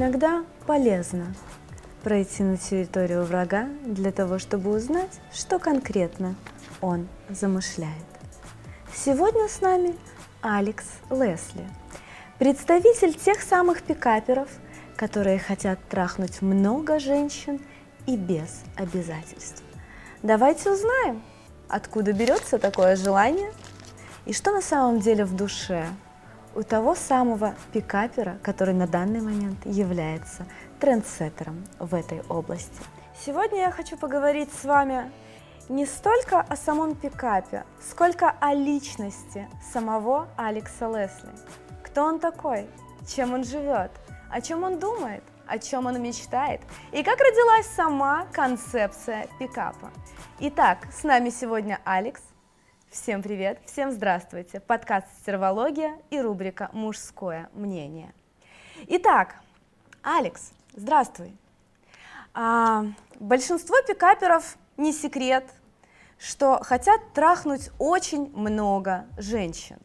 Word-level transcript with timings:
Иногда 0.00 0.46
полезно 0.66 1.34
пройти 2.02 2.42
на 2.42 2.56
территорию 2.56 3.22
врага 3.22 3.68
для 3.84 4.12
того, 4.12 4.38
чтобы 4.38 4.70
узнать, 4.70 5.20
что 5.30 5.58
конкретно 5.58 6.36
он 6.80 7.06
замышляет. 7.28 7.92
Сегодня 8.94 9.46
с 9.46 9.60
нами 9.60 9.94
Алекс 10.40 10.86
Лесли, 11.10 11.68
представитель 12.38 13.12
тех 13.12 13.42
самых 13.42 13.82
пикаперов, 13.82 14.48
которые 14.96 15.38
хотят 15.38 15.78
трахнуть 15.90 16.40
много 16.40 16.98
женщин 16.98 17.60
и 18.06 18.16
без 18.16 18.62
обязательств. 18.76 19.62
Давайте 20.22 20.70
узнаем, 20.70 21.22
откуда 21.68 22.14
берется 22.14 22.58
такое 22.58 22.96
желание 22.96 23.52
и 24.24 24.32
что 24.32 24.50
на 24.50 24.62
самом 24.62 25.00
деле 25.00 25.26
в 25.26 25.36
душе 25.36 25.84
у 26.54 26.62
того 26.62 26.94
самого 26.94 27.54
пикапера, 27.72 28.38
который 28.42 28.74
на 28.74 28.86
данный 28.86 29.20
момент 29.20 29.64
является 29.64 30.46
трендсеттером 30.80 31.64
в 31.78 31.94
этой 31.94 32.22
области. 32.28 32.82
Сегодня 33.24 33.60
я 33.60 33.70
хочу 33.70 33.96
поговорить 33.96 34.50
с 34.52 34.64
вами 34.64 35.10
не 35.68 35.86
столько 35.86 36.40
о 36.40 36.56
самом 36.56 36.94
пикапе, 36.94 37.64
сколько 37.80 38.34
о 38.40 38.54
личности 38.54 39.48
самого 39.72 40.28
Алекса 40.36 40.88
Лесли. 40.88 41.30
Кто 41.84 42.04
он 42.04 42.18
такой? 42.18 42.66
Чем 43.06 43.34
он 43.34 43.44
живет? 43.44 43.90
О 44.30 44.40
чем 44.40 44.64
он 44.64 44.78
думает? 44.78 45.22
О 45.46 45.58
чем 45.58 45.86
он 45.86 46.00
мечтает? 46.00 46.60
И 46.92 47.02
как 47.02 47.18
родилась 47.18 47.66
сама 47.66 48.26
концепция 48.32 49.26
пикапа? 49.38 49.90
Итак, 50.38 50.78
с 50.92 51.02
нами 51.02 51.30
сегодня 51.30 51.80
Алекс, 51.84 52.22
Всем 52.90 53.22
привет, 53.22 53.60
всем 53.66 53.92
здравствуйте. 53.92 54.58
Подкаст 54.58 55.06
«Стервология» 55.20 55.96
и 56.10 56.20
рубрика 56.20 56.70
«Мужское 56.72 57.48
мнение». 57.52 58.12
Итак, 58.88 59.36
Алекс, 60.02 60.50
здравствуй. 60.74 61.32
А, 62.34 62.86
большинство 63.20 63.76
пикаперов 63.86 64.56
не 64.76 64.92
секрет, 64.92 65.44
что 66.18 66.58
хотят 66.64 67.00
трахнуть 67.14 67.70
очень 67.78 68.36
много 68.36 69.06
женщин. 69.16 69.78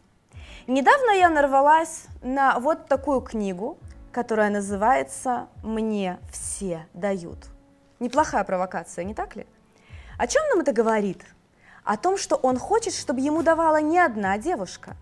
Недавно 0.66 1.12
я 1.12 1.30
нарвалась 1.30 2.08
на 2.24 2.58
вот 2.58 2.88
такую 2.88 3.22
книгу, 3.22 3.78
которая 4.12 4.50
называется 4.50 5.48
«Мне 5.64 6.18
все 6.32 6.88
дают». 6.96 7.50
Неплохая 8.00 8.44
провокация, 8.44 9.06
не 9.06 9.14
так 9.14 9.36
ли? 9.36 9.46
О 10.18 10.26
чем 10.26 10.42
нам 10.50 10.62
это 10.62 10.74
говорит? 10.74 11.24
О 11.86 11.98
том, 11.98 12.18
что 12.18 12.36
он 12.36 12.58
хочет, 12.58 12.94
чтобы 12.94 13.22
ему 13.22 13.44
давала 13.44 13.80
не 13.80 14.00
одна 14.00 14.38
девушка, 14.38 14.98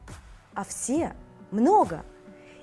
а 0.54 0.64
все, 0.66 1.14
много. 1.50 2.04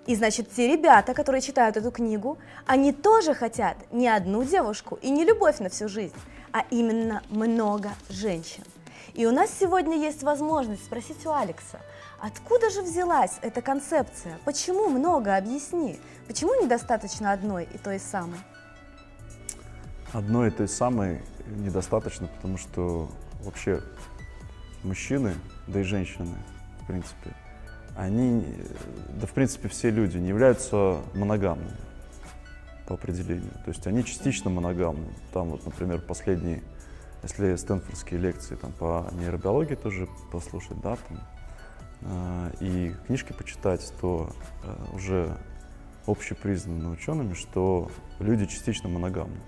И 0.07 0.15
значит, 0.15 0.53
те 0.55 0.69
ребята, 0.69 1.15
которые 1.15 1.41
читают 1.41 1.77
эту 1.77 1.91
книгу, 1.91 2.39
они 2.67 2.93
тоже 2.93 3.35
хотят 3.35 3.77
не 3.91 4.09
одну 4.09 4.45
девушку 4.45 4.99
и 5.03 5.11
не 5.11 5.25
любовь 5.25 5.59
на 5.59 5.71
всю 5.71 5.89
жизнь, 5.89 6.15
а 6.53 6.65
именно 6.71 7.23
много 7.31 7.91
женщин. 8.09 8.65
И 9.15 9.27
у 9.27 9.33
нас 9.33 9.51
сегодня 9.59 9.97
есть 9.97 10.23
возможность 10.23 10.85
спросить 10.85 11.25
у 11.27 11.33
Алекса, 11.33 11.81
откуда 12.21 12.71
же 12.71 12.83
взялась 12.83 13.39
эта 13.43 13.63
концепция? 13.63 14.39
Почему 14.45 14.89
много? 14.89 15.37
Объясни. 15.37 15.99
Почему 16.29 16.63
недостаточно 16.63 17.33
одной 17.33 17.65
и 17.73 17.79
той 17.79 17.99
самой? 17.99 18.39
Одной 20.13 20.49
и 20.49 20.51
той 20.51 20.69
самой 20.69 21.23
недостаточно, 21.47 22.29
потому 22.29 22.59
что 22.59 23.09
вообще 23.43 23.83
мужчины, 24.83 25.35
да 25.67 25.81
и 25.81 25.83
женщины, 25.83 26.35
в 26.83 26.87
принципе, 26.87 27.35
они, 27.97 28.47
да 29.21 29.27
в 29.27 29.33
принципе 29.33 29.69
все 29.69 29.91
люди 29.91 30.17
не 30.17 30.29
являются 30.29 31.01
моногамными 31.15 31.77
по 32.87 32.95
определению. 32.95 33.53
То 33.65 33.69
есть 33.69 33.87
они 33.87 34.05
частично 34.05 34.51
моногамны. 34.51 35.09
Там 35.33 35.51
вот, 35.51 35.65
например, 35.65 36.01
последние, 36.01 36.63
если 37.23 37.55
стэнфордские 37.57 38.19
лекции 38.21 38.57
там, 38.57 38.73
по 38.73 39.09
нейробиологии 39.13 39.75
тоже 39.75 40.09
послушать, 40.33 40.81
да, 40.81 40.97
там, 40.97 41.21
э, 42.01 42.51
и 42.61 42.95
книжки 43.07 43.33
почитать, 43.33 43.93
то 44.01 44.31
э, 44.65 44.95
уже 44.95 45.37
общепризнано 46.07 46.91
учеными, 46.91 47.35
что 47.35 47.91
люди 48.19 48.47
частично 48.47 48.89
моногамны. 48.89 49.41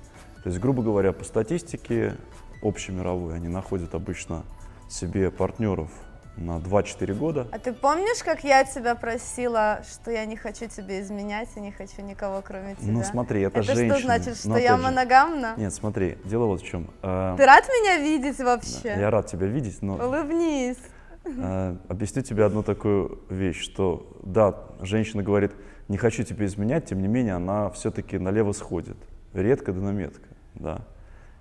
То 0.42 0.48
есть, 0.48 0.60
грубо 0.60 0.82
говоря, 0.82 1.12
по 1.12 1.24
статистике 1.24 2.16
общемировой 2.62 3.34
они 3.34 3.48
находят 3.48 3.94
обычно 3.94 4.44
себе 4.92 5.30
партнеров 5.30 5.90
на 6.36 6.58
2-4 6.58 7.14
года. 7.14 7.46
А 7.52 7.58
ты 7.58 7.72
помнишь, 7.72 8.22
как 8.22 8.42
я 8.44 8.64
тебя 8.64 8.94
просила, 8.94 9.82
что 9.90 10.10
я 10.10 10.24
не 10.24 10.36
хочу 10.36 10.66
тебе 10.66 11.00
изменять 11.00 11.48
и 11.56 11.60
не 11.60 11.72
хочу 11.72 12.02
никого, 12.02 12.42
кроме 12.42 12.74
тебя? 12.76 12.92
Ну 12.92 13.02
смотри, 13.02 13.42
это, 13.42 13.60
это 13.60 13.74
женщина. 13.74 13.94
что 13.96 14.06
значит, 14.06 14.36
что 14.38 14.56
я 14.56 14.76
же... 14.76 14.82
моногамна? 14.82 15.54
Нет, 15.56 15.74
смотри, 15.74 16.18
дело 16.24 16.46
вот 16.46 16.62
в 16.62 16.64
чем. 16.66 16.90
Э, 17.02 17.34
ты 17.36 17.44
рад 17.44 17.64
меня 17.68 17.98
видеть 17.98 18.38
вообще? 18.38 18.94
Я 18.98 19.10
рад 19.10 19.26
тебя 19.26 19.46
видеть, 19.46 19.82
но... 19.82 19.94
Улыбнись. 19.96 20.78
Э, 21.24 21.76
объясню 21.88 22.22
тебе 22.22 22.44
одну 22.44 22.62
такую 22.62 23.20
вещь, 23.28 23.60
что 23.60 24.16
да, 24.22 24.56
женщина 24.80 25.22
говорит, 25.22 25.52
не 25.88 25.98
хочу 25.98 26.22
тебе 26.22 26.46
изменять, 26.46 26.86
тем 26.86 27.02
не 27.02 27.08
менее 27.08 27.34
она 27.34 27.70
все-таки 27.70 28.18
налево 28.18 28.52
сходит. 28.52 28.96
Редко 29.34 29.72
да 29.72 29.80
на 29.80 29.90
метко, 29.90 30.28
да. 30.54 30.82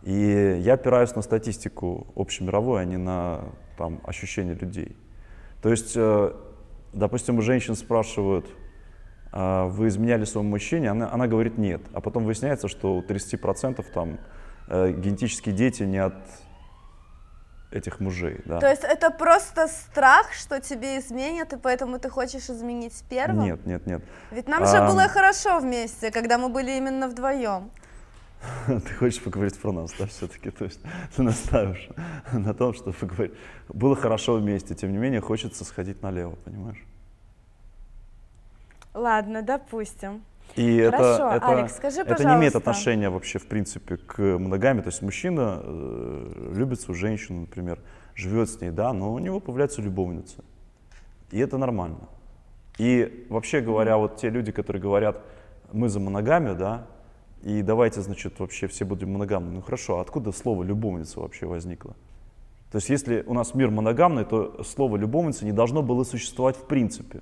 И 0.03 0.59
я 0.61 0.73
опираюсь 0.73 1.15
на 1.15 1.21
статистику 1.21 2.07
общемировую, 2.15 2.79
а 2.79 2.85
не 2.85 2.97
на 2.97 3.45
там, 3.77 4.01
ощущения 4.03 4.53
людей. 4.53 4.95
То 5.61 5.69
есть, 5.69 5.93
э, 5.95 6.33
допустим, 6.93 7.37
у 7.37 7.41
женщин 7.41 7.75
спрашивают, 7.75 8.47
а 9.31 9.65
вы 9.65 9.87
изменяли 9.87 10.25
своему 10.25 10.49
мужчине, 10.49 10.89
она, 10.89 11.11
она 11.11 11.27
говорит 11.27 11.57
нет. 11.57 11.81
А 11.93 12.01
потом 12.01 12.25
выясняется, 12.25 12.67
что 12.67 12.95
у 12.95 13.01
30% 13.01 13.85
там 13.93 14.19
э, 14.67 14.91
генетические 14.91 15.55
дети 15.55 15.83
не 15.83 15.99
от 15.99 16.15
этих 17.71 17.99
мужей. 17.99 18.41
Да. 18.45 18.59
То 18.59 18.69
есть 18.69 18.83
это 18.83 19.11
просто 19.11 19.67
страх, 19.67 20.33
что 20.33 20.59
тебе 20.59 20.99
изменят, 20.99 21.53
и 21.53 21.57
поэтому 21.57 21.99
ты 21.99 22.09
хочешь 22.09 22.49
изменить 22.49 23.03
первым? 23.09 23.45
Нет, 23.45 23.65
нет, 23.65 23.87
нет. 23.87 24.01
Ведь 24.31 24.47
нам 24.47 24.63
а... 24.63 24.65
же 24.65 24.81
было 24.91 25.07
хорошо 25.07 25.59
вместе, 25.59 26.11
когда 26.11 26.37
мы 26.37 26.49
были 26.49 26.71
именно 26.71 27.07
вдвоем. 27.07 27.71
Ты 28.67 28.93
хочешь 28.95 29.21
поговорить 29.21 29.57
про 29.59 29.71
нас, 29.71 29.93
да, 29.97 30.05
все-таки? 30.07 30.49
То 30.49 30.65
есть 30.65 30.79
ты 31.15 31.23
наставишь 31.23 31.89
на 32.33 32.53
том, 32.53 32.73
что 32.73 32.91
поговорить. 32.91 33.33
Было 33.69 33.95
хорошо 33.95 34.35
вместе, 34.35 34.75
тем 34.75 34.91
не 34.91 34.97
менее 34.97 35.21
хочется 35.21 35.63
сходить 35.65 36.01
налево, 36.01 36.35
понимаешь? 36.43 36.83
Ладно, 38.93 39.41
допустим. 39.41 40.21
И 40.55 40.83
Хорошо, 40.83 41.29
это, 41.29 41.35
это, 41.37 41.47
Алекс, 41.47 41.77
скажи, 41.77 42.01
это 42.01 42.25
не 42.25 42.35
имеет 42.35 42.55
отношения 42.55 43.09
вообще, 43.09 43.39
в 43.39 43.47
принципе, 43.47 43.95
к 43.95 44.19
моногамии. 44.19 44.81
То 44.81 44.89
есть 44.89 45.01
мужчина 45.01 45.61
э, 45.63 46.51
любит 46.53 46.81
свою 46.81 46.99
женщину, 46.99 47.41
например, 47.41 47.79
живет 48.15 48.49
с 48.49 48.59
ней, 48.59 48.69
да, 48.71 48.91
но 48.91 49.13
у 49.13 49.19
него 49.19 49.39
появляется 49.39 49.81
любовница. 49.81 50.43
И 51.31 51.39
это 51.39 51.57
нормально. 51.57 52.09
И 52.77 53.25
вообще 53.29 53.61
говоря, 53.61 53.95
вот 53.95 54.17
те 54.17 54.29
люди, 54.29 54.51
которые 54.51 54.81
говорят, 54.81 55.21
мы 55.71 55.87
за 55.87 56.01
моногамию, 56.01 56.55
да, 56.55 56.85
и 57.43 57.61
давайте, 57.63 58.01
значит, 58.01 58.39
вообще 58.39 58.67
все 58.67 58.85
будем 58.85 59.13
моногамны. 59.13 59.51
Ну 59.51 59.61
хорошо, 59.61 59.97
а 59.97 60.01
откуда 60.01 60.31
слово 60.31 60.63
любовница 60.63 61.19
вообще 61.19 61.45
возникло? 61.45 61.95
То 62.71 62.77
есть 62.77 62.89
если 62.89 63.23
у 63.27 63.33
нас 63.33 63.53
мир 63.55 63.69
моногамный, 63.71 64.25
то 64.25 64.63
слово 64.63 64.97
любовница 64.97 65.43
не 65.43 65.51
должно 65.51 65.81
было 65.81 66.03
существовать 66.03 66.55
в 66.55 66.65
принципе. 66.65 67.21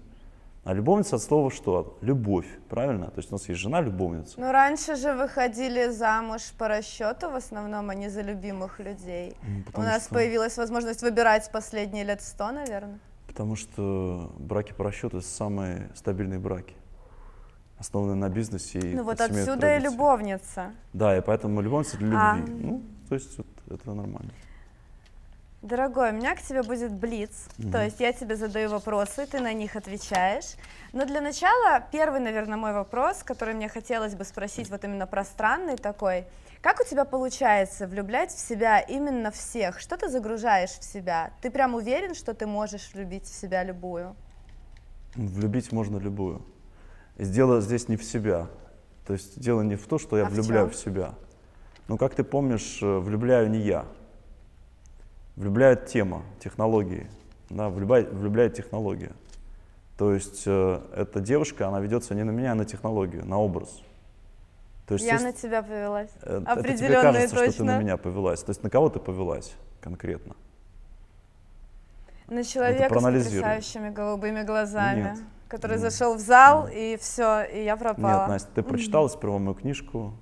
А 0.66 0.74
любовница 0.74 1.16
от 1.16 1.24
слова 1.24 1.50
что? 1.50 1.97
Любовь, 2.02 2.46
правильно? 2.68 3.08
То 3.08 3.18
есть 3.18 3.31
у 3.31 3.35
нас 3.35 3.47
есть 3.47 3.59
жена-любовница. 3.59 4.40
Ну 4.40 4.52
раньше 4.52 4.96
же 4.96 5.13
выходили 5.13 5.88
замуж 5.88 6.41
по 6.58 6.68
расчету 6.68 7.31
в 7.31 7.35
основном, 7.35 7.90
а 7.90 7.96
не 7.96 8.09
за 8.09 8.22
любимых 8.22 8.79
людей. 8.79 9.35
Ну, 9.41 9.63
у 9.81 9.81
нас 9.81 10.06
что... 10.06 10.16
появилась 10.16 10.58
возможность 10.58 11.02
выбирать 11.02 11.50
последние 11.52 12.03
лет 12.03 12.22
сто, 12.22 12.52
наверное. 12.52 13.00
Потому 13.25 13.56
что 13.56 14.31
браки 14.38 14.74
по 14.74 14.84
расчету– 14.84 15.18
это 15.19 15.25
самые 15.25 15.90
стабильные 15.96 16.40
браки 16.40 16.76
основаны 17.79 18.16
на 18.16 18.29
бизнесе. 18.29 18.79
Ну 18.84 19.03
вот 19.03 19.22
отсюда 19.22 19.78
и 19.78 19.79
любовница. 19.79 20.72
Да, 20.93 21.17
и 21.17 21.22
поэтому 21.22 21.61
любовница 21.61 21.97
для 21.97 22.08
любви. 22.08 22.20
А... 22.20 22.35
Ну, 22.35 22.84
то 23.08 23.16
есть 23.16 23.37
вот, 23.37 23.47
это 23.70 23.93
нормально. 23.93 24.31
Дорогой, 25.61 26.11
у 26.11 26.14
меня 26.14 26.35
к 26.35 26.41
тебе 26.41 26.64
будет 26.64 26.93
блиц, 26.93 27.49
mm 27.58 27.72
то 27.72 27.84
есть 27.84 27.99
я 27.99 28.14
тебе 28.14 28.37
задаю 28.37 28.70
вопросы, 28.70 29.26
ты 29.26 29.41
на 29.41 29.52
них 29.52 29.76
отвечаешь. 29.76 30.55
Но 30.93 31.05
для 31.05 31.20
начала 31.20 31.84
первый, 31.91 32.22
наверное, 32.22 32.58
мой 32.58 32.72
вопрос, 32.72 33.23
который 33.23 33.53
мне 33.53 33.67
хотелось 33.67 34.16
бы 34.16 34.23
спросить, 34.23 34.70
вот 34.70 34.85
именно 34.85 35.05
пространный 35.05 35.75
такой. 35.75 36.25
Как 36.61 36.79
у 36.79 36.85
тебя 36.85 37.03
получается 37.03 37.87
влюблять 37.87 38.32
в 38.32 38.40
себя 38.40 38.79
именно 38.79 39.32
всех? 39.32 39.79
Что 39.79 39.97
ты 39.97 40.09
загружаешь 40.09 40.72
в 40.72 40.84
себя? 40.84 41.32
Ты 41.41 41.52
прям 41.52 41.75
уверен, 41.75 42.16
что 42.16 42.34
ты 42.34 42.47
можешь 42.47 42.91
влюбить 42.93 43.25
в 43.25 43.34
себя 43.34 43.64
любую? 43.64 44.16
Влюбить 45.16 45.73
можно 45.73 45.97
любую. 45.97 46.41
Дело 47.20 47.60
здесь 47.60 47.90
не 47.90 47.98
в 47.98 48.04
себя. 48.04 48.48
То 49.06 49.14
есть 49.14 49.40
дело 49.40 49.62
не 49.62 49.76
в 49.76 49.86
то, 49.88 49.98
что 49.98 50.18
я 50.18 50.26
а 50.26 50.30
влюбляю 50.30 50.70
в, 50.70 50.74
в 50.74 50.76
себя. 50.76 51.16
Но, 51.88 51.98
как 51.98 52.16
ты 52.16 52.24
помнишь, 52.24 52.80
э, 52.82 53.00
влюбляю 53.00 53.50
не 53.50 53.60
я. 53.60 53.86
Влюбляет 55.36 55.88
тема, 55.88 56.24
технологии. 56.40 57.10
Да, 57.50 57.70
влюбляет, 57.70 58.14
влюбляет 58.14 58.54
технология. 58.54 59.12
То 59.98 60.14
есть 60.14 60.44
э, 60.46 60.82
эта 60.96 61.20
девушка, 61.20 61.68
она 61.68 61.82
ведется 61.82 62.16
не 62.16 62.24
на 62.24 62.32
меня, 62.32 62.54
а 62.54 62.56
на 62.56 62.64
технологию, 62.64 63.26
на 63.26 63.38
образ. 63.38 63.82
То 64.88 64.94
есть, 64.94 65.06
Я 65.06 65.14
есть- 65.14 65.26
на 65.26 65.34
тебя 65.34 65.62
повелась. 65.62 66.12
э, 66.22 66.42
это 66.42 66.62
тебе 66.64 66.72
Определенно 66.72 67.00
и 67.00 67.02
кажется, 67.02 67.36
что 67.36 67.58
ты 67.58 67.64
на 67.64 67.74
точно. 67.74 67.84
меня 67.84 67.98
повелась. 67.98 68.44
То 68.44 68.52
есть 68.52 68.64
на 68.64 68.70
кого 68.70 68.90
ты 68.90 69.00
повелась 69.00 69.54
конкретно? 69.82 70.36
На 72.28 72.44
человека 72.44 72.98
с 72.98 73.04
потрясающими 73.04 73.90
голубыми 73.90 74.44
глазами, 74.44 75.02
Нет. 75.02 75.20
Который 75.49 75.78
Нет. 75.78 75.81
зашел 75.81 76.16
в 76.16 76.19
зал, 76.19 76.69
и 76.72 76.97
все, 77.01 77.43
и 77.43 77.63
я 77.63 77.75
пропала. 77.75 78.22
Нет, 78.22 78.29
Настя, 78.29 78.49
ты 78.55 78.63
прочитала 78.63 79.07
сперва 79.09 79.40
мою 79.40 79.55
книжку, 79.55 80.13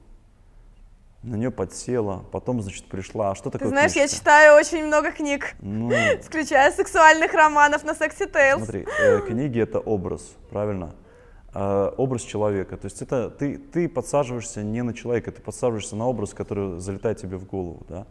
на 1.22 1.36
нее 1.36 1.52
подсела, 1.52 2.24
потом, 2.32 2.62
значит, 2.62 2.86
пришла. 2.86 3.32
А 3.32 3.36
что 3.36 3.50
Ты 3.50 3.58
такое 3.58 3.70
знаешь, 3.70 3.92
я 3.94 4.04
книжка? 4.04 4.18
читаю 4.18 4.56
очень 4.58 4.86
много 4.86 5.12
книг, 5.12 5.56
Ну, 5.60 5.92
включая 6.24 6.72
сексуальных 6.72 7.34
романов 7.34 7.84
на 7.84 7.92
Sexy 7.92 8.32
Tales. 8.32 8.58
смотри, 8.58 8.88
э, 9.00 9.20
книги— 9.28 9.60
это 9.62 9.80
образ, 9.80 10.36
правильно? 10.50 10.96
Э, 11.54 11.92
образ 11.98 12.22
человека. 12.22 12.78
То 12.78 12.86
есть 12.86 13.02
это 13.02 13.30
ты, 13.30 13.58
ты 13.58 13.90
подсаживаешься 13.90 14.64
не 14.64 14.84
на 14.84 14.94
человека, 14.94 15.32
ты 15.32 15.42
подсаживаешься 15.42 15.96
на 15.96 16.08
образ, 16.08 16.34
который 16.34 16.80
залетает 16.80 17.18
тебе 17.18 17.38
в 17.38 17.46
голову, 17.46 17.86
да? 17.90 18.06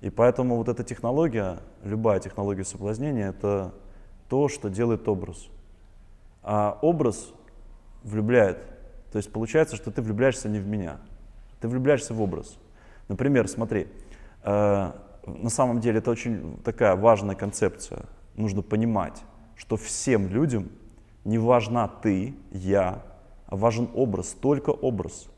И 0.00 0.08
поэтому 0.08 0.56
вот 0.56 0.68
эта 0.68 0.82
технология, 0.84 1.58
любая 1.84 2.20
технология 2.20 2.64
соблазнения, 2.64 3.28
это 3.30 3.72
то, 4.28 4.48
что 4.48 4.70
делает 4.70 5.06
образ. 5.08 5.48
А 6.42 6.78
образ 6.82 7.32
влюбляет. 8.02 8.58
То 9.10 9.18
есть 9.18 9.32
получается, 9.32 9.76
что 9.76 9.90
ты 9.90 10.02
влюбляешься 10.02 10.48
не 10.48 10.58
в 10.58 10.66
меня, 10.66 10.98
ты 11.60 11.68
влюбляешься 11.68 12.14
в 12.14 12.22
образ. 12.22 12.58
Например, 13.08 13.46
смотри, 13.48 13.88
э, 14.42 14.92
на 15.26 15.50
самом 15.50 15.80
деле 15.80 15.98
это 15.98 16.10
очень 16.10 16.58
такая 16.64 16.96
важная 16.96 17.36
концепция. 17.36 18.06
Нужно 18.34 18.62
понимать, 18.62 19.22
что 19.56 19.76
всем 19.76 20.28
людям 20.28 20.70
не 21.24 21.38
важна 21.38 21.88
ты, 21.88 22.34
я, 22.50 23.02
а 23.46 23.56
важен 23.56 23.88
образ, 23.94 24.28
только 24.40 24.70
образ. 24.70 25.28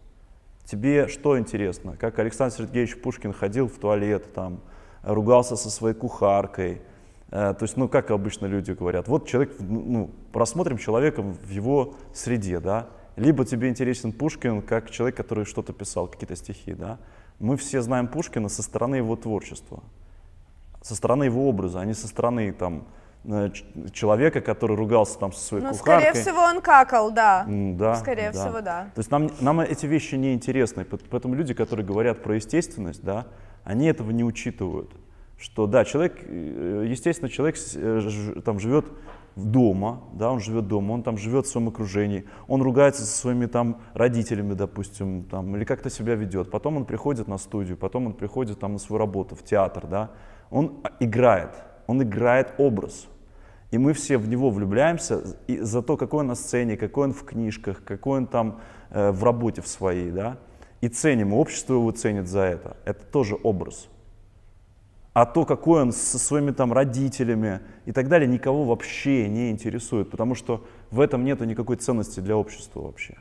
Тебе 0.65 1.09
что 1.09 1.39
интересно? 1.39 1.97
Как 1.97 2.19
Александр 2.19 2.55
Сергеевич 2.56 3.01
Пушкин 3.01 3.33
ходил 3.33 3.69
в 3.69 3.77
туалет, 3.79 4.33
там, 4.33 4.61
ругался 5.03 5.56
со 5.56 5.69
своей 5.69 5.95
кухаркой. 5.95 6.81
Э, 7.31 7.55
То 7.59 7.65
есть, 7.65 7.76
ну, 7.76 7.88
как 7.88 8.11
обычно 8.11 8.47
люди 8.47 8.73
говорят, 8.73 9.09
вот 9.09 9.26
человек, 9.26 9.56
ну, 9.59 10.11
просмотрим 10.32 10.79
человека 10.79 11.23
в 11.23 11.50
его 11.50 11.94
среде, 12.12 12.61
да, 12.61 12.88
либо 13.17 13.44
тебе 13.44 13.69
интересен 13.69 14.12
Пушкин 14.12 14.62
как 14.62 14.91
человек, 14.91 15.17
который 15.17 15.44
что-то 15.44 15.73
писал, 15.73 16.06
какие-то 16.09 16.37
стихи, 16.37 16.75
да. 16.75 16.99
Мы 17.41 17.56
все 17.56 17.81
знаем 17.81 18.09
Пушкина 18.09 18.49
со 18.49 18.62
стороны 18.62 18.97
его 18.97 19.17
творчества, 19.17 19.82
со 20.82 20.94
стороны 20.94 21.25
его 21.25 21.49
образа, 21.49 21.81
а 21.81 21.85
не 21.85 21.94
со 21.94 22.06
стороны, 22.09 22.53
там, 22.53 22.85
э, 23.25 23.50
человека, 23.93 24.41
который 24.41 24.77
ругался 24.77 25.19
там 25.19 25.32
со 25.32 25.41
своей 25.41 25.65
Ну, 25.65 25.70
кухаркой. 25.70 26.05
скорее 26.05 26.23
всего, 26.23 26.41
он 26.43 26.61
какал, 26.61 27.11
да. 27.11 27.44
Да, 27.49 27.97
Скорее 27.97 28.31
да. 28.32 28.41
всего, 28.44 28.61
да. 28.61 28.91
То 28.94 29.00
есть 29.00 29.11
нам, 29.11 29.31
нам 29.41 29.61
эти 29.61 29.87
вещи 29.87 30.15
не 30.17 30.35
интересны, 30.35 30.85
поэтому 30.85 31.35
люди, 31.35 31.55
которые 31.55 31.87
говорят 31.87 32.23
про 32.23 32.37
естественность, 32.37 33.03
да, 33.03 33.27
они 33.65 33.87
этого 33.87 34.11
не 34.11 34.25
учитывают. 34.25 34.91
Что 35.38 35.66
да, 35.66 35.84
человек, 35.84 36.20
э, 36.22 36.86
естественно, 36.88 37.28
человек 37.28 37.56
э, 37.75 38.40
там 38.44 38.58
живет 38.58 38.86
дома, 39.36 40.04
да, 40.12 40.31
он 40.31 40.40
живет 40.40 40.69
дома, 40.69 40.92
он 40.92 41.02
там 41.02 41.19
живет 41.19 41.46
в 41.46 41.48
своем 41.48 41.69
окружении, 41.69 42.25
он 42.46 42.62
ругается 42.62 43.04
со 43.04 43.19
своими 43.19 43.46
там 43.46 43.81
родителями, 43.94 44.54
допустим, 44.54 45.25
там, 45.25 45.56
или 45.56 45.64
как-то 45.64 45.90
себя 45.90 46.14
ведет. 46.14 46.50
Потом 46.50 46.76
он 46.76 46.84
приходит 46.84 47.26
на 47.26 47.38
студию, 47.38 47.76
потом 47.76 48.06
он 48.06 48.12
приходит 48.12 48.60
там 48.60 48.75
на 48.75 48.78
свою 48.78 48.98
работу, 48.98 49.34
в 49.34 49.42
театр, 49.42 49.86
да, 49.86 50.10
он 50.50 50.78
а, 50.84 50.92
играет, 51.00 51.50
он 51.86 52.02
играет 52.02 52.54
образ. 52.58 53.08
И 53.70 53.78
мы 53.78 53.92
все 53.92 54.19
в 54.19 54.28
него 54.28 54.50
влюбляемся 54.50 55.36
и 55.48 55.58
за 55.58 55.82
то, 55.82 55.96
какой 55.96 56.20
он 56.20 56.28
на 56.28 56.36
сцене, 56.36 56.76
какой 56.76 57.08
он 57.08 57.12
в 57.12 57.25
книжках, 57.25 57.82
какой 57.84 58.19
он 58.19 58.26
там 58.28 58.60
э, 58.90 59.10
в 59.10 59.25
работе 59.25 59.62
в 59.62 59.66
своей, 59.66 60.12
да. 60.12 60.38
И 60.81 60.88
ценим, 60.88 61.32
общество 61.32 61.75
его 61.75 61.90
ценит 61.90 62.28
за 62.28 62.42
это. 62.42 62.76
Это 62.84 63.04
тоже 63.04 63.36
образ. 63.42 63.88
А 65.14 65.26
то, 65.26 65.44
какой 65.44 65.82
он 65.82 65.93
со 65.93 66.19
своими 66.19 66.50
там 66.50 66.72
родителями 66.72 67.61
и 67.87 67.93
так 67.93 68.08
далее, 68.08 68.28
никого 68.28 68.64
вообще 68.64 69.28
не 69.28 69.50
интересует, 69.50 70.11
потому 70.11 70.34
что 70.34 70.64
в 70.90 71.00
этом 71.00 71.25
нету 71.25 71.44
никакой 71.44 71.76
ценности 71.76 72.19
для 72.19 72.37
общества 72.37 72.81
вообще. 72.81 73.16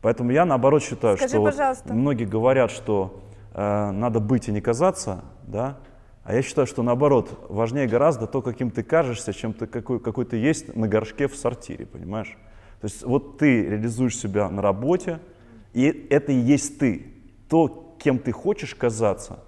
Поэтому 0.00 0.30
я 0.30 0.44
наоборот 0.44 0.82
считаю, 0.82 1.16
Скажи, 1.16 1.30
что 1.30 1.40
вот 1.40 1.50
пожалуйста. 1.50 1.92
многие 1.92 2.24
говорят, 2.24 2.70
что 2.70 3.20
э, 3.52 3.90
надо 3.90 4.20
быть 4.20 4.46
и 4.48 4.52
не 4.52 4.60
казаться, 4.60 5.24
да, 5.42 5.78
а 6.22 6.34
я 6.34 6.42
считаю, 6.42 6.68
что 6.68 6.82
наоборот, 6.82 7.46
важнее 7.48 7.88
гораздо 7.88 8.26
то, 8.28 8.40
каким 8.40 8.70
ты 8.70 8.84
кажешься, 8.84 9.32
чем 9.32 9.52
ты 9.52 9.66
какой, 9.66 9.98
какой 9.98 10.24
ты 10.24 10.36
есть 10.36 10.76
на 10.76 10.86
горшке 10.86 11.26
в 11.26 11.36
сортире, 11.36 11.84
понимаешь? 11.84 12.38
То 12.80 12.86
есть 12.86 13.02
вот 13.02 13.38
ты 13.38 13.62
реализуешь 13.62 14.16
себя 14.16 14.48
на 14.48 14.62
работе, 14.62 15.18
и 15.72 16.06
это 16.10 16.30
и 16.30 16.36
есть 16.36 16.78
ты. 16.78 17.06
То, 17.48 17.96
кем 17.98 18.18
ты 18.18 18.30
хочешь 18.30 18.74
казаться, 18.74 19.40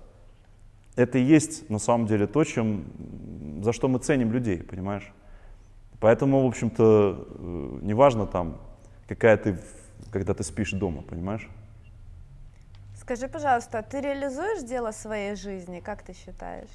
это 0.96 1.18
и 1.18 1.22
есть 1.22 1.68
на 1.70 1.78
самом 1.78 2.06
деле 2.06 2.26
то, 2.26 2.42
чем, 2.44 2.84
за 3.62 3.72
что 3.72 3.88
мы 3.88 3.98
ценим 3.98 4.32
людей, 4.32 4.62
понимаешь? 4.62 5.12
Поэтому, 6.00 6.42
в 6.44 6.46
общем-то, 6.46 7.26
э, 7.28 7.78
неважно 7.82 8.26
там, 8.26 8.60
какая 9.08 9.36
ты, 9.36 9.58
когда 10.10 10.34
ты 10.34 10.42
спишь 10.42 10.72
дома, 10.72 11.02
понимаешь? 11.02 11.48
Скажи, 13.00 13.28
пожалуйста, 13.28 13.82
ты 13.82 14.00
реализуешь 14.00 14.62
дело 14.62 14.90
своей 14.90 15.36
жизни, 15.36 15.80
как 15.80 16.02
ты 16.02 16.12
считаешь? 16.14 16.70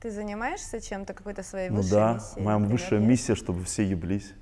Ты 0.00 0.10
занимаешься 0.10 0.80
чем-то, 0.80 1.12
какой-то 1.12 1.42
своей 1.42 1.70
Ну 1.70 1.76
высшей 1.76 1.90
да, 1.92 2.14
миссией? 2.14 2.44
моя 2.44 2.58
например, 2.58 2.80
высшая 2.80 3.00
нет? 3.00 3.08
миссия, 3.08 3.34
чтобы 3.34 3.64
все 3.64 3.84
еблись. 3.84 4.32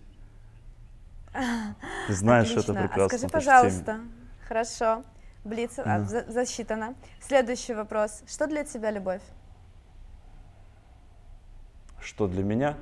Ты 2.07 2.15
знаешь 2.15 2.51
это 2.51 2.61
Отлично. 2.61 2.75
прекрасно. 2.75 3.05
А 3.05 3.09
скажи, 3.19 3.29
пожалуйста, 3.33 4.01
хорошо, 4.49 5.03
Блиц 5.47 5.79
а, 5.79 6.01
за- 6.01 6.25
засчитано. 6.31 6.95
Следующий 7.21 7.73
вопрос. 7.73 8.23
Что 8.27 8.49
для 8.49 8.65
тебя 8.65 8.91
любовь? 8.91 9.23
Что 12.01 12.27
для 12.27 12.43
меня 12.43 12.77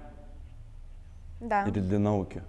Да, 1.41 1.65
или 1.67 1.81
для 1.81 1.99
науки? 1.99 2.43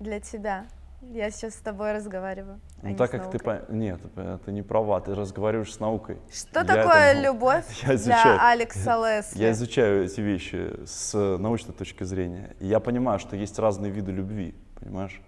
для 0.00 0.20
тебя. 0.20 0.66
Я 1.12 1.30
сейчас 1.30 1.54
с 1.54 1.58
тобой 1.58 1.92
разговариваю. 1.92 2.60
а 2.78 2.84
Ну 2.84 2.88
не 2.90 2.94
так 2.96 3.10
как 3.10 3.30
ты... 3.30 3.38
Нет, 3.70 4.00
э, 4.16 4.38
ты 4.44 4.52
не 4.52 4.62
права, 4.62 5.00
ты 5.00 5.14
разговариваешь 5.14 5.72
с 5.72 5.80
наукой. 5.80 6.18
Что 6.32 6.60
Я 6.60 6.64
такое 6.66 7.12
это- 7.12 7.20
любовь 7.22 7.64
я 7.86 7.94
изучаю. 7.94 8.22
для 8.38 8.48
Алекса 8.50 8.96
Лесли? 8.96 9.38
Я 9.38 9.52
изучаю 9.52 10.04
эти 10.04 10.20
вещи 10.20 10.74
с 10.86 11.14
научной 11.38 11.72
точки 11.74 12.04
зрения. 12.04 12.54
И 12.60 12.66
я 12.66 12.80
понимаю, 12.80 13.18
что 13.18 13.36
есть 13.36 13.58
разные 13.58 13.90
виды 13.92 14.12
любви, 14.12 14.54
понимаешь? 14.78 15.20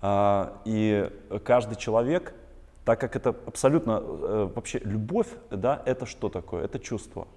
А, 0.00 0.60
и 0.64 1.10
каждый 1.44 1.76
человек, 1.76 2.34
так 2.84 3.00
как 3.00 3.16
это 3.16 3.30
абсолютно 3.30 4.00
э, 4.02 4.50
вообще 4.54 4.78
любовь, 4.78 5.28
да, 5.50 5.82
это 5.84 6.06
что 6.06 6.28
такое? 6.28 6.64
Это 6.64 6.78
чувство. 6.78 7.28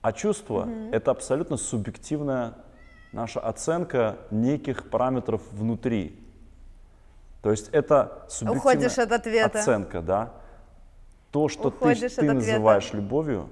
А 0.00 0.12
чувство 0.12 0.68
это 0.92 1.10
абсолютно 1.10 1.56
субъективная 1.56 2.54
наша 3.12 3.40
оценка 3.40 4.18
неких 4.30 4.90
параметров 4.90 5.40
внутри. 5.52 6.20
То 7.42 7.50
есть 7.50 7.68
это 7.70 8.24
субъективная 8.28 8.58
Уходишь 8.58 8.98
от 8.98 9.12
ответа. 9.12 9.60
оценка, 9.60 10.02
да. 10.02 10.32
То, 11.30 11.48
что 11.48 11.70
ты, 11.70 11.76
Уходишь 11.76 12.12
ты 12.12 12.20
ответа. 12.20 12.34
называешь 12.34 12.92
любовью, 12.92 13.48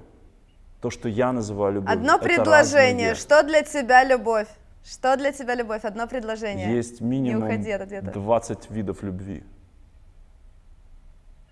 то, 0.81 0.89
что 0.89 1.09
я 1.09 1.31
называю 1.31 1.75
любовью. 1.75 1.99
Одно 1.99 2.19
предложение. 2.19 3.15
Что 3.15 3.43
для 3.43 3.63
тебя 3.63 4.03
любовь? 4.03 4.47
Что 4.83 5.15
для 5.15 5.31
тебя 5.31 5.55
любовь? 5.55 5.85
Одно 5.85 6.07
предложение. 6.07 6.75
Есть 6.75 7.01
минимум 7.01 7.43
уходи 7.43 7.71
от 7.71 7.81
ответа. 7.81 8.11
20 8.11 8.69
видов 8.69 9.01
любви. 9.01 9.43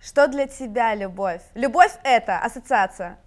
Что 0.01 0.27
для 0.27 0.47
тебя 0.47 0.95
любовь? 0.95 1.41
Любовь 1.53 1.95
это 2.03 2.39
ассоциация. 2.39 3.19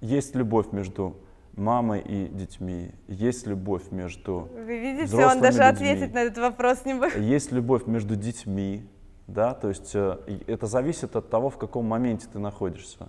Есть 0.00 0.34
любовь 0.34 0.72
между 0.72 1.16
мамой 1.54 2.00
и 2.00 2.26
детьми, 2.26 2.90
есть 3.06 3.46
любовь 3.46 3.90
между... 3.92 4.48
Вы 4.54 4.78
видите, 4.78 5.04
Взрослыми 5.04 5.36
он 5.36 5.40
даже 5.42 5.58
людьми. 5.58 5.68
ответить 5.90 6.14
на 6.14 6.18
этот 6.20 6.38
вопрос 6.38 6.84
не 6.84 6.94
может. 6.94 7.18
Есть 7.18 7.52
любовь 7.52 7.86
между 7.86 8.16
детьми, 8.16 8.88
да, 9.28 9.54
то 9.54 9.68
есть 9.68 9.94
э, 9.94 10.16
это 10.48 10.66
зависит 10.66 11.14
от 11.14 11.30
того, 11.30 11.50
в 11.50 11.58
каком 11.58 11.86
моменте 11.86 12.26
ты 12.32 12.38
находишься. 12.40 13.08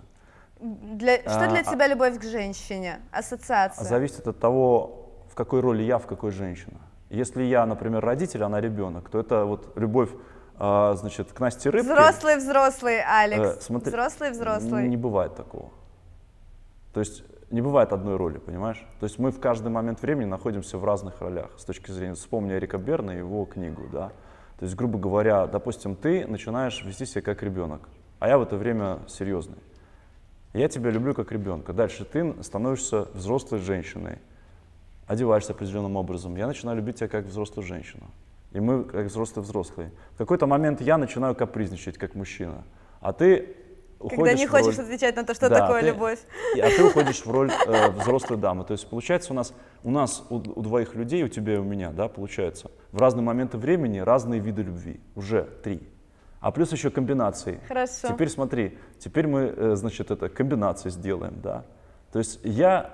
Для, 0.60 1.19
что 1.22 1.45
А, 1.45 1.48
для 1.50 1.62
а- 1.62 1.63
тебя 1.63 1.88
любовь 1.88 2.19
к 2.19 2.24
женщине? 2.24 3.00
Ассоциация. 3.12 3.83
Зависит 3.83 4.27
от 4.27 4.39
того, 4.39 5.10
в 5.31 5.36
какой 5.36 5.62
роли 5.62 5.81
я, 5.81 5.98
в 5.98 6.05
какой 6.05 6.31
женщина. 6.31 6.79
Если 7.10 7.43
я, 7.43 7.65
например, 7.65 8.03
родитель, 8.03 8.43
она 8.43 8.62
ребенок, 8.62 9.10
то 9.10 9.19
это 9.19 9.45
вот 9.45 9.75
любовь, 9.77 10.10
а, 10.57 10.93
значит, 10.95 11.31
к 11.31 11.39
Насте 11.39 11.69
Рыбке. 11.69 11.91
Взрослый, 11.91 12.38
взрослый, 12.38 13.01
Алекс. 13.01 13.57
Э, 13.57 13.62
смотри, 13.62 13.91
взрослый, 13.91 14.31
взрослый. 14.31 14.88
Не 14.88 14.98
бывает 14.98 15.36
такого. 15.36 15.72
То 16.93 17.00
есть 17.00 17.24
не 17.53 17.62
бывает 17.62 17.93
одной 17.93 18.15
роли, 18.15 18.39
понимаешь? 18.39 18.83
То 19.00 19.05
есть 19.05 19.19
мы 19.19 19.31
в 19.31 19.39
каждый 19.39 19.69
момент 19.69 20.01
времени 20.01 20.25
находимся 20.25 20.77
в 20.77 20.86
разных 20.86 21.22
ролях. 21.22 21.51
С 21.57 21.65
точки 21.65 21.91
зрения, 21.91 22.15
вспомни 22.15 22.53
Эрика 22.53 22.77
Берна 22.77 23.13
и 23.13 23.19
его 23.19 23.45
книгу, 23.45 23.83
да. 23.91 24.12
То 24.60 24.65
есть, 24.65 24.75
грубо 24.75 24.98
говоря, 24.98 25.45
допустим, 25.45 25.95
ты 25.95 26.25
начинаешь 26.25 26.83
вести 26.83 27.05
себя 27.05 27.22
как 27.22 27.43
ребенок, 27.43 27.89
а 28.19 28.27
я 28.27 28.38
в 28.38 28.41
это 28.41 28.55
время 28.55 29.00
серьезный. 29.07 29.57
Я 30.53 30.67
тебя 30.67 30.89
люблю 30.91 31.13
как 31.13 31.31
ребенка. 31.31 31.74
Дальше 31.74 32.05
ты 32.05 32.41
становишься 32.43 33.07
взрослой 33.13 33.60
женщиной, 33.60 34.19
одеваешься 35.07 35.53
определенным 35.53 35.95
образом. 35.95 36.36
Я 36.36 36.48
начинаю 36.48 36.77
любить 36.77 36.98
тебя 36.98 37.07
как 37.07 37.25
взрослую 37.25 37.65
женщину. 37.67 38.05
И 38.53 38.60
мы 38.60 38.83
как 38.83 39.07
взрослые-взрослые. 39.07 39.91
В 40.13 40.17
какой-то 40.17 40.48
момент 40.48 40.79
я 40.81 40.98
начинаю 40.98 41.36
капризничать, 41.36 41.98
как 41.98 42.15
мужчина. 42.15 42.63
А 43.01 43.12
ты 43.13 43.57
когда 44.10 44.33
не 44.33 44.48
хочешь 44.48 44.77
роль... 44.77 44.86
отвечать 44.86 45.15
на 45.15 45.24
то, 45.24 45.33
что 45.33 45.50
да, 45.50 45.60
такое 45.60 45.81
ты, 45.81 45.88
любовь. 45.88 46.19
А 46.62 46.69
ты 46.69 46.83
уходишь 46.83 47.25
в 47.25 47.31
роль 47.31 47.51
э, 47.51 47.89
взрослой 47.91 48.38
дамы. 48.38 48.65
То 48.65 48.74
есть 48.74 48.88
получается 48.88 49.31
у 49.31 49.36
нас, 49.36 49.53
у 49.83 49.91
нас 49.91 50.25
у, 50.29 50.36
у 50.38 50.62
двоих 50.62 50.95
людей, 50.95 51.24
у 51.24 51.29
тебя 51.29 51.55
и 51.55 51.57
у 51.57 51.63
меня, 51.63 51.91
да, 51.91 52.07
получается, 52.07 52.69
в 52.91 53.00
разные 53.00 53.24
моменты 53.24 53.57
времени 53.57 54.00
разные 54.00 54.39
виды 54.39 54.62
любви. 54.62 55.00
Уже 55.15 55.48
три. 55.63 55.88
А 56.39 56.51
плюс 56.51 56.72
еще 56.72 56.89
комбинации. 56.89 57.62
Хорошо. 57.67 58.10
Теперь 58.10 58.29
смотри, 58.29 58.77
теперь 59.00 59.27
мы, 59.27 59.53
э, 59.55 59.75
значит, 59.75 60.12
это 60.12 60.27
комбинации 60.29 60.89
сделаем, 60.89 61.39
да. 61.41 61.63
То 62.12 62.19
есть 62.19 62.39
я 62.43 62.91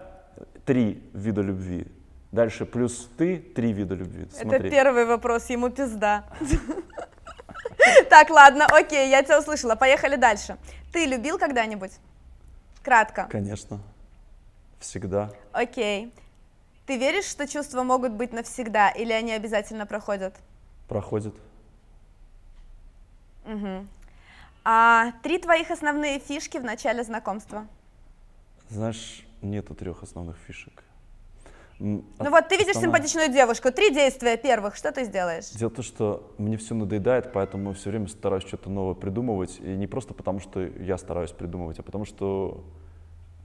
три 0.66 1.04
вида 1.14 1.42
любви, 1.42 1.88
дальше 2.32 2.66
плюс 2.66 3.10
ты 3.18 3.38
три 3.38 3.74
вида 3.74 3.96
любви. 3.96 4.28
Смотри. 4.32 4.60
Это 4.60 4.70
первый 4.70 5.06
вопрос, 5.06 5.50
ему 5.50 5.70
пизда. 5.70 6.26
Так, 8.10 8.30
ладно, 8.30 8.66
окей, 8.66 9.10
я 9.10 9.24
тебя 9.24 9.40
услышала. 9.40 9.76
Поехали 9.76 10.16
дальше. 10.16 10.58
Ты 10.92 11.06
любил 11.06 11.38
когда-нибудь? 11.38 11.92
Кратко. 12.84 13.28
Конечно. 13.30 13.80
Всегда. 14.80 15.32
Окей. 15.52 16.14
Ты 16.86 16.98
веришь, 16.98 17.26
что 17.26 17.48
чувства 17.48 17.84
могут 17.84 18.14
быть 18.14 18.34
навсегда, 18.34 18.90
или 18.90 19.12
они 19.14 19.32
обязательно 19.34 19.86
проходят? 19.86 20.36
Проходят. 20.88 21.36
Угу. 23.46 23.88
А 24.66 25.12
три 25.24 25.38
твоих 25.38 25.72
основные 25.72 26.20
фишки 26.20 26.58
в 26.58 26.64
начале 26.64 27.04
знакомства? 27.04 27.68
Знаешь, 28.70 29.26
нету 29.42 29.74
трех 29.76 30.04
основных 30.04 30.38
фишек. 30.38 30.84
Ну 31.80 32.04
вот 32.18 32.50
ты 32.50 32.58
видишь 32.58 32.76
Основная... 32.76 33.00
симпатичную 33.00 33.30
девушку, 33.30 33.72
три 33.72 33.94
действия 33.94 34.36
первых, 34.36 34.76
что 34.76 34.92
ты 34.92 35.06
сделаешь? 35.06 35.50
Дело 35.52 35.70
в 35.70 35.76
том, 35.76 35.84
что 35.84 36.34
мне 36.38 36.58
все 36.58 36.76
надоедает, 36.76 37.32
поэтому 37.32 37.74
все 37.74 37.90
время 37.90 38.08
стараюсь 38.08 38.44
что-то 38.44 38.70
новое 38.70 38.96
придумывать. 38.96 39.60
И 39.60 39.70
не 39.70 39.88
просто 39.88 40.14
потому, 40.14 40.42
что 40.42 40.60
я 40.62 40.98
стараюсь 40.98 41.32
придумывать, 41.32 41.80
а 41.80 41.84
потому 41.84 42.04
что 42.04 42.66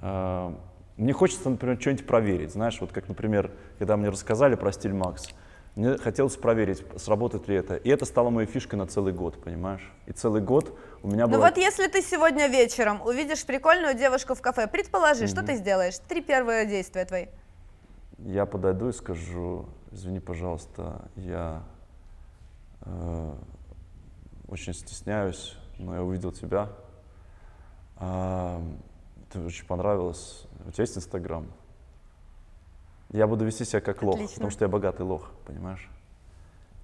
э, 0.02 0.54
мне 0.96 1.12
хочется, 1.12 1.48
например, 1.48 1.80
что-нибудь 1.80 2.06
проверить. 2.06 2.52
Знаешь, 2.52 2.80
вот 2.80 2.90
как, 2.92 3.08
например, 3.08 3.52
когда 3.78 3.96
мне 3.96 4.08
рассказали 4.08 4.56
про 4.56 4.72
стиль 4.72 4.94
Макс, 4.94 5.28
мне 5.76 5.96
хотелось 5.98 6.36
проверить, 6.36 6.84
сработает 6.96 7.46
ли 7.46 7.54
это. 7.54 7.76
И 7.76 7.88
это 7.88 8.04
стало 8.04 8.30
моей 8.30 8.48
фишкой 8.48 8.80
на 8.80 8.86
целый 8.86 9.12
год, 9.12 9.40
понимаешь? 9.42 9.92
И 10.06 10.12
целый 10.12 10.40
год 10.40 10.76
у 11.02 11.08
меня 11.08 11.26
было... 11.26 11.36
Ну 11.36 11.42
вот 11.42 11.56
если 11.56 11.86
ты 11.86 12.02
сегодня 12.02 12.48
вечером 12.48 13.00
увидишь 13.04 13.44
прикольную 13.44 13.94
девушку 13.94 14.34
в 14.34 14.40
кафе, 14.40 14.66
предположи, 14.66 15.24
mm-hmm. 15.24 15.28
что 15.28 15.42
ты 15.44 15.54
сделаешь? 15.54 15.98
Три 16.08 16.20
первые 16.20 16.66
действия 16.66 17.04
твои 17.04 17.26
я 18.24 18.46
подойду 18.46 18.88
и 18.88 18.92
скажу, 18.92 19.66
извини, 19.92 20.18
пожалуйста, 20.18 21.02
я 21.16 21.62
э, 22.80 23.34
очень 24.48 24.72
стесняюсь, 24.72 25.56
но 25.78 25.94
я 25.94 26.02
увидел 26.02 26.32
тебя. 26.32 26.70
А, 27.96 28.62
ты 29.30 29.40
очень 29.40 29.66
понравилось. 29.66 30.46
У 30.66 30.70
тебя 30.70 30.82
есть 30.82 30.96
Инстаграм? 30.96 31.46
Я 33.10 33.26
буду 33.26 33.44
вести 33.44 33.64
себя 33.64 33.80
как 33.80 34.02
лох, 34.02 34.14
Отлично. 34.14 34.34
потому 34.34 34.50
что 34.50 34.64
я 34.64 34.68
богатый 34.68 35.02
лох, 35.02 35.30
понимаешь? 35.46 35.88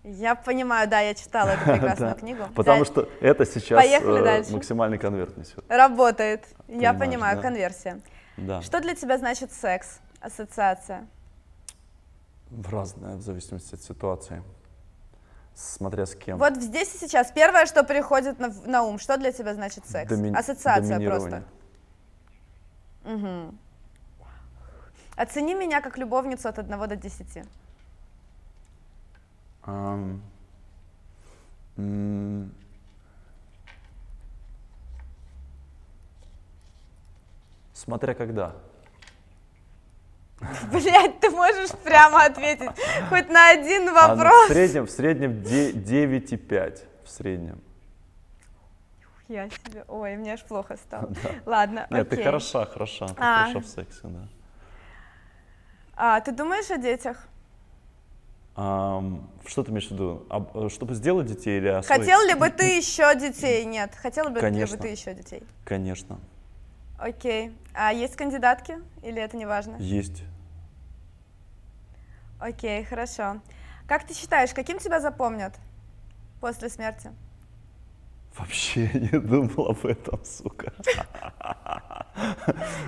Я 0.04 0.34
понимаю, 0.34 0.88
да, 0.88 1.00
я 1.00 1.14
читала 1.14 1.50
эту 1.50 1.64
прекрасную 1.64 2.14
книгу. 2.18 2.44
Потому 2.54 2.84
что 2.84 3.08
это 3.20 3.44
сейчас 3.46 3.84
э, 3.84 4.52
максимальный 4.52 4.98
конверт 4.98 5.36
несет. 5.36 5.64
Работает. 5.68 6.44
Я 6.68 6.92
понимаю, 6.92 7.40
конверсия. 7.40 8.00
Что 8.60 8.80
для 8.80 8.94
тебя 8.94 9.16
значит 9.16 9.52
секс? 9.52 10.00
Ассоциация? 10.20 11.06
Разное, 12.50 13.16
в 13.16 13.22
зависимости 13.22 13.74
от 13.74 13.82
ситуации. 13.82 14.42
Смотря 15.54 16.06
с 16.06 16.14
кем. 16.14 16.38
Вот 16.38 16.56
здесь 16.56 16.94
и 16.94 16.98
сейчас. 16.98 17.30
Первое, 17.32 17.66
что 17.66 17.84
приходит 17.84 18.38
на, 18.38 18.48
на 18.66 18.82
ум, 18.82 18.98
что 18.98 19.16
для 19.16 19.30
тебя 19.30 19.54
значит 19.54 19.86
секс? 19.86 20.10
Доми... 20.10 20.34
Ассоциация 20.34 21.06
просто. 21.06 21.44
Угу. 23.04 23.54
Оцени 25.16 25.54
меня 25.54 25.80
как 25.80 25.98
любовницу 25.98 26.48
от 26.48 26.58
1 26.58 26.88
до 26.88 26.96
10. 26.96 27.44
Um, 29.64 30.20
м- 31.76 32.54
Смотря 37.74 38.14
когда. 38.14 38.56
Блять, 40.72 41.20
ты 41.20 41.30
можешь 41.30 41.70
прямо 41.84 42.24
ответить 42.24 42.70
хоть 43.08 43.28
на 43.28 43.50
один 43.50 43.88
а, 43.90 44.14
вопрос. 44.14 44.46
А, 44.46 44.48
в 44.48 44.52
среднем, 44.52 44.86
в 44.86 44.90
среднем 44.90 45.30
9,5 45.32 46.80
в 47.04 47.10
среднем. 47.10 47.60
Я 49.28 49.48
себе, 49.48 49.84
ой, 49.86 50.16
мне 50.16 50.32
аж 50.32 50.42
плохо 50.42 50.76
стало. 50.76 51.08
Да. 51.22 51.30
Ладно, 51.46 51.86
Нет, 51.90 52.06
окей. 52.06 52.18
ты 52.18 52.24
хороша, 52.24 52.64
хороша, 52.66 53.08
ты 53.08 53.14
а. 53.18 53.44
хороша 53.44 53.60
в 53.60 53.66
сексе, 53.66 54.00
да. 54.04 54.28
А, 55.94 56.20
ты 56.20 56.32
думаешь 56.32 56.70
о 56.70 56.78
детях? 56.78 57.28
А, 58.56 59.02
что 59.46 59.62
ты 59.62 59.70
имеешь 59.70 59.88
в 59.88 59.92
виду? 59.92 60.26
А, 60.30 60.68
чтобы 60.68 60.94
сделать 60.94 61.26
детей 61.26 61.58
или 61.58 61.68
о 61.68 61.82
Хотел 61.82 62.26
ли 62.26 62.34
бы 62.34 62.50
ты 62.50 62.76
еще 62.76 63.14
детей? 63.14 63.64
Нет. 63.66 63.94
Хотел 63.94 64.30
бы 64.30 64.40
Конечно. 64.40 64.74
ли 64.74 64.78
бы 64.78 64.82
ты 64.82 64.88
еще 64.88 65.14
детей? 65.14 65.42
Конечно. 65.64 66.18
Окей. 66.98 67.52
А 67.72 67.92
есть 67.92 68.16
кандидатки 68.16 68.78
или 69.02 69.20
это 69.22 69.36
не 69.36 69.46
важно? 69.46 69.76
Есть. 69.78 70.24
Окей, 72.40 72.84
хорошо. 72.84 73.40
Как 73.86 74.06
ты 74.06 74.14
считаешь, 74.14 74.54
каким 74.54 74.78
тебя 74.78 75.00
запомнят 75.00 75.54
после 76.40 76.68
смерти? 76.70 77.10
Вообще 78.38 78.88
не 78.94 79.18
думал 79.18 79.70
об 79.70 79.84
этом, 79.84 80.24
сука. 80.24 80.72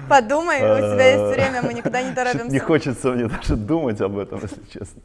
Подумай, 0.09 0.59
у 0.59 0.79
тебя 0.79 1.07
есть 1.07 1.37
время, 1.37 1.63
мы 1.63 1.75
никуда 1.75 2.03
не 2.03 2.13
торопимся. 2.15 2.49
Не 2.49 2.59
хочется 2.59 3.11
мне 3.11 3.27
даже 3.29 3.57
думать 3.57 4.01
об 4.01 4.17
этом, 4.17 4.41
если 4.41 4.65
честно. 4.73 5.03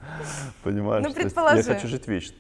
Понимаешь? 0.64 1.06
Ну, 1.06 1.14
предположи. 1.14 1.58
Я 1.68 1.76
хочу 1.76 1.88
жить 1.88 2.08
вечно. 2.08 2.36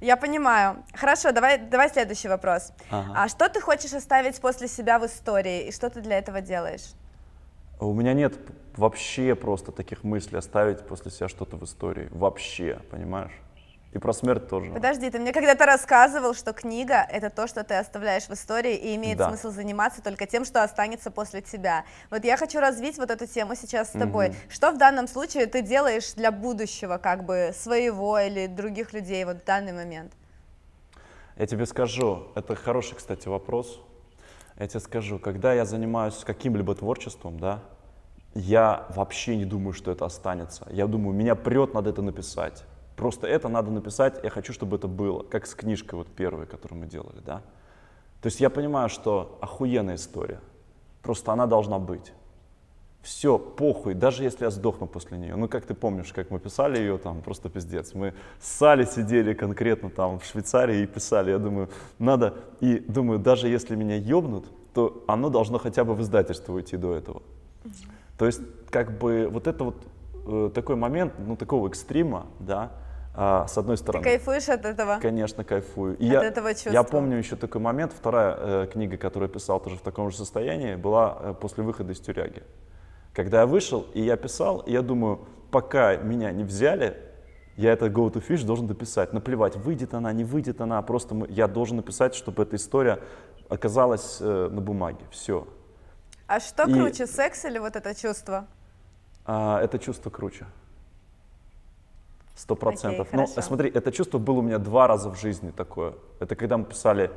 Я 0.00 0.16
понимаю. 0.16 0.84
Хорошо, 0.92 1.32
давай, 1.32 1.58
давай 1.58 1.88
следующий 1.88 2.28
вопрос. 2.28 2.72
Ага. 2.90 3.12
А 3.16 3.28
что 3.28 3.48
ты 3.48 3.60
хочешь 3.60 3.94
оставить 3.94 4.38
после 4.40 4.68
себя 4.68 4.98
в 4.98 5.06
истории, 5.06 5.68
и 5.68 5.72
что 5.72 5.88
ты 5.88 6.02
для 6.02 6.18
этого 6.18 6.40
делаешь? 6.40 6.92
У 7.80 7.92
меня 7.94 8.12
нет 8.12 8.34
вообще 8.76 9.34
просто 9.34 9.72
таких 9.72 10.04
мыслей 10.04 10.38
оставить 10.38 10.86
после 10.86 11.10
себя 11.10 11.28
что-то 11.28 11.56
в 11.56 11.64
истории. 11.64 12.08
Вообще, 12.10 12.80
понимаешь? 12.90 13.32
И 13.94 13.98
про 13.98 14.12
смерть 14.12 14.48
тоже. 14.48 14.72
Подожди, 14.72 15.08
ты 15.08 15.20
мне 15.20 15.32
когда-то 15.32 15.66
рассказывал, 15.66 16.34
что 16.34 16.52
книга— 16.52 17.06
это 17.12 17.30
то, 17.30 17.46
что 17.46 17.62
ты 17.62 17.74
оставляешь 17.74 18.24
в 18.24 18.30
истории, 18.32 18.74
и 18.74 18.96
имеет 18.96 19.18
да. 19.18 19.28
смысл 19.28 19.50
заниматься 19.50 20.02
только 20.02 20.26
тем, 20.26 20.44
что 20.44 20.64
останется 20.64 21.12
после 21.12 21.42
тебя. 21.42 21.84
Вот 22.10 22.24
я 22.24 22.36
хочу 22.36 22.58
развить 22.58 22.98
вот 22.98 23.12
эту 23.12 23.28
тему 23.28 23.54
сейчас 23.54 23.90
с 23.90 23.92
тобой. 23.92 24.30
Угу. 24.30 24.36
Что 24.48 24.72
в 24.72 24.78
данном 24.78 25.06
случае 25.06 25.46
ты 25.46 25.62
делаешь 25.62 26.12
для 26.14 26.32
будущего, 26.32 26.98
как 26.98 27.24
бы 27.24 27.52
своего 27.54 28.18
или 28.18 28.48
других 28.48 28.92
людей 28.92 29.24
вот 29.24 29.42
в 29.42 29.44
данный 29.44 29.72
момент? 29.72 30.12
Я 31.36 31.46
тебе 31.46 31.64
скажу, 31.64 32.26
это 32.34 32.56
хороший, 32.56 32.96
кстати, 32.96 33.28
вопрос. 33.28 33.80
Я 34.58 34.66
тебе 34.66 34.80
скажу, 34.80 35.20
когда 35.20 35.52
я 35.52 35.64
занимаюсь 35.64 36.16
каким-либо 36.24 36.74
творчеством, 36.74 37.38
да, 37.38 37.62
я 38.34 38.86
вообще 38.94 39.36
не 39.36 39.44
думаю, 39.44 39.72
что 39.72 39.90
это 39.90 40.04
останется. 40.04 40.66
Я 40.70 40.86
думаю, 40.86 41.14
меня 41.14 41.34
прет, 41.34 41.74
надо 41.74 41.90
это 41.90 42.02
написать. 42.02 42.64
Просто 42.96 43.26
это 43.26 43.48
надо 43.48 43.70
написать, 43.70 44.20
я 44.22 44.30
хочу, 44.30 44.52
чтобы 44.52 44.76
это 44.76 44.88
было, 44.88 45.22
как 45.22 45.46
с 45.46 45.54
книжкой 45.54 45.98
вот 45.98 46.08
первой, 46.08 46.46
которую 46.46 46.80
мы 46.80 46.86
делали, 46.86 47.20
да. 47.24 47.42
То 48.20 48.26
есть 48.26 48.40
я 48.40 48.50
понимаю, 48.50 48.88
что 48.88 49.38
охуенная 49.40 49.96
история, 49.96 50.40
просто 51.02 51.32
она 51.32 51.46
должна 51.46 51.78
быть. 51.78 52.12
Все, 53.02 53.38
похуй, 53.38 53.92
даже 53.92 54.24
если 54.24 54.44
я 54.44 54.50
сдохну 54.50 54.86
после 54.86 55.18
нее. 55.18 55.36
Ну, 55.36 55.46
как 55.46 55.66
ты 55.66 55.74
помнишь, 55.74 56.10
как 56.14 56.30
мы 56.30 56.38
писали 56.38 56.78
ее 56.78 56.96
там, 56.96 57.20
просто 57.20 57.50
пиздец. 57.50 57.92
Мы 57.92 58.14
ссали, 58.40 58.86
сидели 58.86 59.34
конкретно 59.34 59.90
там 59.90 60.18
в 60.18 60.24
Швейцарии 60.24 60.82
и 60.82 60.86
писали. 60.86 61.30
Я 61.30 61.38
думаю, 61.38 61.68
надо, 61.98 62.34
и 62.60 62.78
думаю, 62.78 63.18
даже 63.18 63.48
если 63.48 63.76
меня 63.76 63.96
ебнут, 63.96 64.46
то 64.72 65.04
оно 65.06 65.28
должно 65.28 65.58
хотя 65.58 65.84
бы 65.84 65.94
в 65.94 66.00
издательство 66.00 66.54
уйти 66.54 66.78
до 66.78 66.94
этого. 66.94 67.22
То 68.18 68.26
есть, 68.26 68.40
как 68.70 68.98
бы, 68.98 69.28
вот 69.30 69.46
это 69.46 69.64
вот 69.64 69.76
э, 70.26 70.50
такой 70.54 70.76
момент, 70.76 71.14
ну, 71.18 71.36
такого 71.36 71.68
экстрима, 71.68 72.26
да, 72.38 72.72
а, 73.16 73.46
с 73.46 73.56
одной 73.56 73.76
стороны. 73.76 74.02
Ты 74.02 74.10
кайфуешь 74.10 74.48
от 74.48 74.64
этого? 74.64 74.98
Конечно, 75.00 75.44
кайфую. 75.44 75.96
И 75.98 76.06
от 76.06 76.22
я, 76.22 76.24
этого 76.24 76.52
чувства? 76.52 76.70
Я 76.70 76.82
помню 76.82 77.16
еще 77.16 77.36
такой 77.36 77.60
момент. 77.60 77.92
Вторая 77.92 78.36
э, 78.36 78.66
книга, 78.72 78.96
которую 78.96 79.28
я 79.28 79.32
писал 79.32 79.60
тоже 79.60 79.76
в 79.76 79.82
таком 79.82 80.10
же 80.10 80.16
состоянии, 80.16 80.74
была 80.74 81.16
э, 81.20 81.34
после 81.40 81.62
выхода 81.62 81.92
из 81.92 82.00
тюряги. 82.00 82.42
Когда 83.12 83.40
я 83.40 83.46
вышел, 83.46 83.86
и 83.94 84.02
я 84.02 84.16
писал, 84.16 84.60
и 84.60 84.72
я 84.72 84.82
думаю, 84.82 85.20
пока 85.52 85.96
меня 85.96 86.32
не 86.32 86.42
взяли, 86.42 86.96
я 87.56 87.72
это 87.72 87.86
go 87.86 88.12
to 88.12 88.20
fish 88.26 88.44
должен 88.44 88.66
дописать. 88.66 89.12
Наплевать, 89.12 89.54
выйдет 89.54 89.94
она, 89.94 90.12
не 90.12 90.24
выйдет 90.24 90.60
она, 90.60 90.82
просто 90.82 91.14
мы, 91.14 91.28
я 91.28 91.46
должен 91.46 91.76
написать, 91.76 92.16
чтобы 92.16 92.42
эта 92.42 92.56
история 92.56 92.98
оказалась 93.48 94.18
э, 94.20 94.48
на 94.50 94.60
бумаге. 94.60 95.04
Все. 95.12 95.46
А 96.26 96.40
что 96.40 96.64
и, 96.64 96.72
круче, 96.72 97.06
секс 97.06 97.44
или 97.44 97.58
вот 97.58 97.76
это 97.76 97.94
чувство? 97.94 98.46
А, 99.26 99.60
это 99.62 99.78
чувство 99.78 100.10
круче. 100.10 100.46
Сто 102.36 102.56
процентов. 102.56 103.08
Ну, 103.12 103.26
смотри, 103.26 103.70
это 103.70 103.92
чувство 103.92 104.18
было 104.18 104.38
у 104.38 104.42
меня 104.42 104.58
два 104.58 104.86
раза 104.88 105.08
в 105.10 105.18
жизни 105.18 105.50
такое. 105.50 105.94
Это 106.20 106.34
когда 106.34 106.56
мы 106.58 106.64
писали 106.64 107.10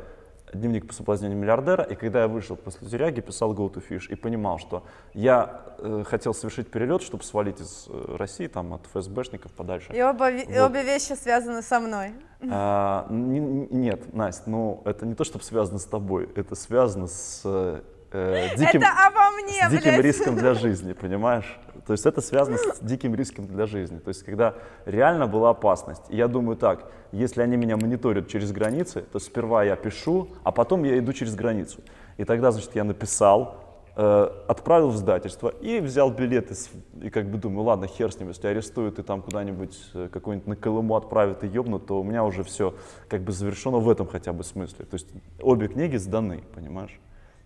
дневник 0.53 0.87
по 0.87 0.93
соблазнению 0.93 1.37
миллиардера, 1.37 1.83
и 1.83 1.95
когда 1.95 2.21
я 2.21 2.27
вышел 2.29 2.55
после 2.55 2.87
тюряги, 2.87 3.19
писал 3.19 3.53
Go 3.53 3.69
to 3.73 3.83
Fish, 3.85 4.07
и 4.09 4.15
понимал, 4.15 4.59
что 4.59 4.83
я 5.13 5.61
э, 5.79 6.03
хотел 6.07 6.33
совершить 6.33 6.69
перелет, 6.71 7.01
чтобы 7.01 7.23
свалить 7.23 7.59
из 7.59 7.87
э, 7.89 8.15
России, 8.17 8.47
там, 8.47 8.73
от 8.73 8.85
ФСБшников 8.93 9.51
подальше. 9.51 9.91
И 9.91 10.01
оба, 10.01 10.31
ви- 10.31 10.43
и 10.43 10.57
Вот. 10.59 10.69
обе 10.69 10.83
вещи 10.83 11.13
связаны 11.13 11.61
со 11.61 11.79
мной. 11.81 12.13
А, 12.49 13.07
не- 13.09 13.39
не- 13.39 13.67
нет, 13.71 14.13
Настя, 14.13 14.49
ну, 14.49 14.81
это 14.85 15.05
не 15.05 15.15
то, 15.15 15.25
чтобы 15.25 15.43
связано 15.43 15.79
с 15.79 15.85
тобой, 15.85 16.29
это 16.35 16.55
связано 16.55 17.07
с 17.07 17.81
э, 18.11 18.55
диким... 18.57 18.81
Это 18.81 18.89
обо 19.07 19.31
мне, 19.41 19.67
с 19.67 19.71
диким 19.71 19.93
блядь. 19.93 20.05
риском 20.05 20.35
для 20.35 20.53
жизни, 20.53 20.93
понимаешь? 20.93 21.59
То 21.85 21.93
есть 21.93 22.05
это 22.05 22.21
связано 22.21 22.57
с 22.57 22.79
диким 22.81 23.15
риском 23.15 23.45
для 23.47 23.65
жизни. 23.65 23.99
То 23.99 24.09
есть 24.09 24.23
когда 24.23 24.55
реально 24.85 25.27
была 25.27 25.51
опасность. 25.51 26.03
И 26.09 26.17
я 26.17 26.27
думаю 26.27 26.57
так, 26.57 26.91
если 27.11 27.41
они 27.41 27.55
меня 27.57 27.77
мониторят 27.77 28.27
через 28.27 28.51
границы, 28.51 29.01
то 29.01 29.19
сперва 29.19 29.63
я 29.63 29.75
пишу, 29.75 30.29
а 30.43 30.51
потом 30.51 30.83
я 30.83 30.97
иду 30.99 31.13
через 31.13 31.35
границу. 31.35 31.79
И 32.17 32.25
тогда, 32.25 32.51
значит, 32.51 32.75
я 32.75 32.83
написал, 32.83 33.63
э, 33.95 34.29
отправил 34.47 34.89
в 34.89 34.95
издательство 34.95 35.49
и 35.49 35.79
взял 35.79 36.11
билет. 36.11 36.51
из- 36.51 36.69
И, 37.01 37.09
как 37.09 37.29
бы 37.31 37.37
думаю, 37.37 37.63
ладно, 37.63 37.87
хер 37.87 38.11
с 38.11 38.19
ним, 38.19 38.29
если 38.29 38.47
арестуют 38.47 38.99
и 38.99 39.03
там 39.03 39.21
куда-нибудь 39.21 39.77
э, 39.93 40.09
какой-нибудь 40.11 40.47
на 40.47 40.55
Колыму 40.55 40.95
отправят 40.95 41.43
и 41.43 41.47
ёбнут, 41.47 41.87
то 41.87 41.99
у 41.99 42.03
меня 42.03 42.23
уже 42.23 42.43
все 42.43 42.73
как 43.07 43.21
бы 43.21 43.31
завершено 43.31 43.77
в 43.77 43.89
этом 43.89 44.07
хотя 44.07 44.33
бы 44.33 44.43
смысле. 44.43 44.85
То 44.85 44.95
есть 44.95 45.07
обе 45.41 45.67
книги 45.67 45.95
сданы, 45.97 46.43
понимаешь? 46.53 46.99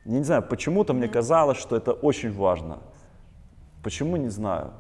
Я 0.06 0.18
не 0.18 0.24
знаю, 0.24 0.44
почему-то 0.44 0.94
мне 0.94 1.08
казалось, 1.08 1.58
что 1.58 1.76
это 1.76 1.92
очень 1.92 2.32
важно. 2.32 2.80
Почему, 3.84 4.18
не 4.18 4.30
знаю. 4.30 4.72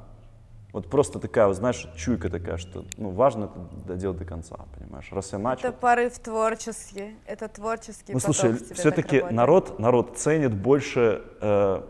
Вот 0.73 0.89
просто 0.89 1.19
такая, 1.19 1.47
вот, 1.47 1.55
знаешь, 1.57 1.87
чуйка 1.97 2.29
такая, 2.29 2.57
что 2.57 2.85
ну, 2.97 3.09
важно 3.09 3.45
это 3.45 3.87
доделать 3.87 4.17
до 4.17 4.25
конца, 4.25 4.57
понимаешь? 4.77 5.11
Раз 5.11 5.33
я 5.33 5.39
начал. 5.39 5.69
Это 5.69 5.77
порыв 5.77 6.17
творческий. 6.19 7.15
Это 7.25 7.49
творческий 7.49 8.13
Ну, 8.13 8.19
слушай, 8.19 8.53
все-таки 8.73 9.21
народ, 9.31 9.79
народ 9.79 10.17
ценит 10.17 10.53
больше, 10.53 11.23
э, 11.41 11.81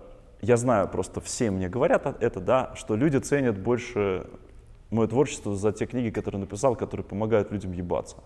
я 0.41 0.57
знаю 0.57 0.88
просто, 0.88 1.21
все 1.21 1.51
мне 1.51 1.69
говорят 1.69 2.21
это, 2.21 2.39
да, 2.39 2.71
что 2.75 2.95
люди 2.95 3.17
ценят 3.17 3.59
больше 3.59 4.27
мое 4.89 5.07
творчество 5.07 5.55
за 5.55 5.71
те 5.71 5.85
книги, 5.85 6.09
которые 6.09 6.41
написал, 6.41 6.75
которые 6.75 7.05
помогают 7.05 7.51
людям 7.51 7.73
ебаться, 7.73 8.17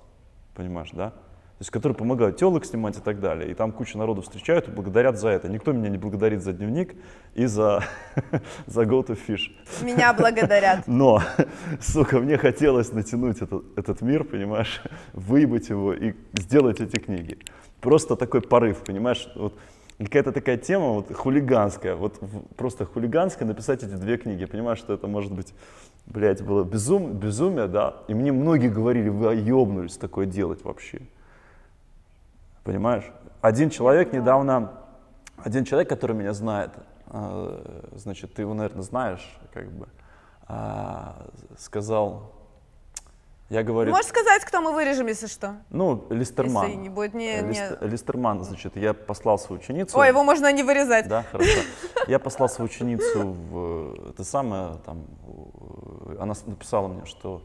понимаешь, 0.56 0.92
да? 0.94 1.14
То 1.58 1.62
есть, 1.62 1.72
которые 1.72 1.96
помогают 1.96 2.36
телок 2.36 2.66
снимать 2.66 2.98
и 2.98 3.00
так 3.00 3.22
далее. 3.22 3.50
И 3.50 3.54
там 3.54 3.72
куча 3.72 3.98
народу 3.98 4.22
встречают 4.22 4.68
и 4.68 4.72
благодарят 4.72 5.18
за 5.18 5.30
это. 5.30 5.48
Никто 5.48 5.72
меня 5.72 5.88
не 5.88 5.98
благодарит 5.98 6.44
за 6.44 6.52
дневник 6.52 6.96
и 7.34 7.46
за, 7.46 7.82
за 8.68 8.82
Go 8.84 9.02
to 9.06 9.18
Fish. 9.18 9.54
Меня 9.82 10.14
благодарят. 10.14 10.84
Но, 10.88 11.22
сука, 11.80 12.20
мне 12.20 12.38
хотелось 12.38 12.92
натянуть 12.92 13.42
этот, 13.42 13.64
этот 13.78 14.02
мир, 14.02 14.26
понимаешь, 14.26 14.82
выебать 15.14 15.70
его 15.70 15.94
и 15.94 16.14
сделать 16.34 16.82
эти 16.82 16.98
книги. 16.98 17.38
Просто 17.80 18.18
такой 18.18 18.42
порыв, 18.42 18.80
понимаешь, 18.80 19.30
вот 19.36 19.58
какая-то 19.98 20.34
такая 20.34 20.58
тема 20.58 20.90
вот 20.90 21.14
хулиганская, 21.14 21.96
вот 21.96 22.20
просто 22.58 22.86
хулиганская 22.86 23.48
написать 23.48 23.82
эти 23.82 23.94
две 23.94 24.18
книги. 24.18 24.42
Я 24.42 24.48
понимаю, 24.48 24.76
что 24.76 24.94
это 24.94 25.08
может 25.08 25.32
быть, 25.32 25.54
блядь, 26.06 26.42
было 26.42 26.66
безум, 26.66 27.14
безумие, 27.14 27.68
да, 27.68 27.96
и 28.10 28.14
мне 28.14 28.34
многие 28.34 28.68
говорили, 28.68 29.08
вы 29.08 29.36
ебнулись 29.36 29.96
такое 29.96 30.26
делать 30.26 30.66
вообще. 30.66 31.00
Понимаешь? 32.66 33.06
Один 33.42 33.70
человек 33.70 34.12
недавно, 34.12 34.72
один 35.38 35.66
человек, 35.66 35.88
который 35.88 36.16
меня 36.16 36.34
знает, 36.34 36.72
э, 37.12 37.90
значит, 37.96 38.34
ты 38.34 38.42
его, 38.42 38.56
наверное, 38.56 38.82
знаешь, 38.82 39.38
как 39.54 39.72
бы, 39.72 39.88
а, 40.48 41.28
сказал, 41.60 42.32
я 43.50 43.62
говорю, 43.62 43.92
Можешь 43.92 44.08
сказать, 44.08 44.44
кто 44.46 44.62
мы 44.62 44.74
вырежем, 44.74 45.06
если 45.06 45.28
что? 45.28 45.58
ну, 45.70 46.08
Листерман. 46.10 46.66
Если 46.66 46.80
не 46.80 46.90
будет 46.90 47.14
не- 47.14 47.36
Э, 47.38 47.42
не- 47.44 47.50
Лист- 47.50 47.82
Листерман, 47.82 48.44
значит, 48.44 48.76
я 48.78 48.96
послал 48.96 49.38
свою 49.38 49.62
ученицу. 49.62 49.96
Ой, 50.00 50.08
его 50.08 50.24
можно 50.24 50.52
не 50.52 50.64
вырезать. 50.64 51.08
Да, 51.08 51.22
хорошо. 51.32 51.60
Я 52.08 52.18
послал 52.18 52.50
свою 52.50 52.68
ученицу 52.68 53.28
в 53.52 53.96
э, 54.08 54.10
это 54.10 54.24
самое, 54.24 54.80
там, 54.88 55.06
э, 56.08 56.18
она 56.20 56.34
написала 56.48 56.88
мне, 56.88 57.06
что 57.06 57.44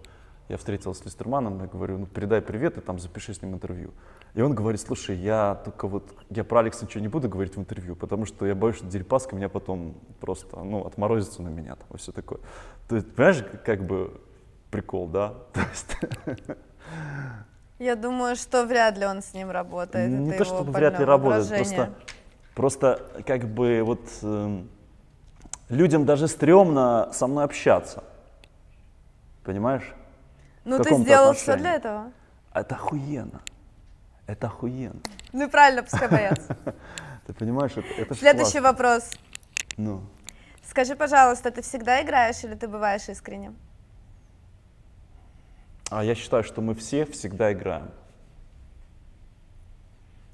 я 0.49 0.57
встретился 0.57 1.03
с 1.03 1.05
Листерманом, 1.05 1.61
я 1.61 1.67
говорю, 1.67 1.99
ну 1.99 2.07
передай 2.07 2.41
привет 2.41 2.79
и 2.79 2.81
там 2.81 2.99
запиши 2.99 3.35
с 3.35 3.43
ним 3.43 3.53
интервью. 3.53 3.91
И 4.35 4.43
он 4.43 4.55
говорит, 4.55 4.81
слушай, 4.81 5.17
я 5.17 5.57
только 5.65 5.89
вот, 5.89 6.15
я 6.31 6.45
про 6.45 6.61
Алекса 6.61 6.85
ничего 6.85 7.01
не 7.01 7.09
буду 7.09 7.29
говорить 7.29 7.57
в 7.57 7.59
интервью, 7.59 7.97
потому 7.97 8.27
что 8.27 8.47
я 8.47 8.55
боюсь, 8.55 8.77
что 8.77 8.87
Дерипаска 8.87 9.35
меня 9.35 9.49
потом 9.49 9.95
просто, 10.21 10.57
ну, 10.61 10.87
отморозится 10.87 11.43
на 11.43 11.49
меня 11.49 11.75
там 11.75 11.89
и 11.93 11.97
все 11.97 12.13
такое. 12.13 12.39
То 12.89 12.97
есть, 12.97 13.13
понимаешь, 13.13 13.45
как- 13.65 13.85
бы 13.85 14.21
прикол, 14.71 15.09
да? 15.09 15.35
То 15.53 15.61
есть, 15.61 15.97
Я 17.79 17.97
думаю, 17.97 18.37
что 18.37 18.67
вряд 18.67 18.99
ли 18.99 19.07
он 19.07 19.21
с 19.23 19.35
ним 19.35 19.51
работает. 19.51 20.11
Не 20.11 20.29
Это 20.29 20.39
то, 20.39 20.45
чтобы 20.45 20.73
вряд 20.73 20.99
ли 20.99 21.05
работает, 21.05 21.49
просто, 21.49 21.93
просто 22.55 23.23
как 23.27 23.45
бы 23.49 23.83
вот 23.83 24.01
эм, 24.23 24.69
людям 25.71 26.05
даже 26.05 26.29
стрёмно 26.29 27.11
со 27.13 27.27
мной 27.27 27.45
общаться. 27.45 28.05
Понимаешь? 29.43 29.93
Ну, 30.65 30.79
ты 30.79 30.95
сделал 30.95 31.33
все 31.33 31.53
отношении. 31.53 31.61
для 31.63 31.75
этого. 31.75 32.13
Это 32.53 32.75
охуенно. 32.75 33.41
Это 34.31 34.47
охуенно. 34.47 35.01
Ну 35.33 35.47
и 35.47 35.51
правильно, 35.51 35.83
пускай 35.83 36.09
боятся. 36.11 36.57
Ты 37.27 37.33
понимаешь, 37.33 37.73
это, 37.73 37.87
это 38.01 38.15
Следующий 38.15 38.61
классно. 38.61 38.69
вопрос. 38.71 39.11
Ну, 39.77 40.03
Скажи, 40.65 40.95
пожалуйста, 40.95 41.51
ты 41.51 41.63
всегда 41.63 42.01
играешь 42.01 42.45
или 42.45 42.55
ты 42.55 42.69
бываешь 42.69 43.09
искренним? 43.09 43.57
а 45.91 46.05
я 46.05 46.15
считаю, 46.15 46.45
что 46.45 46.61
мы 46.61 46.77
все 46.77 47.05
всегда 47.05 47.53
играем. 47.53 47.91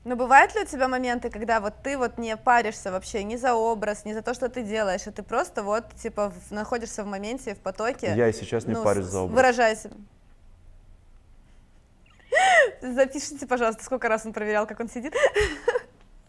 Но 0.04 0.14
бывают 0.14 0.54
ли 0.54 0.60
у 0.60 0.66
тебя 0.66 0.86
моменты, 0.86 1.30
когда 1.30 1.60
вот 1.60 1.72
ты 1.82 1.96
вот 1.96 2.18
не 2.18 2.36
паришься 2.36 2.92
вообще 2.92 3.24
ни 3.24 3.36
за 3.36 3.54
образ, 3.54 4.04
ни 4.04 4.12
за 4.12 4.20
то, 4.20 4.34
что 4.34 4.50
ты 4.50 4.62
делаешь, 4.62 5.06
а 5.06 5.12
ты 5.12 5.22
просто 5.22 5.62
вот 5.62 5.94
типа 5.94 6.30
в- 6.30 6.50
находишься 6.50 7.02
в 7.02 7.06
моменте, 7.06 7.54
в 7.54 7.58
потоке? 7.60 8.14
Я 8.14 8.28
и 8.28 8.34
сейчас 8.34 8.66
не 8.66 8.74
ну, 8.74 8.84
парюсь 8.84 9.06
за 9.06 9.20
образ. 9.20 9.34
Выражайся. 9.36 9.90
Запишите, 12.94 13.46
пожалуйста, 13.46 13.84
сколько 13.84 14.08
раз 14.08 14.26
он 14.26 14.32
проверял, 14.32 14.66
как 14.66 14.80
он 14.80 14.88
сидит. 14.88 15.14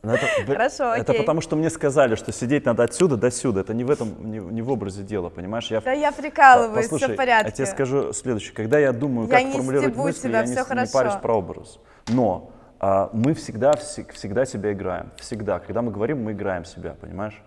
Но 0.04 0.14
это, 0.14 0.26
б- 0.46 0.54
Хорошо, 0.54 0.94
Это 0.94 1.12
окей. 1.12 1.22
потому, 1.22 1.42
что 1.42 1.56
мне 1.56 1.70
сказали, 1.70 2.16
что 2.16 2.32
сидеть 2.32 2.66
надо 2.66 2.84
отсюда 2.84 3.18
до 3.18 3.32
сюда. 3.32 3.62
Это 3.62 3.74
не 3.74 3.84
в 3.84 3.90
этом, 3.92 4.32
не, 4.32 4.38
не 4.38 4.62
в 4.62 4.70
образе 4.72 5.04
дела, 5.04 5.30
понимаешь? 5.30 5.70
Я 5.70 5.82
Да 5.82 5.92
я 5.92 6.12
прикалываюсь, 6.12 6.86
все 6.86 6.96
Послушай, 6.96 7.14
в 7.14 7.18
порядке. 7.18 7.50
Я 7.50 7.52
тебе 7.52 7.66
скажу 7.66 8.14
следующее. 8.14 8.54
Когда 8.54 8.80
я 8.80 8.94
думаю, 8.94 9.28
Я 9.28 9.42
как 9.42 9.52
формулировать 9.54 9.96
мысли, 9.96 10.28
тебя, 10.30 10.42
я 10.42 10.46
не, 10.46 10.52
не 10.52 10.88
парюсь 10.94 11.16
про 11.22 11.34
образ. 11.38 11.80
Но 12.08 12.52
а, 12.80 13.10
мы 13.12 13.34
всегда, 13.34 13.72
всег- 13.72 14.14
всегда 14.14 14.46
себя 14.46 14.72
играем. 14.72 15.12
Всегда. 15.18 15.60
Когда 15.60 15.82
мы 15.82 15.92
говорим, 15.92 16.24
мы 16.24 16.32
играем 16.34 16.64
себя, 16.64 16.96
понимаешь? 17.02 17.42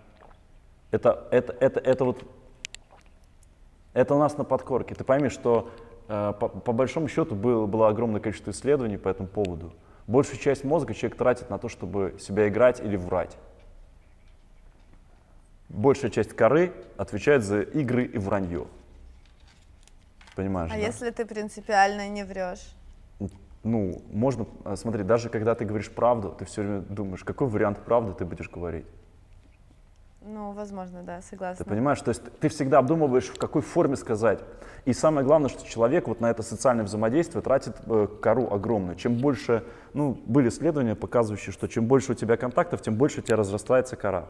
Это, 0.90 1.28
это, 1.30 1.56
это, 1.60 1.80
это 1.80 2.04
вот... 2.04 2.24
Это 3.92 4.14
у 4.14 4.18
нас 4.18 4.36
на 4.36 4.44
подкорке. 4.44 4.94
Ты 4.94 5.04
пойми, 5.04 5.28
что 5.30 5.70
по, 6.10 6.32
по 6.48 6.72
большому 6.72 7.06
счету 7.06 7.36
было, 7.36 7.66
было 7.66 7.88
огромное 7.88 8.20
количество 8.20 8.50
исследований 8.50 8.98
по 8.98 9.08
этому 9.08 9.28
поводу. 9.28 9.72
Большую 10.08 10.38
часть 10.38 10.64
мозга 10.64 10.92
человек 10.92 11.16
тратит 11.16 11.50
на 11.50 11.58
то, 11.58 11.68
чтобы 11.68 12.16
себя 12.18 12.48
играть 12.48 12.80
или 12.80 12.96
врать. 12.96 13.36
Большая 15.68 16.10
часть 16.10 16.32
коры 16.32 16.72
отвечает 16.96 17.44
за 17.44 17.60
игры 17.60 18.04
и 18.04 18.18
вранье. 18.18 18.66
Понимаешь, 20.34 20.72
А 20.72 20.74
да? 20.74 20.80
если 20.80 21.10
ты 21.10 21.24
принципиально 21.24 22.08
не 22.08 22.24
врешь? 22.24 22.74
Ну, 23.62 24.02
можно, 24.10 24.46
а, 24.64 24.74
смотри, 24.74 25.04
даже 25.04 25.28
когда 25.28 25.54
ты 25.54 25.64
говоришь 25.64 25.90
правду, 25.90 26.34
ты 26.36 26.44
все 26.44 26.62
время 26.62 26.80
думаешь, 26.80 27.22
какой 27.22 27.46
вариант 27.46 27.84
правды 27.84 28.14
ты 28.14 28.24
будешь 28.24 28.50
говорить. 28.50 28.86
Ну, 30.22 30.52
возможно, 30.52 31.02
да, 31.02 31.22
согласна. 31.22 31.64
Ты 31.64 31.70
понимаешь, 31.70 32.00
то 32.00 32.10
есть 32.10 32.22
ты 32.40 32.48
всегда 32.50 32.78
обдумываешь, 32.78 33.28
в 33.28 33.38
какой 33.38 33.62
форме 33.62 33.96
сказать. 33.96 34.40
И 34.84 34.92
самое 34.92 35.26
главное, 35.26 35.48
что 35.48 35.66
человек 35.66 36.08
вот 36.08 36.20
на 36.20 36.30
это 36.30 36.42
социальное 36.42 36.84
взаимодействие 36.84 37.42
тратит 37.42 37.76
э, 37.86 38.06
кору 38.20 38.52
огромную. 38.52 38.96
Чем 38.96 39.14
больше, 39.14 39.64
ну, 39.94 40.20
были 40.26 40.48
исследования, 40.50 40.94
показывающие, 40.94 41.52
что 41.52 41.68
чем 41.68 41.86
больше 41.86 42.12
у 42.12 42.14
тебя 42.14 42.36
контактов, 42.36 42.82
тем 42.82 42.96
больше 42.96 43.20
у 43.20 43.22
тебя 43.22 43.36
разрастается 43.36 43.96
кора. 43.96 44.26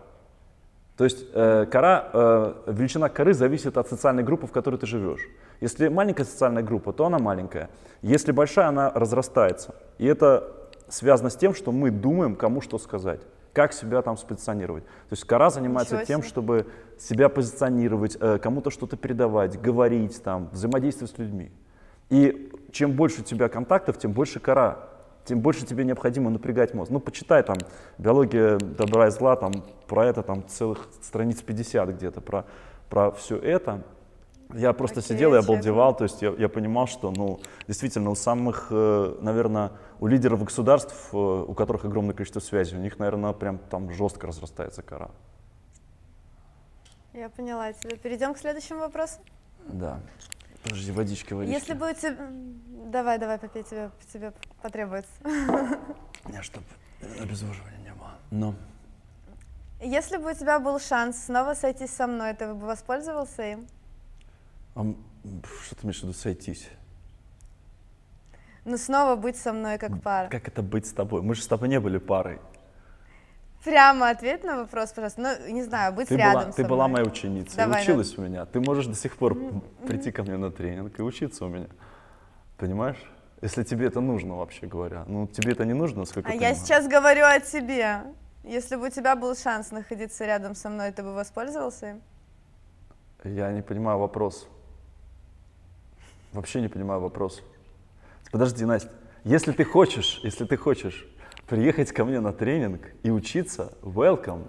То 0.96 1.04
есть 1.04 1.26
э, 1.32 1.66
кора, 1.66 2.10
э, 2.12 2.54
величина 2.68 3.08
коры 3.08 3.34
зависит 3.34 3.76
от 3.76 3.88
социальной 3.88 4.22
группы, 4.22 4.46
в 4.46 4.52
которой 4.52 4.76
ты 4.76 4.86
живешь. 4.86 5.26
Если 5.60 5.88
маленькая 5.88 6.24
социальная 6.24 6.62
группа, 6.62 6.92
то 6.92 7.06
она 7.06 7.18
маленькая. 7.18 7.68
Если 8.02 8.30
большая, 8.30 8.68
она 8.68 8.90
разрастается. 8.90 9.74
И 9.98 10.06
это 10.06 10.52
связано 10.88 11.30
с 11.30 11.36
тем, 11.36 11.54
что 11.54 11.72
мы 11.72 11.90
думаем, 11.90 12.36
кому 12.36 12.60
что 12.60 12.78
сказать, 12.78 13.20
как 13.52 13.72
себя 13.72 14.02
там 14.02 14.16
спозиционировать. 14.16 14.84
То 14.84 15.12
есть 15.12 15.24
кора 15.24 15.50
занимается 15.50 15.96
Ничего 15.96 16.06
тем, 16.06 16.22
чтобы 16.22 16.66
себя 16.98 17.28
позиционировать, 17.28 18.16
э, 18.20 18.38
кому-то 18.38 18.70
что-то 18.70 18.96
передавать, 18.96 19.60
говорить, 19.60 20.22
там, 20.22 20.48
взаимодействовать 20.52 21.14
с 21.14 21.18
людьми. 21.18 21.50
И 22.10 22.52
чем 22.72 22.92
больше 22.92 23.22
у 23.22 23.24
тебя 23.24 23.48
контактов, 23.48 23.98
тем 23.98 24.12
больше 24.12 24.40
кора, 24.40 24.88
тем 25.24 25.40
больше 25.40 25.66
тебе 25.66 25.84
необходимо 25.84 26.30
напрягать 26.30 26.74
мозг. 26.74 26.90
Ну, 26.90 27.00
почитай 27.00 27.42
там 27.42 27.56
биология 27.98 28.58
добра 28.58 29.08
и 29.08 29.10
зла, 29.10 29.36
там 29.36 29.52
про 29.86 30.06
это 30.06 30.22
там 30.22 30.46
целых 30.48 30.88
страниц 31.02 31.40
50 31.42 31.88
где-то, 31.90 32.20
про, 32.20 32.44
про 32.88 33.10
все 33.12 33.36
это. 33.36 33.82
Я 34.54 34.72
просто 34.72 35.00
Окей, 35.00 35.14
сидел 35.14 35.34
и 35.34 35.38
обалдевал, 35.38 35.96
то 35.96 36.04
есть 36.04 36.22
я, 36.22 36.30
я 36.30 36.48
понимал, 36.48 36.86
что, 36.86 37.10
ну, 37.10 37.40
действительно, 37.68 38.10
у 38.10 38.14
самых, 38.14 38.68
э, 38.70 39.16
наверное, 39.20 39.72
у 40.00 40.06
лидеров 40.06 40.42
государств, 40.44 41.10
э, 41.12 41.16
у 41.16 41.54
которых 41.54 41.84
огромное 41.84 42.14
количество 42.14 42.40
связей, 42.40 42.76
у 42.76 42.80
них, 42.80 42.98
наверное, 42.98 43.32
прям 43.32 43.58
там 43.58 43.90
жестко 43.92 44.26
разрастается 44.26 44.82
кора. 44.82 45.10
Я 47.12 47.28
поняла 47.28 47.72
тебя. 47.72 47.96
Перейдем 47.96 48.34
к 48.34 48.38
следующему 48.38 48.80
вопросу. 48.80 49.18
Да. 49.66 50.00
Подожди, 50.62 50.92
водички, 50.92 51.32
водички. 51.32 51.58
Если 51.58 51.74
бы 51.74 51.90
у 51.90 51.94
тебя... 51.94 52.16
Давай, 52.86 53.18
давай, 53.18 53.38
попей, 53.38 53.62
тебе, 53.62 53.90
тебе 54.12 54.32
потребуется. 54.62 55.10
Не, 55.24 56.42
чтоб 56.42 56.62
обезвоживания 57.20 57.78
не 57.78 57.92
было. 57.92 58.10
Ну, 58.30 58.54
Если 59.80 60.18
бы 60.18 60.32
у 60.32 60.34
тебя 60.34 60.58
был 60.58 60.78
шанс 60.78 61.24
снова 61.24 61.54
сойтись 61.54 61.90
со 61.90 62.06
мной, 62.06 62.34
ты 62.34 62.52
бы 62.52 62.66
воспользовался 62.66 63.42
им? 63.42 63.66
А 64.74 64.80
м, 64.80 64.96
что 65.64 65.74
ты 65.76 65.82
имеешь 65.84 66.00
в 66.00 66.02
виду 66.04 66.12
сойтись? 66.12 66.68
Ну, 68.64 68.76
снова 68.76 69.16
быть 69.16 69.36
со 69.36 69.52
мной 69.52 69.78
как 69.78 70.02
пара. 70.02 70.28
Как 70.28 70.46
это 70.48 70.62
быть 70.62 70.86
с 70.86 70.92
тобой? 70.92 71.22
Мы 71.22 71.34
же 71.34 71.42
с 71.42 71.46
тобой 71.46 71.68
не 71.68 71.80
были 71.80 71.98
парой. 71.98 72.38
Прямо 73.64 74.08
ответь 74.10 74.42
на 74.44 74.56
вопрос, 74.56 74.90
пожалуйста. 74.92 75.20
Ну, 75.20 75.52
не 75.52 75.62
знаю, 75.62 75.92
быть 75.92 76.08
Ты 76.08 76.16
рядом 76.16 76.44
была, 76.44 76.52
ты 76.52 76.64
была 76.64 76.88
мной. 76.88 77.02
моей 77.02 77.12
ученицей, 77.12 77.56
Давай, 77.56 77.82
училась 77.82 78.16
у 78.16 78.22
меня. 78.22 78.46
Ты 78.46 78.60
можешь 78.60 78.86
до 78.86 78.94
сих 78.94 79.16
пор 79.16 79.36
прийти 79.86 80.10
ко 80.12 80.22
мне 80.22 80.36
на 80.38 80.50
тренинг 80.50 80.98
и 80.98 81.02
учиться 81.02 81.44
у 81.44 81.48
меня. 81.48 81.66
Понимаешь? 82.56 82.98
Если 83.42 83.62
тебе 83.64 83.86
это 83.86 84.00
нужно, 84.00 84.36
вообще 84.36 84.66
говоря. 84.66 85.04
Ну, 85.06 85.26
тебе 85.26 85.52
это 85.52 85.64
не 85.64 85.74
нужно, 85.74 86.04
сколько 86.04 86.30
А 86.30 86.34
я 86.34 86.48
можешь. 86.50 86.62
сейчас 86.62 86.86
говорю 86.88 87.24
о 87.24 87.40
тебе. 87.40 88.02
Если 88.44 88.76
бы 88.76 88.86
у 88.86 88.90
тебя 88.90 89.16
был 89.16 89.34
шанс 89.34 89.70
находиться 89.70 90.24
рядом 90.24 90.54
со 90.54 90.68
мной, 90.70 90.92
ты 90.92 91.02
бы 91.02 91.14
воспользовался 91.14 91.90
им? 91.90 92.02
Я 93.24 93.52
не 93.52 93.62
понимаю 93.62 93.98
вопрос. 93.98 94.48
Вообще 96.32 96.60
не 96.60 96.68
понимаю 96.68 97.00
вопрос. 97.00 97.42
Подожди, 98.30 98.64
Настя. 98.64 98.90
Если 99.24 99.52
ты 99.52 99.64
хочешь, 99.64 100.20
если 100.22 100.44
ты 100.44 100.56
хочешь 100.56 101.06
приехать 101.46 101.92
ко 101.92 102.04
мне 102.04 102.20
на 102.20 102.32
тренинг 102.32 102.92
и 103.02 103.10
учиться, 103.10 103.72
welcome. 103.82 104.46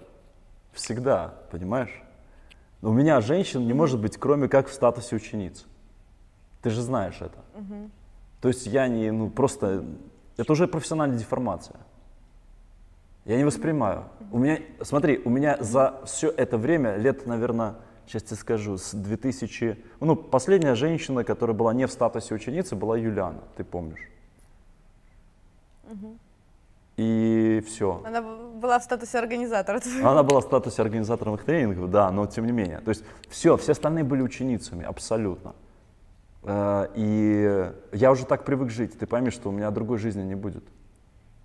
Всегда, 0.74 1.34
понимаешь? 1.52 2.02
Но 2.82 2.92
у 2.92 2.94
меня 2.94 3.20
женщин 3.22 3.66
не 3.66 3.74
может 3.74 4.00
быть, 4.00 4.18
кроме 4.18 4.48
как 4.48 4.68
в 4.68 4.74
статусе 4.74 5.16
ученицы. 5.16 5.66
Ты 6.62 6.70
же 6.70 6.82
знаешь 6.82 7.18
это. 7.20 7.38
То 8.42 8.48
есть 8.48 8.66
я 8.66 8.88
не, 8.88 9.12
ну 9.12 9.30
просто, 9.30 9.84
это 10.38 10.52
уже 10.52 10.68
профессиональная 10.68 11.18
деформация. 11.18 11.80
Я 13.26 13.38
не 13.38 13.44
воспринимаю. 13.44 14.06
У 14.32 14.40
меня, 14.40 14.60
смотри, 14.82 15.22
у 15.24 15.30
меня 15.30 15.58
за 15.60 16.02
все 16.06 16.30
это 16.30 16.58
время, 16.58 16.96
лет, 16.96 17.28
наверное, 17.28 17.76
сейчас 18.08 18.24
тебе 18.24 18.38
скажу, 18.38 18.78
с 18.78 18.94
2000, 18.94 19.78
ну, 20.00 20.16
последняя 20.16 20.76
женщина, 20.76 21.24
которая 21.24 21.56
была 21.56 21.74
не 21.74 21.88
в 21.88 21.92
статусе 21.92 22.34
ученицы, 22.36 22.76
была 22.76 22.98
Юлиана, 22.98 23.42
ты 23.56 23.64
помнишь. 23.64 24.08
И 26.98 27.64
все. 27.68 28.02
Она 28.06 28.22
была 28.22 28.80
в 28.80 28.84
статусе 28.84 29.18
организатора. 29.18 29.82
Она 30.04 30.24
была 30.24 30.42
в 30.42 30.44
статусе 30.44 30.82
организаторов 30.82 31.42
тренингов, 31.44 31.90
да, 31.90 32.12
но 32.12 32.28
тем 32.28 32.46
не 32.46 32.52
менее. 32.52 32.80
То 32.80 32.90
есть 32.90 33.04
все, 33.30 33.58
все 33.58 33.72
остальные 33.72 34.04
были 34.04 34.22
ученицами, 34.22 34.86
абсолютно. 34.86 35.56
Э, 36.44 36.88
И 36.96 37.72
я 37.94 38.12
уже 38.12 38.26
так 38.26 38.44
привык 38.44 38.70
жить, 38.70 38.98
ты 39.00 39.08
пойми, 39.08 39.32
что 39.32 39.50
у 39.50 39.52
меня 39.52 39.72
другой 39.72 39.98
жизни 39.98 40.22
не 40.24 40.36
будет. 40.36 40.64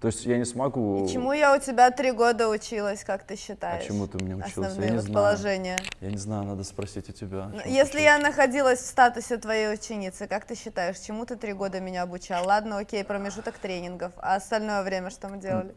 То 0.00 0.08
есть 0.08 0.26
я 0.26 0.36
не 0.36 0.44
смогу... 0.44 1.06
И 1.06 1.08
чему 1.08 1.32
я 1.32 1.56
у 1.56 1.58
тебя 1.58 1.90
три 1.90 2.12
года 2.12 2.50
училась, 2.50 3.02
как 3.02 3.24
ты 3.24 3.34
А 3.34 3.36
считаешь? 3.36 3.84
чему 3.86 4.06
ты 4.06 4.18
у 4.18 4.24
меня 4.24 4.36
учился? 4.36 4.60
Основные 4.66 4.88
я 4.88 4.94
не 4.94 5.00
знаю. 5.00 5.78
Я 6.00 6.10
не 6.10 6.18
знаю, 6.18 6.44
надо 6.44 6.64
спросить 6.64 7.08
у 7.08 7.12
тебя. 7.12 7.50
Ну, 7.52 7.60
Если 7.64 8.00
я 8.02 8.18
находилась 8.18 8.80
в 8.80 8.86
статусе 8.86 9.38
твоей 9.38 9.72
ученицы, 9.72 10.26
как 10.26 10.44
ты 10.44 10.54
считаешь, 10.54 10.98
чему 10.98 11.24
ты 11.24 11.36
три 11.36 11.54
года 11.54 11.80
меня 11.80 12.02
обучал? 12.02 12.46
Ладно, 12.46 12.78
окей, 12.78 13.04
промежуток 13.04 13.56
тренингов, 13.56 14.12
а 14.18 14.34
остальное 14.36 14.82
время 14.82 15.08
что 15.08 15.28
мы 15.28 15.38
делали? 15.38 15.74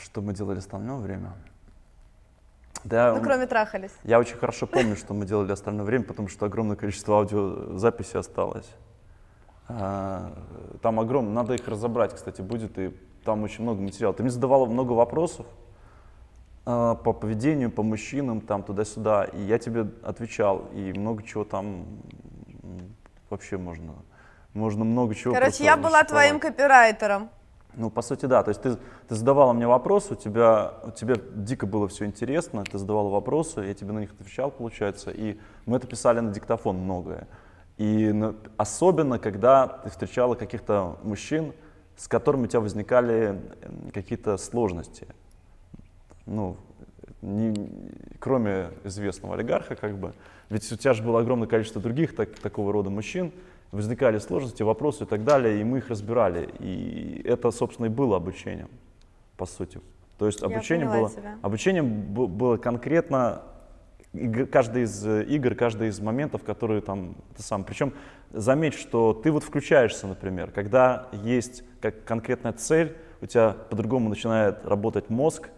Что 0.00 0.22
мы 0.22 0.32
делали 0.32 0.58
остальное 0.58 0.96
время? 0.96 1.34
Да, 2.84 3.14
Ну, 3.14 3.22
кроме 3.22 3.46
трахались. 3.46 3.90
я 4.04 4.18
очень 4.18 4.36
хорошо 4.36 4.66
помню, 4.66 4.96
что 4.96 5.12
мы 5.12 5.26
делали 5.26 5.52
остальное 5.52 5.84
время, 5.84 6.04
потому 6.04 6.28
что 6.28 6.46
огромное 6.46 6.76
количество 6.76 7.18
аудиозаписей 7.18 8.20
осталось. 8.20 8.66
А, 9.68 10.32
Там 10.82 11.00
огромное, 11.00 11.32
надо 11.32 11.54
их 11.54 11.66
разобрать, 11.66 12.14
кстати, 12.14 12.40
будет, 12.40 12.78
и 12.78 12.94
там 13.24 13.42
очень 13.42 13.62
много 13.62 13.80
материала. 13.80 14.14
Ты 14.14 14.22
мне 14.22 14.30
задавала 14.30 14.66
много 14.66 14.92
вопросов 14.92 15.46
а, 16.64 16.94
по 16.94 17.12
поведению, 17.12 17.70
по 17.70 17.82
мужчинам, 17.82 18.40
там 18.40 18.62
туда-сюда, 18.62 19.24
и 19.24 19.42
я 19.42 19.58
тебе 19.58 19.88
отвечал, 20.02 20.68
и 20.72 20.92
много 20.92 21.22
чего 21.22 21.44
там 21.44 21.86
вообще 23.28 23.56
можно, 23.56 23.94
можно 24.54 24.84
много 24.84 25.14
чего 25.14 25.34
Короче, 25.34 25.64
я 25.64 25.76
была 25.76 26.04
твоим 26.04 26.38
копирайтером. 26.38 27.30
Ну, 27.74 27.90
по 27.90 28.00
сути, 28.00 28.24
да. 28.24 28.42
То 28.42 28.50
есть 28.50 28.62
ты, 28.62 28.76
ты 29.06 29.14
задавала 29.14 29.52
мне 29.52 29.66
вопросы, 29.66 30.14
у 30.14 30.16
тебя, 30.16 30.72
у 30.82 30.90
тебя 30.92 31.16
дико 31.34 31.66
было 31.66 31.88
все 31.88 32.06
интересно, 32.06 32.64
ты 32.64 32.78
задавала 32.78 33.10
вопросы, 33.10 33.60
я 33.60 33.74
тебе 33.74 33.92
на 33.92 33.98
них 33.98 34.12
отвечал, 34.18 34.50
получается, 34.50 35.10
и 35.10 35.38
мы 35.66 35.76
это 35.76 35.86
писали 35.86 36.20
на 36.20 36.32
диктофон 36.32 36.78
многое. 36.78 37.28
И 37.78 38.14
особенно, 38.56 39.18
когда 39.18 39.66
ты 39.68 39.90
встречала 39.90 40.34
каких-то 40.34 40.98
мужчин, 41.02 41.52
с 41.96 42.08
которыми 42.08 42.44
у 42.44 42.46
тебя 42.46 42.60
возникали 42.60 43.40
какие-то 43.92 44.36
сложности. 44.38 45.06
Ну, 46.26 46.56
не- 47.22 47.54
кроме 48.18 48.70
известного 48.84 49.34
олигарха, 49.34 49.76
как 49.76 49.96
бы. 49.98 50.12
Ведь 50.48 50.70
у 50.72 50.76
тебя 50.76 50.94
же 50.94 51.02
было 51.02 51.20
огромное 51.20 51.48
количество 51.48 51.80
других 51.80 52.14
так- 52.16 52.38
такого 52.38 52.72
рода 52.72 52.90
мужчин, 52.90 53.32
возникали 53.72 54.18
сложности, 54.18 54.62
вопросы 54.62 55.04
и 55.04 55.06
так 55.06 55.24
далее, 55.24 55.60
и 55.60 55.64
мы 55.64 55.78
их 55.78 55.88
разбирали. 55.88 56.48
И 56.60 57.22
это, 57.24 57.50
собственно, 57.50 57.86
и 57.86 57.90
было 57.90 58.16
обучением, 58.16 58.68
по 59.36 59.44
сути. 59.46 59.80
То 60.18 60.26
есть 60.26 60.42
обучение 60.42 60.86
было, 60.88 61.10
тебя. 61.10 61.38
обучение 61.42 61.82
бу- 61.82 62.26
было 62.28 62.56
конкретно 62.56 63.42
каждый 64.50 64.82
из 64.82 65.06
э, 65.06 65.24
игр, 65.24 65.54
каждый 65.54 65.88
из 65.88 66.00
моментов, 66.00 66.42
которые 66.44 66.80
там, 66.80 67.16
это 67.32 67.42
сам. 67.42 67.64
Причем 67.64 67.92
заметь, 68.32 68.74
что 68.74 69.12
ты 69.12 69.30
вот 69.30 69.44
включаешься, 69.44 70.06
например, 70.06 70.50
когда 70.50 71.08
есть 71.12 71.62
как 71.80 72.04
конкретная 72.04 72.52
цель, 72.52 72.96
у 73.20 73.26
тебя 73.26 73.52
по-другому 73.52 74.08
начинает 74.08 74.64
работать 74.64 75.10
мозг, 75.10 75.50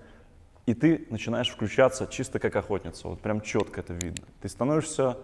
и 0.67 0.75
ты 0.75 1.07
начинаешь 1.11 1.49
включаться 1.49 2.07
чисто 2.07 2.39
как 2.39 2.55
охотница. 2.57 3.09
Вот 3.09 3.21
прям 3.21 3.41
четко 3.41 3.81
это 3.81 3.95
видно. 3.95 4.27
Ты 4.41 4.49
становишься 4.49 5.17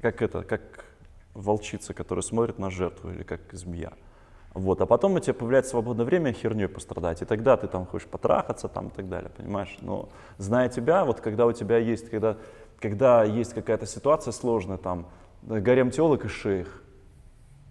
как 0.00 0.22
это, 0.22 0.42
как 0.42 0.84
волчица, 1.34 1.94
которая 1.94 2.22
смотрит 2.22 2.58
на 2.58 2.70
жертву, 2.70 3.10
или 3.10 3.22
как 3.22 3.40
змея. 3.52 3.92
Вот, 4.52 4.80
а 4.80 4.86
потом 4.86 5.14
у 5.14 5.20
тебя 5.20 5.34
появляется 5.34 5.70
свободное 5.70 6.04
время 6.04 6.32
херней 6.32 6.66
пострадать, 6.66 7.22
и 7.22 7.24
тогда 7.24 7.56
ты 7.56 7.68
там 7.68 7.86
хочешь 7.86 8.08
потрахаться 8.08 8.66
там 8.68 8.88
и 8.88 8.90
так 8.90 9.08
далее, 9.08 9.30
понимаешь? 9.36 9.76
Но 9.80 10.08
зная 10.38 10.68
тебя, 10.68 11.04
вот 11.04 11.20
когда 11.20 11.46
у 11.46 11.52
тебя 11.52 11.78
есть, 11.78 12.10
когда, 12.10 12.36
когда 12.80 13.22
есть 13.22 13.54
какая-то 13.54 13.86
ситуация 13.86 14.32
сложная, 14.32 14.76
там, 14.76 15.06
гарем 15.42 15.92
телок 15.92 16.24
и 16.24 16.28
шейх, 16.28 16.82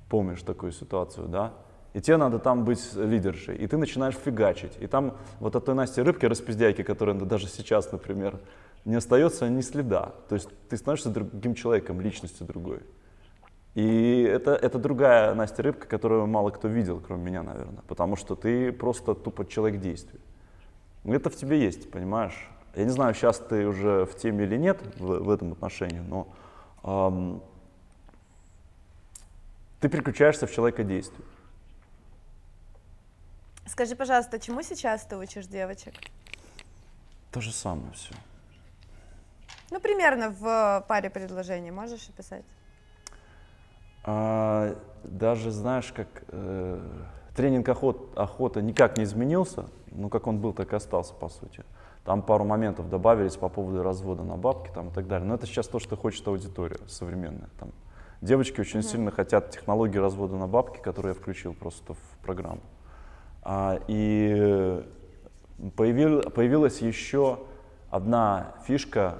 помнишь 0.09 0.41
такую 0.41 0.71
ситуацию, 0.71 1.27
да? 1.27 1.53
И 1.93 2.01
тебе 2.01 2.17
надо 2.17 2.39
там 2.39 2.65
быть 2.65 2.93
лидершей, 2.93 3.57
и 3.57 3.67
ты 3.67 3.75
начинаешь 3.75 4.15
фигачить. 4.15 4.77
И 4.79 4.87
там 4.87 5.17
вот 5.39 5.55
от 5.55 5.65
той 5.65 5.75
Насти 5.75 6.01
Рыбки, 6.01 6.25
распиздяйки, 6.25 6.83
которая 6.83 7.15
даже 7.15 7.47
сейчас, 7.47 7.91
например, 7.91 8.39
не 8.85 8.95
остается 8.95 9.49
ни 9.49 9.61
следа. 9.61 10.13
То 10.29 10.35
есть 10.35 10.49
ты 10.69 10.77
становишься 10.77 11.09
другим 11.09 11.55
человеком, 11.55 11.99
личностью 11.99 12.45
другой. 12.45 12.81
И 13.75 14.23
это, 14.23 14.51
это 14.51 14.79
другая 14.79 15.33
Настя 15.33 15.63
Рыбка, 15.63 15.87
которую 15.87 16.27
мало 16.27 16.49
кто 16.49 16.67
видел, 16.67 16.99
кроме 16.99 17.23
меня, 17.23 17.43
наверное. 17.43 17.83
Потому 17.87 18.15
что 18.15 18.35
ты 18.35 18.71
просто 18.71 19.13
тупо 19.13 19.45
человек 19.45 19.79
действия. 19.79 20.19
Это 21.05 21.29
в 21.29 21.35
тебе 21.35 21.61
есть, 21.61 21.89
понимаешь? 21.91 22.49
Я 22.75 22.83
не 22.83 22.91
знаю, 22.91 23.13
сейчас 23.13 23.39
ты 23.39 23.67
уже 23.67 24.05
в 24.05 24.15
теме 24.15 24.45
или 24.45 24.57
нет 24.57 24.81
в, 24.97 25.19
в 25.19 25.29
этом 25.29 25.53
отношении, 25.53 25.99
но 25.99 26.27
ам, 26.83 27.43
ты 29.79 29.89
переключаешься 29.89 30.45
в 30.45 30.51
человека 30.51 30.83
действия. 30.83 31.25
Скажи, 33.65 33.95
пожалуйста, 33.95 34.39
чему 34.39 34.61
сейчас 34.61 35.05
ты 35.05 35.15
учишь 35.15 35.45
девочек? 35.45 35.93
То 37.31 37.39
же 37.39 37.51
самое 37.51 37.91
все. 37.93 38.13
Ну, 39.71 39.79
примерно 39.79 40.31
в 40.31 40.85
паре 40.87 41.09
предложений 41.09 41.71
можешь 41.71 42.09
описать? 42.09 42.43
А, 44.03 44.75
даже 45.03 45.51
знаешь, 45.51 45.91
как 45.91 46.07
э, 46.29 46.79
тренинг 47.35 47.67
охот, 47.69 48.17
охота 48.17 48.61
никак 48.61 48.97
не 48.97 49.03
изменился, 49.03 49.65
ну 49.91 50.09
как 50.09 50.27
он 50.27 50.39
был, 50.39 50.53
так 50.53 50.73
и 50.73 50.75
остался 50.75 51.13
по 51.13 51.29
сути. 51.29 51.63
Там 52.05 52.21
пару 52.21 52.45
моментов 52.45 52.89
добавились 52.89 53.35
по 53.35 53.49
поводу 53.49 53.83
развода 53.83 54.23
на 54.23 54.35
бабки 54.35 54.71
там, 54.73 54.89
и 54.89 54.91
так 54.91 55.07
далее. 55.07 55.27
Но 55.27 55.35
это 55.35 55.45
сейчас 55.45 55.67
то, 55.67 55.79
что 55.79 55.95
хочет 55.95 56.27
аудитория 56.27 56.79
современная. 56.87 57.49
Там, 57.59 57.71
девочки 58.21 58.59
очень 58.61 58.81
сильно 58.81 59.11
хотят 59.11 59.51
технологии 59.51 59.97
развода 59.97 60.35
на 60.35 60.47
бабки, 60.47 60.79
которые 60.79 61.13
я 61.13 61.19
включил 61.19 61.53
просто 61.53 61.93
в 61.93 62.17
программу. 62.23 62.61
А, 63.43 63.79
и 63.87 64.83
появил, 65.75 66.21
появилась 66.31 66.81
еще 66.81 67.39
одна 67.89 68.53
фишка. 68.65 69.19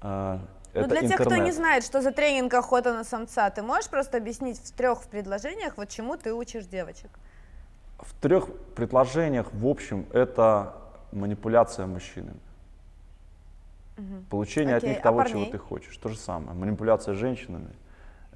а, 0.00 0.40
Ну, 0.82 0.88
для 0.88 1.00
тех, 1.00 1.12
интернет. 1.12 1.32
кто 1.32 1.36
не 1.36 1.52
знает, 1.52 1.84
что 1.84 2.02
за 2.02 2.12
тренинг 2.12 2.52
охота 2.54 2.92
на 2.92 3.04
самца, 3.04 3.50
ты 3.50 3.62
можешь 3.62 3.88
просто 3.88 4.18
объяснить 4.18 4.58
в 4.58 4.72
трех 4.72 5.02
предложениях, 5.04 5.76
вот 5.76 5.88
чему 5.88 6.16
ты 6.16 6.32
учишь 6.32 6.66
девочек? 6.66 7.10
В 7.98 8.14
трех 8.20 8.48
предложениях, 8.74 9.46
в 9.52 9.66
общем, 9.66 10.06
это 10.12 10.74
манипуляция 11.12 11.86
мужчинами. 11.86 12.40
Получение 14.28 14.76
Окей, 14.76 14.90
от 14.90 14.96
них 14.96 15.00
а 15.00 15.02
того, 15.04 15.18
парней? 15.18 15.32
чего 15.32 15.52
ты 15.52 15.58
хочешь. 15.58 15.96
То 15.96 16.10
же 16.10 16.18
самое. 16.18 16.52
Манипуляция 16.52 17.14
женщинами. 17.14 17.70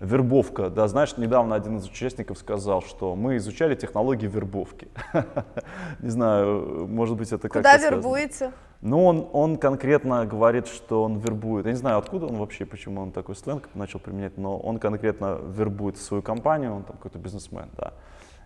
Вербовка. 0.00 0.70
Да, 0.70 0.88
знаешь, 0.88 1.18
недавно 1.18 1.54
один 1.54 1.76
из 1.76 1.86
участников 1.86 2.38
сказал, 2.38 2.80
что 2.80 3.14
мы 3.14 3.36
изучали 3.36 3.74
технологии 3.74 4.26
вербовки. 4.26 4.88
Не 6.00 6.08
знаю, 6.08 6.86
может 6.88 7.18
быть, 7.18 7.30
это 7.32 7.50
как-то 7.50 7.58
Куда 7.58 7.76
вербуете? 7.76 8.52
Ну, 8.80 9.04
он, 9.04 9.28
он 9.34 9.58
конкретно 9.58 10.24
говорит, 10.24 10.68
что 10.68 11.02
он 11.02 11.18
вербует. 11.18 11.66
Я 11.66 11.72
не 11.72 11.76
знаю, 11.76 11.98
откуда 11.98 12.24
он 12.24 12.36
вообще, 12.36 12.64
почему 12.64 13.02
он 13.02 13.12
такой 13.12 13.36
сленг 13.36 13.68
начал 13.74 13.98
применять, 13.98 14.38
но 14.38 14.58
он 14.58 14.78
конкретно 14.78 15.38
вербует 15.54 15.98
свою 15.98 16.22
компанию, 16.22 16.76
он 16.76 16.84
там 16.84 16.96
какой-то 16.96 17.18
бизнесмен, 17.18 17.68
да. 17.76 17.92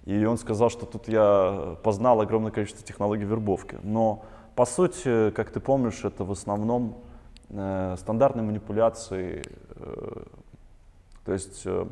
И 0.06 0.24
он 0.24 0.36
сказал, 0.38 0.70
что 0.70 0.86
тут 0.86 1.06
я 1.06 1.76
познал 1.84 2.20
огромное 2.20 2.50
количество 2.50 2.84
технологий 2.84 3.24
вербовки. 3.24 3.78
Но, 3.84 4.24
по 4.56 4.64
сути, 4.66 5.30
как 5.30 5.50
ты 5.50 5.60
помнишь, 5.60 6.04
это 6.04 6.24
в 6.24 6.32
основном 6.32 7.04
э, 7.50 7.94
стандартные 7.96 8.42
манипуляции. 8.42 9.44
э, 9.76 10.22
то 11.24 11.32
есть 11.32 11.62
э, 11.64 11.86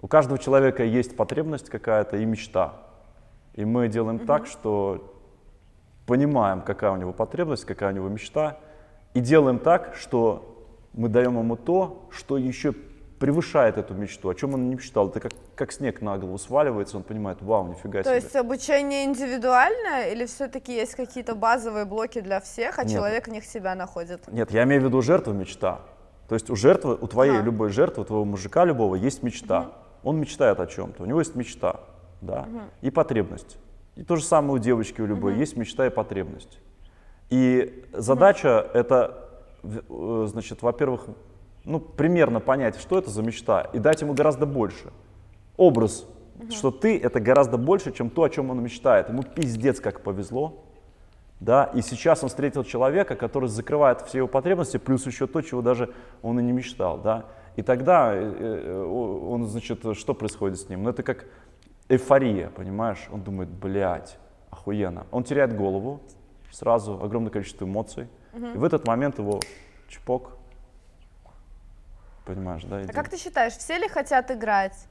у 0.00 0.08
каждого 0.08 0.38
человека 0.38 0.84
есть 0.84 1.16
потребность 1.16 1.68
какая-то 1.68 2.16
и 2.16 2.24
мечта. 2.24 2.74
И 3.54 3.64
мы 3.64 3.88
делаем 3.88 4.18
так, 4.18 4.46
что 4.46 5.14
понимаем, 6.06 6.62
какая 6.62 6.90
у 6.90 6.96
него 6.96 7.12
потребность, 7.12 7.64
какая 7.64 7.92
у 7.92 7.94
него 7.94 8.08
мечта, 8.08 8.58
и 9.14 9.20
делаем 9.20 9.58
так, 9.58 9.94
что 9.94 10.66
мы 10.92 11.08
даем 11.08 11.38
ему 11.38 11.56
то, 11.56 12.08
что 12.10 12.38
еще 12.38 12.74
превышает 13.22 13.78
эту 13.78 13.94
мечту, 13.94 14.30
о 14.30 14.34
чем 14.34 14.54
он 14.54 14.68
не 14.68 14.74
мечтал. 14.74 15.08
Это 15.08 15.20
как, 15.20 15.32
как 15.54 15.70
снег 15.70 16.00
на 16.02 16.18
голову 16.18 16.38
сваливается, 16.38 16.96
он 16.96 17.04
понимает, 17.04 17.40
вау, 17.40 17.68
нифига 17.68 18.02
То 18.02 18.08
себе. 18.08 18.16
есть 18.16 18.34
обучение 18.34 19.04
индивидуальное 19.04 20.08
или 20.08 20.26
все-таки 20.26 20.74
есть 20.74 20.96
какие-то 20.96 21.36
базовые 21.36 21.84
блоки 21.84 22.20
для 22.20 22.40
всех, 22.40 22.80
а 22.80 22.82
Нет. 22.82 22.92
человек 22.92 23.28
в 23.28 23.30
них 23.30 23.44
себя 23.44 23.76
находит? 23.76 24.26
Нет, 24.26 24.50
я 24.50 24.64
имею 24.64 24.82
в 24.82 24.84
виду 24.86 25.00
жертва 25.02 25.32
мечта. 25.32 25.82
То 26.28 26.34
есть 26.34 26.48
у 26.50 26.56
жертвы, 26.56 26.96
у 27.00 27.06
твоей 27.06 27.34
Ага. 27.36 27.44
любой 27.44 27.70
жертвы, 27.70 28.02
у 28.02 28.06
твоего 28.06 28.24
мужика 28.24 28.64
любого 28.64 28.94
есть 28.94 29.22
мечта. 29.22 29.72
Он 30.02 30.18
мечтает 30.18 30.60
о 30.60 30.66
чем-то, 30.66 31.02
у 31.02 31.06
него 31.06 31.18
есть 31.20 31.34
мечта, 31.36 31.80
да, 32.20 32.46
и 32.80 32.90
потребность. 32.90 33.58
И 33.96 34.02
то 34.04 34.16
же 34.16 34.24
самое 34.24 34.54
у 34.54 34.58
девочки 34.58 35.00
у 35.00 35.06
любой 35.06 35.34
есть 35.36 35.56
мечта 35.56 35.86
и 35.86 35.90
потребность. 35.90 36.58
И 37.30 37.84
задача 37.92 38.66
это, 38.74 39.28
в- 39.62 40.24
э, 40.24 40.26
значит, 40.28 40.62
во-первых, 40.62 41.06
ну, 41.64 41.78
примерно 41.78 42.40
понять, 42.40 42.76
что 42.80 42.98
это 42.98 43.10
за 43.10 43.22
мечта, 43.22 43.62
и 43.72 43.78
дать 43.78 44.00
ему 44.02 44.14
гораздо 44.14 44.46
больше. 44.46 44.92
Образ, 45.56 46.06
что 46.50 46.70
ты 46.70 46.98
это 46.98 47.20
гораздо 47.20 47.56
больше, 47.58 47.92
чем 47.92 48.10
то, 48.10 48.24
о 48.24 48.30
чем 48.30 48.50
он 48.50 48.62
мечтает. 48.62 49.08
Ему 49.10 49.22
пиздец 49.22 49.80
как 49.80 50.00
повезло, 50.00 50.64
да, 51.42 51.64
и 51.74 51.82
сейчас 51.82 52.22
он 52.22 52.28
встретил 52.28 52.62
человека, 52.62 53.16
который 53.16 53.48
закрывает 53.48 54.00
все 54.02 54.18
его 54.18 54.28
потребности, 54.28 54.76
плюс 54.76 55.06
еще 55.06 55.26
то, 55.26 55.42
чего 55.42 55.60
даже 55.60 55.92
он 56.22 56.38
и 56.38 56.42
не 56.42 56.52
мечтал, 56.52 56.98
да. 56.98 57.26
И 57.56 57.62
тогда 57.62 58.14
э, 58.14 58.20
э, 58.22 58.84
он, 58.84 59.46
значит, 59.46 59.80
что 59.96 60.14
происходит 60.14 60.60
с 60.60 60.68
ним? 60.68 60.84
Ну, 60.84 60.90
это 60.90 61.02
как 61.02 61.26
эйфория, 61.88 62.48
понимаешь? 62.50 63.08
Он 63.10 63.22
думает, 63.22 63.48
блядь, 63.48 64.18
охуенно. 64.50 65.06
Он 65.10 65.24
теряет 65.24 65.56
голову, 65.56 66.00
сразу 66.52 67.02
огромное 67.02 67.30
количество 67.30 67.64
эмоций. 67.64 68.06
И 68.34 68.56
в 68.56 68.62
этот 68.62 68.86
момент 68.86 69.18
его 69.18 69.40
чпок, 69.88 70.36
понимаешь, 72.24 72.62
да? 72.64 72.76
А 72.76 72.82
идет. 72.82 72.94
как 72.94 73.08
ты 73.08 73.18
считаешь, 73.18 73.54
все 73.54 73.78
ли 73.78 73.88
хотят 73.88 74.30
играть? 74.30 74.86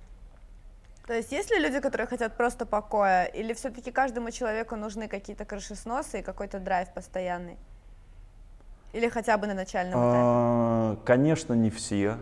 То 1.08 1.14
есть 1.14 1.32
есть 1.32 1.52
ли 1.52 1.60
люди, 1.60 1.80
которые 1.80 2.08
хотят 2.08 2.38
просто 2.38 2.66
покоя, 2.66 3.26
или 3.26 3.54
все-таки 3.54 3.92
каждому 3.92 4.32
человеку 4.32 4.76
нужны 4.76 5.08
какие-то 5.08 5.46
крышесносы 5.46 6.20
и 6.20 6.22
какой-то 6.22 6.60
драйв 6.60 6.90
постоянный? 6.94 7.58
Или 8.94 9.10
хотя 9.10 9.38
бы 9.38 9.48
на 9.48 9.54
начальном 9.54 9.94
этапе? 9.94 10.20
А, 10.22 10.98
Конечно, 11.06 11.54
не 11.54 11.70
все. 11.70 12.18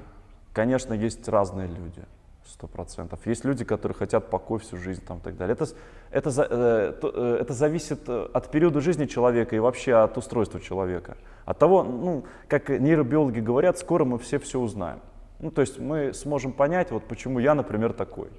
Конечно, 0.53 0.93
есть 0.93 1.27
разные 1.27 1.67
люди, 1.67 2.03
сто 2.45 2.67
процентов. 2.67 3.19
Есть 3.25 3.43
люди, 3.45 3.65
которые 3.65 3.95
хотят 3.95 4.29
покой 4.29 4.59
всю 4.59 4.77
жизнь 4.77 5.03
там, 5.05 5.17
и 5.17 5.21
так 5.21 5.37
далее. 5.37 5.53
Это, 5.53 5.67
это, 6.11 6.29
э, 6.49 6.93
э, 7.01 7.37
это 7.41 7.53
зависит 7.53 8.07
э, 8.07 8.29
от 8.33 8.51
периода 8.51 8.81
жизни 8.81 9.05
человека 9.05 9.55
и 9.55 9.59
вообще 9.59 9.95
от 9.95 10.17
устройства 10.17 10.59
человека. 10.59 11.17
От 11.45 11.57
того, 11.59 11.83
ну, 11.83 12.25
как 12.47 12.69
нейробиологи 12.69 13.39
говорят, 13.39 13.77
скоро 13.77 14.05
мы 14.05 14.19
все 14.19 14.37
все 14.39 14.59
узнаем. 14.59 14.99
Ну, 15.39 15.51
то 15.51 15.61
есть 15.61 15.79
мы 15.79 16.13
сможем 16.13 16.51
понять, 16.51 16.91
вот 16.91 17.05
почему 17.05 17.39
я, 17.39 17.55
например, 17.55 17.93
такой. 17.93 18.29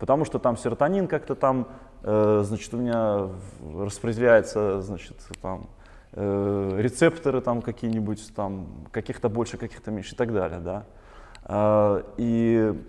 Потому 0.00 0.24
что 0.24 0.38
там 0.38 0.56
серотонин 0.56 1.06
как-то 1.06 1.34
там, 1.34 1.68
э, 2.02 2.42
значит, 2.42 2.72
у 2.72 2.78
меня 2.78 3.28
распределяется, 3.76 4.80
значит, 4.80 5.18
там 5.42 5.68
э, 6.12 6.76
рецепторы 6.78 7.42
там 7.42 7.60
какие-нибудь, 7.60 8.34
там 8.34 8.86
каких-то 8.92 9.28
больше, 9.28 9.58
каких-то 9.58 9.90
меньше 9.90 10.14
и 10.14 10.16
так 10.16 10.32
далее, 10.32 10.58
да. 10.58 10.84
А, 11.44 12.02
и 12.16 12.82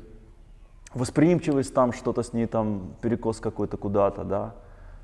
восприимчивость 0.93 1.73
там, 1.73 1.91
что-то 1.91 2.23
с 2.23 2.31
ней 2.31 2.47
там, 2.47 2.95
перекос 3.01 3.41
какой-то 3.41 3.75
куда-то, 3.75 4.23
да. 4.23 4.55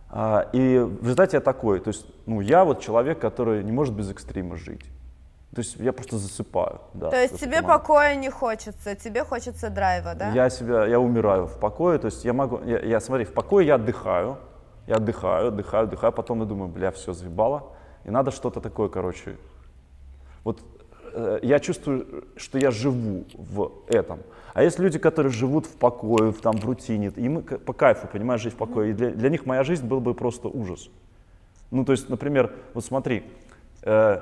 А, 0.10 0.50
и 0.54 0.80
в 0.80 1.04
результате 1.04 1.38
я 1.38 1.41
такой, 1.41 1.82
то 1.82 1.89
есть, 1.89 2.06
ну, 2.26 2.39
я 2.39 2.63
вот 2.63 2.80
человек, 2.80 3.20
который 3.20 3.65
не 3.65 3.74
может 3.74 3.93
без 3.93 4.10
экстрима 4.10 4.56
жить. 4.56 4.86
То 5.56 5.62
есть 5.62 5.78
я 5.78 5.94
просто 5.94 6.18
засыпаю, 6.18 6.82
да. 6.94 7.10
То 7.10 7.22
есть 7.22 7.40
тебе 7.40 7.64
покоя 7.64 8.16
не 8.16 8.30
хочется, 8.30 8.96
тебе 8.96 9.24
хочется 9.24 9.70
драйва, 9.70 10.14
да? 10.14 10.30
Я 10.32 10.50
себя, 10.50 10.86
я 10.86 11.00
умираю 11.00 11.48
в 11.48 11.58
покое, 11.60 11.98
то 11.98 12.08
есть 12.08 12.26
я 12.26 12.34
могу, 12.34 12.60
я, 12.66 12.80
я, 12.80 13.00
смотри, 13.00 13.26
в 13.26 13.34
покое 13.34 13.66
я 13.66 13.76
отдыхаю, 13.76 14.38
я 14.88 14.96
отдыхаю, 14.96 15.48
отдыхаю, 15.48 15.86
отдыхаю, 15.86 16.14
потом 16.14 16.42
я 16.42 16.46
думаю, 16.46 16.70
бля, 16.70 16.92
все, 16.92 17.14
заебало, 17.14 17.64
и 18.04 18.12
надо 18.12 18.32
что-то 18.32 18.60
такое, 18.60 18.90
короче. 18.90 19.38
Вот 20.44 20.62
э, 21.14 21.40
я 21.42 21.60
чувствую, 21.60 22.26
что 22.36 22.58
я 22.58 22.70
живу 22.70 23.26
в 23.34 23.72
этом. 23.88 24.20
А 24.54 24.64
есть 24.64 24.80
люди, 24.80 25.00
которые 25.00 25.32
живут 25.32 25.66
в 25.66 25.76
покое, 25.78 26.32
в, 26.32 26.42
там, 26.42 26.58
в 26.58 26.66
рутине, 26.66 27.12
им 27.16 27.42
по 27.42 27.74
кайфу, 27.74 28.08
понимаешь, 28.08 28.42
жить 28.42 28.54
в 28.54 28.58
покое, 28.58 28.92
и 28.92 28.94
для, 28.94 29.12
для 29.12 29.30
них 29.30 29.46
моя 29.46 29.64
жизнь 29.64 29.86
был 29.86 30.02
бы 30.02 30.14
просто 30.14 30.50
ужас. 30.50 30.90
Ну, 31.72 31.86
то 31.86 31.92
есть, 31.92 32.10
например, 32.10 32.54
вот 32.74 32.86
смотри, 32.86 33.24
э, 33.84 34.22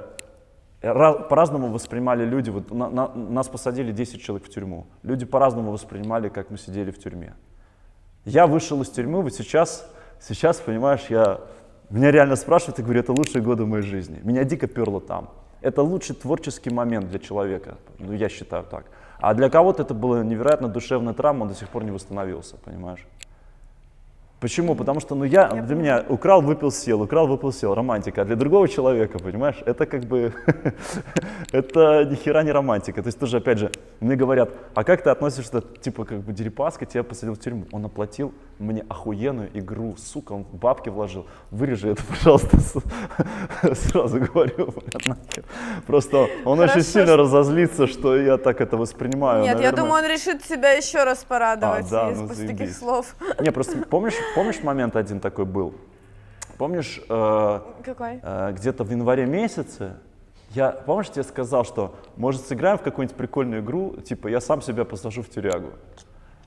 по-разному 0.94 1.72
воспринимали 1.72 2.26
люди, 2.26 2.50
вот 2.50 2.72
на- 2.72 2.90
на- 2.90 3.08
нас 3.14 3.48
посадили 3.48 3.92
10 3.92 4.22
человек 4.22 4.48
в 4.48 4.52
тюрьму, 4.52 4.86
люди 5.04 5.26
по-разному 5.26 5.72
воспринимали, 5.72 6.30
как 6.30 6.52
мы 6.52 6.58
сидели 6.58 6.92
в 6.92 7.00
тюрьме. 7.00 7.34
Я 8.26 8.48
вышел 8.48 8.82
из 8.82 8.90
тюрьмы, 8.90 9.22
вот 9.22 9.34
сейчас, 9.34 9.90
сейчас, 10.20 10.58
понимаешь, 10.58 11.06
я, 11.10 11.42
меня 11.90 12.12
реально 12.12 12.36
спрашивают, 12.36 12.80
и 12.80 12.84
говорю, 12.84 13.00
это 13.00 13.14
лучшие 13.14 13.42
годы 13.42 13.66
моей 13.66 13.84
жизни. 13.84 14.20
Меня 14.24 14.44
дико 14.44 14.68
перло 14.68 15.02
там. 15.02 15.30
Это 15.62 15.82
лучший 15.82 16.16
творческий 16.16 16.70
момент 16.70 17.10
для 17.10 17.20
человека, 17.20 17.78
ну, 18.00 18.14
я 18.14 18.30
считаю 18.30 18.64
так. 18.64 18.86
А 19.20 19.34
для 19.34 19.50
кого-то 19.50 19.84
это 19.84 19.94
была 19.94 20.24
невероятно 20.24 20.68
душевная 20.68 21.14
травма, 21.14 21.44
он 21.44 21.48
до 21.50 21.56
сих 21.56 21.70
пор 21.70 21.84
не 21.84 21.92
восстановился, 21.92 22.58
понимаешь? 22.58 23.08
Почему? 24.46 24.76
Потому 24.76 25.00
что, 25.00 25.16
ну, 25.16 25.24
я, 25.26 25.48
для 25.48 25.76
меня 25.76 26.06
украл, 26.08 26.40
выпил, 26.40 26.72
сел, 26.72 27.02
украл, 27.02 27.26
выпил, 27.26 27.52
сел, 27.52 27.74
романтика. 27.74 28.22
А 28.22 28.26
для 28.26 28.36
другого 28.36 28.68
человека, 28.68 29.18
понимаешь, 29.18 29.56
это 29.66 29.88
как 29.88 30.04
бы, 30.04 30.34
это 31.52 32.06
ни 32.06 32.14
хера 32.14 32.44
не 32.44 32.52
романтика. 32.52 33.02
То 33.02 33.08
есть 33.08 33.20
тоже, 33.20 33.38
опять 33.38 33.58
же, 33.58 33.72
мне 34.02 34.16
говорят, 34.16 34.52
а 34.76 34.84
как 34.84 35.02
ты 35.02 35.10
относишься, 35.10 35.62
типа, 35.82 36.06
как 36.06 36.20
бы 36.20 36.32
Дерипаска 36.32 36.86
тебя 36.86 37.02
посадил 37.04 37.34
в 37.34 37.40
тюрьму? 37.40 37.66
Он 37.72 37.86
оплатил 37.86 38.34
мне 38.60 38.86
охуенную 38.88 39.50
игру, 39.54 39.96
сука, 39.98 40.34
он 40.34 40.44
бабки 40.44 40.90
вложил. 40.90 41.26
Вырежи 41.52 41.90
это, 41.90 42.04
пожалуйста, 42.10 42.58
сразу 43.74 44.20
говорю. 44.20 44.74
Просто 45.88 46.28
он 46.46 46.60
очень 46.60 46.84
сильно 46.84 47.18
разозлится, 47.18 47.88
что 47.88 48.16
я 48.16 48.38
так 48.38 48.62
это 48.62 48.78
воспринимаю. 48.78 49.44
Нет, 49.44 49.60
я 49.60 49.72
думаю, 49.72 50.04
он 50.04 50.06
решит 50.06 50.44
тебя 50.44 50.72
еще 50.74 51.04
раз 51.04 51.26
порадовать 51.28 51.92
А, 51.92 52.12
из- 52.12 52.20
ну, 52.20 52.28
таких 52.28 52.76
слов. 52.76 53.16
Не, 53.40 53.52
просто 53.52 53.78
помнишь, 53.90 54.14
помнишь 54.36 54.62
момент 54.62 54.96
один 54.96 55.20
такой 55.20 55.46
был? 55.46 55.74
Помнишь, 56.58 57.02
э, 57.10 57.60
Какой? 57.84 58.20
э, 58.22 58.52
где-то 58.54 58.84
в 58.84 58.92
январе 58.92 59.26
месяце, 59.26 59.94
я, 60.52 60.70
помнишь, 60.72 61.10
тебе 61.10 61.24
сказал, 61.24 61.66
что 61.66 61.96
может 62.16 62.46
сыграем 62.48 62.78
в 62.78 62.82
какую-нибудь 62.82 63.18
прикольную 63.18 63.62
игру, 63.62 63.96
типа 63.98 64.28
я 64.28 64.40
сам 64.40 64.62
себя 64.62 64.86
посажу 64.86 65.22
в 65.22 65.30
тюрягу. 65.30 65.72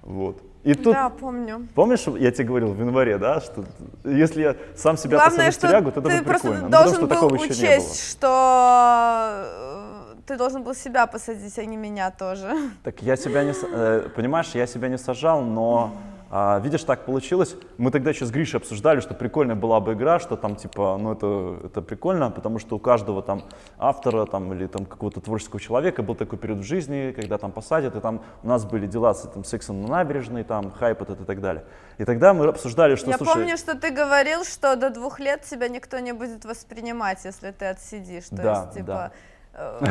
Вот. 0.03 0.41
И 0.65 0.75
тут, 0.75 0.95
Да, 0.95 1.11
помню. 1.11 1.69
помнишь, 1.75 2.07
я 2.19 2.31
тебе 2.31 2.45
говорил 2.45 2.73
в 2.73 2.81
январе, 2.81 3.19
да, 3.19 3.41
что 3.41 3.65
если 4.05 4.43
я 4.43 4.57
сам 4.77 4.97
себя 4.97 5.19
Главное, 5.19 5.47
посажу 5.47 5.59
в 5.59 5.61
тюрягу, 5.61 5.93
то 5.93 6.01
это 6.01 6.09
ты 6.09 6.17
будет 6.23 6.27
прикольно. 6.27 6.61
Ну, 6.61 6.65
потому 6.67 6.71
должен 6.85 6.95
что 6.95 7.01
был 7.07 7.09
такого 7.09 7.35
еще 7.35 7.45
не 7.45 7.49
было. 7.49 7.77
учесть, 7.79 8.11
что 8.11 9.43
э, 9.45 10.15
ты 10.27 10.37
должен 10.37 10.63
был 10.63 10.75
себя 10.75 11.07
посадить, 11.07 11.59
а 11.59 11.65
не 11.67 11.77
меня 11.77 12.11
тоже. 12.11 12.51
Так 12.83 13.03
я 13.03 13.17
себя 13.17 13.45
не, 13.45 13.53
э, 13.53 14.09
понимаешь, 14.15 14.51
я 14.55 14.67
себя 14.67 14.89
не 14.89 14.99
сажал, 14.99 15.43
но 15.43 15.93
А, 16.31 16.61
видишь, 16.61 16.85
так 16.85 17.07
получилось. 17.07 17.57
Мы 17.79 17.91
тогда 17.91 18.11
еще 18.11 18.27
с 18.27 18.31
Гришей 18.31 18.59
обсуждали, 18.59 19.01
что 19.01 19.15
прикольная 19.15 19.57
была 19.57 19.81
бы 19.81 19.95
игра, 19.95 20.19
что 20.19 20.37
там 20.37 20.57
типа, 20.57 20.99
ну 21.01 21.13
это, 21.13 21.67
это 21.67 21.81
прикольно, 21.81 22.31
потому 22.31 22.59
что 22.59 22.77
у 22.77 22.79
каждого 22.79 23.23
там 23.23 23.43
автора 23.79 24.27
там, 24.27 24.53
или 24.53 24.67
там 24.67 24.85
какого-то 24.85 25.21
творческого 25.21 25.61
человека 25.61 26.03
был 26.03 26.15
такой 26.15 26.39
период 26.39 26.59
в 26.59 26.65
жизни, 26.65 27.13
когда 27.17 27.39
там 27.39 27.51
посадят, 27.51 27.97
и 27.97 28.01
там 28.01 28.23
у 28.43 28.49
нас 28.49 28.67
были 28.67 28.87
дела 28.87 29.15
с 29.15 29.25
этим 29.25 29.43
сексом 29.43 29.81
на 29.83 29.89
набережной, 29.89 30.45
там 30.45 30.71
хайп 30.71 31.01
этот 31.01 31.23
и 31.23 31.25
так 31.25 31.41
далее. 31.41 31.65
И 31.97 32.05
тогда 32.05 32.35
мы 32.35 32.47
обсуждали, 32.47 32.97
что, 32.97 33.11
Я 33.11 33.17
слушай... 33.17 33.33
помню, 33.33 33.57
что 33.57 33.75
ты 33.75 33.91
говорил, 33.91 34.45
что 34.45 34.77
до 34.77 34.91
двух 34.91 35.21
лет 35.21 35.43
тебя 35.43 35.69
никто 35.69 35.99
не 35.99 36.13
будет 36.13 36.45
воспринимать, 36.45 37.25
если 37.25 37.53
ты 37.53 37.67
отсидишь. 37.67 38.29
То 38.29 38.37
Да, 38.37 38.63
есть, 38.63 38.75
типа, 38.75 38.87
да. 38.87 39.13
Э, 39.59 39.87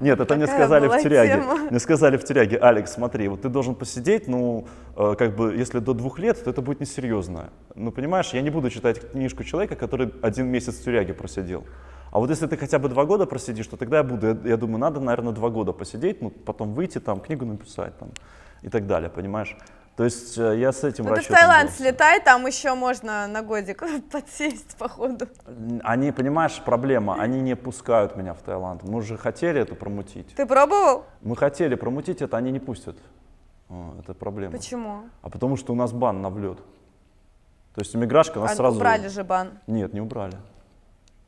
Нет, 0.00 0.20
это 0.20 0.36
мне 0.36 0.46
сказали 0.46 0.88
в 0.88 1.02
тюряге. 1.02 1.34
тема. 1.34 1.54
Мне 1.70 1.78
сказали 1.78 2.16
в 2.16 2.24
тюряге, 2.24 2.56
Алекс, 2.56 2.92
смотри, 2.92 3.28
вот 3.28 3.42
ты 3.42 3.48
должен 3.48 3.74
посидеть, 3.74 4.28
ну, 4.28 4.66
э, 4.96 5.14
как 5.18 5.36
бы, 5.36 5.54
если 5.54 5.78
до 5.78 5.94
двух 5.94 6.18
лет, 6.18 6.42
то 6.42 6.50
это 6.50 6.62
будет 6.62 6.80
несерьезно. 6.80 7.50
Ну, 7.74 7.92
понимаешь, 7.92 8.30
я 8.32 8.40
не 8.42 8.50
буду 8.50 8.70
читать 8.70 9.10
книжку 9.12 9.44
человека, 9.44 9.76
который 9.76 10.12
один 10.22 10.46
месяц 10.46 10.74
в 10.76 10.84
тюряге 10.84 11.14
просидел. 11.14 11.64
А 12.12 12.18
вот 12.18 12.30
если 12.30 12.46
ты 12.46 12.56
хотя 12.56 12.78
бы 12.78 12.88
два 12.88 13.04
года 13.04 13.26
просидишь, 13.26 13.66
то 13.66 13.76
тогда 13.76 13.98
я 13.98 14.02
буду, 14.02 14.26
я, 14.26 14.36
я 14.44 14.56
думаю, 14.56 14.78
надо, 14.78 15.00
наверное, 15.00 15.32
два 15.32 15.50
года 15.50 15.72
посидеть, 15.72 16.22
ну, 16.22 16.30
потом 16.30 16.74
выйти, 16.74 16.98
там, 16.98 17.20
книгу 17.20 17.44
написать, 17.44 17.96
там, 17.98 18.10
и 18.62 18.68
так 18.68 18.86
далее, 18.86 19.10
понимаешь? 19.10 19.56
То 20.00 20.04
есть 20.04 20.38
э, 20.38 20.58
я 20.58 20.72
с 20.72 20.82
этим 20.82 21.04
ну 21.04 21.14
ты 21.14 21.20
в 21.20 21.26
Таиланд 21.26 21.70
слетай, 21.72 22.22
там 22.22 22.46
еще 22.46 22.72
можно 22.72 23.26
на 23.26 23.42
годик 23.42 23.84
подсесть, 24.10 24.74
походу. 24.78 25.26
Они, 25.82 26.10
понимаешь, 26.10 26.58
проблема, 26.64 27.16
они 27.20 27.42
не 27.42 27.54
пускают 27.54 28.16
меня 28.16 28.32
в 28.32 28.40
Таиланд. 28.40 28.82
Мы 28.82 29.02
же 29.02 29.18
хотели 29.18 29.60
это 29.60 29.74
промутить. 29.74 30.34
Ты 30.34 30.46
пробовал? 30.46 31.04
Мы 31.20 31.36
хотели 31.36 31.74
промутить 31.74 32.22
это, 32.22 32.38
они 32.38 32.50
не 32.50 32.60
пустят. 32.60 32.96
Это 33.98 34.14
проблема. 34.14 34.52
Почему? 34.52 35.02
А 35.20 35.28
потому 35.28 35.58
что 35.58 35.74
у 35.74 35.76
нас 35.76 35.92
бан 35.92 36.22
на 36.22 36.30
влет. 36.30 36.56
То 37.74 37.82
есть 37.82 37.94
иммиграшка 37.94 38.40
нас 38.40 38.52
А, 38.52 38.54
сразу... 38.54 38.78
Убрали 38.78 39.08
же 39.08 39.22
бан. 39.22 39.50
Нет, 39.66 39.92
не 39.92 40.00
убрали. 40.00 40.38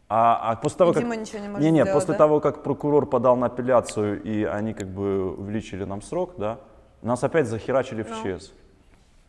А, 0.08 0.52
а 0.52 0.56
после 0.56 0.78
того, 0.78 0.92
И 0.92 0.94
как... 0.94 1.04
Ничего 1.04 1.40
не 1.40 1.48
может 1.48 1.62
не, 1.62 1.72
не, 1.72 1.82
сделать, 1.82 1.92
после 1.92 2.12
да? 2.12 2.18
того, 2.18 2.40
как 2.40 2.62
прокурор 2.62 3.04
подал 3.04 3.36
на 3.36 3.48
апелляцию, 3.48 4.22
и 4.22 4.44
они 4.44 4.72
как 4.72 4.88
бы 4.88 5.36
увеличили 5.36 5.84
нам 5.84 6.00
срок, 6.00 6.36
да, 6.38 6.58
нас 7.02 7.22
опять 7.22 7.46
захерачили 7.48 8.02
в 8.02 8.08
Ну. 8.08 8.38
ЧС. 8.38 8.52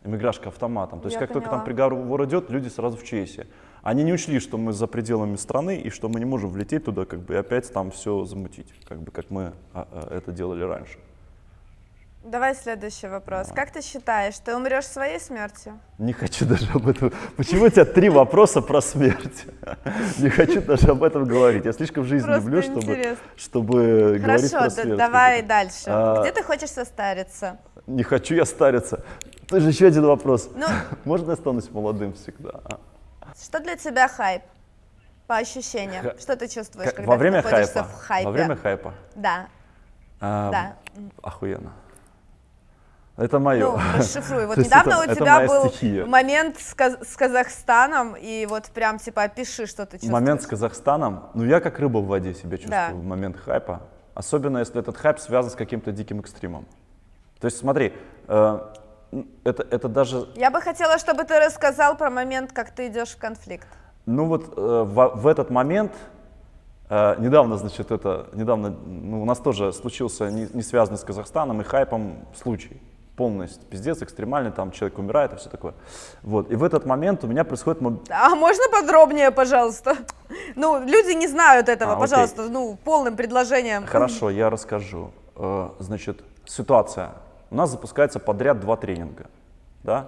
Иммиграшка 0.04 0.50
автоматом. 0.50 1.00
То 1.00 1.08
есть 1.08 1.16
Я 1.16 1.20
как 1.22 1.32
только 1.32 1.50
поняла. 1.50 1.58
там 1.60 1.66
приговор 1.66 2.26
идет, 2.26 2.50
люди 2.50 2.68
сразу 2.68 2.98
в 2.98 3.04
ЧСе. 3.04 3.48
Они 3.82 4.04
не 4.04 4.14
учли, 4.14 4.40
что 4.40 4.58
мы 4.58 4.74
за 4.74 4.88
пределами 4.88 5.36
страны, 5.36 5.78
и 5.78 5.90
что 5.90 6.10
мы 6.10 6.20
не 6.20 6.26
можем 6.26 6.50
влететь 6.50 6.86
туда, 6.86 7.06
как 7.06 7.22
бы, 7.22 7.34
и 7.34 7.38
опять 7.38 7.72
там 7.72 7.92
все 7.92 8.24
замутить, 8.26 8.74
как 8.88 9.02
бы, 9.02 9.12
как 9.12 9.30
мы 9.30 9.54
а, 9.74 9.88
а, 9.92 10.16
это 10.16 10.32
делали 10.32 10.64
раньше. 10.64 11.00
Давай 12.24 12.56
следующий 12.56 13.08
вопрос. 13.08 13.50
Как 13.54 13.72
ты 13.72 13.82
считаешь, 13.82 14.38
ты 14.40 14.56
умрешь 14.56 14.86
своей 14.86 15.20
смертью? 15.20 15.78
Не 15.98 16.14
хочу 16.14 16.46
даже 16.46 16.72
об 16.74 16.88
этом. 16.88 17.12
Почему 17.36 17.66
у 17.66 17.70
тебя 17.70 17.84
три 17.84 18.08
вопроса 18.10 18.62
про 18.62 18.82
смерть? 18.82 19.46
Не 20.20 20.30
хочу 20.30 20.62
даже 20.62 20.88
об 20.92 21.04
этом 21.04 21.26
говорить. 21.26 21.66
Я 21.66 21.74
слишком 21.74 22.06
жизнь 22.06 22.26
Просто 22.26 22.42
люблю, 22.46 22.62
чтобы, 22.62 23.18
чтобы 23.36 24.20
говорить 24.24 24.24
Хорошо, 24.24 24.50
про 24.50 24.60
да- 24.64 24.70
смерть. 24.84 24.98
давай 24.98 25.42
дальше. 25.42 25.84
А. 25.88 26.22
Где 26.22 26.32
ты 26.32 26.44
хочешь 26.44 26.70
состариться? 26.70 27.58
Не 27.88 28.04
хочу 28.04 28.36
я 28.36 28.46
стариться. 28.46 29.04
Тоже 29.50 29.68
еще 29.70 29.88
один 29.88 30.06
вопрос. 30.06 30.50
Ну, 30.56 30.66
Можно 31.04 31.28
я 31.28 31.34
останусь 31.34 31.70
молодым 31.72 32.14
всегда? 32.14 32.62
что 33.38 33.60
для 33.60 33.76
тебя 33.76 34.08
хайп? 34.08 34.44
По 35.28 35.38
ощущениям. 35.38 36.04
Ха- 36.04 36.14
Что 36.20 36.36
ты 36.38 36.48
чувствуешь, 36.48 36.88
Как- 36.88 36.96
когда 36.98 37.12
Во 37.12 37.18
время 37.18 37.42
ты 37.42 37.50
находишься 37.50 37.74
хайпа. 37.84 37.90
в 37.90 37.94
хайпе? 38.02 38.26
Во 38.28 38.32
время 38.32 38.56
хайпа. 38.56 38.94
Да. 39.16 39.48
А, 40.22 40.52
Да. 40.52 40.76
Охуенно. 41.22 41.74
Это 43.16 43.38
мое. 43.40 43.72
Ну, 43.72 43.78
расшифруй. 43.98 44.48
Вот 44.48 44.58
недавно 44.58 44.94
это- 45.04 45.12
у 45.12 45.16
тебя 45.16 45.46
был 45.46 45.70
стихия. 45.70 46.06
момент 46.06 46.60
с, 46.60 46.74
Каз- 46.74 46.98
с 47.08 47.16
Казахстаном, 47.16 48.16
и 48.16 48.48
вот 48.50 48.66
прям 48.74 48.98
типа 48.98 49.24
опиши, 49.24 49.68
что 49.68 49.86
ты 49.86 49.98
чувствуешь. 49.98 50.12
Момент 50.12 50.42
с 50.42 50.48
Казахстаном. 50.48 51.30
Ну, 51.36 51.44
я 51.46 51.60
как 51.60 51.78
рыба 51.80 52.00
в 52.00 52.08
воде 52.08 52.34
себя 52.34 52.58
чувствую 52.58 52.72
Да. 52.90 52.94
в 52.94 53.04
момент 53.04 53.38
хайпа. 53.38 53.82
Особенно, 54.16 54.58
если 54.60 54.80
этот 54.80 54.98
хайп 54.98 55.20
связан 55.20 55.52
с 55.52 55.56
каким-то 55.56 55.92
диким 55.92 56.20
экстримом. 56.22 56.66
То 57.40 57.46
есть, 57.46 57.58
смотри, 57.58 57.94
э, 58.28 58.60
это, 59.44 59.64
это 59.70 59.88
даже 59.90 60.28
Я 60.36 60.50
бы 60.50 60.60
хотела, 60.62 60.98
чтобы 60.98 61.24
ты 61.24 61.40
рассказал 61.40 61.96
про 61.98 62.10
момент, 62.10 62.52
как 62.52 62.72
ты 62.72 62.88
идешь 62.88 63.10
в 63.10 63.18
конфликт. 63.18 63.68
Ну 64.08 64.26
вот 64.26 64.54
э, 64.58 64.62
в, 64.84 65.12
в 65.16 65.28
этот 65.28 65.52
момент, 65.52 65.92
э, 66.90 67.16
недавно, 67.20 67.58
значит, 67.58 67.92
это, 67.92 68.28
недавно, 68.34 68.70
ну, 68.72 69.22
у 69.22 69.26
нас 69.26 69.38
тоже 69.40 69.72
случился 69.72 70.32
не, 70.32 70.48
не 70.54 70.64
связанный 70.64 70.98
с 70.98 71.04
Казахстаном 71.04 71.62
и 71.62 71.64
хайпом 71.64 72.26
случай. 72.36 72.82
Полностью 73.16 73.64
пиздец, 73.70 74.02
экстремальный, 74.02 74.52
там 74.52 74.72
человек 74.72 74.98
умирает 74.98 75.34
и 75.34 75.36
все 75.36 75.50
такое. 75.50 75.74
Вот, 76.24 76.52
и 76.52 76.56
в 76.56 76.64
этот 76.64 76.86
момент 76.88 77.24
у 77.24 77.28
меня 77.28 77.44
происходит 77.44 77.80
А 78.10 78.36
можно 78.36 78.64
подробнее, 78.72 79.30
пожалуйста? 79.30 79.98
Ну, 80.56 80.80
люди 80.84 81.14
не 81.14 81.28
знают 81.28 81.70
этого, 81.70 81.92
А, 81.92 81.96
окей. 81.96 82.02
пожалуйста, 82.10 82.44
ну, 82.50 82.78
полным 82.84 83.16
предложением. 83.16 83.86
Хорошо, 83.86 84.32
я 84.32 84.50
расскажу. 84.50 85.12
Э, 85.36 85.70
Значит, 85.80 86.24
ситуация. 86.46 87.12
У 87.52 87.56
нас 87.56 87.70
запускается 87.70 88.20
подряд 88.20 88.60
два 88.60 88.78
тренинга. 88.78 89.28
Да? 89.84 90.08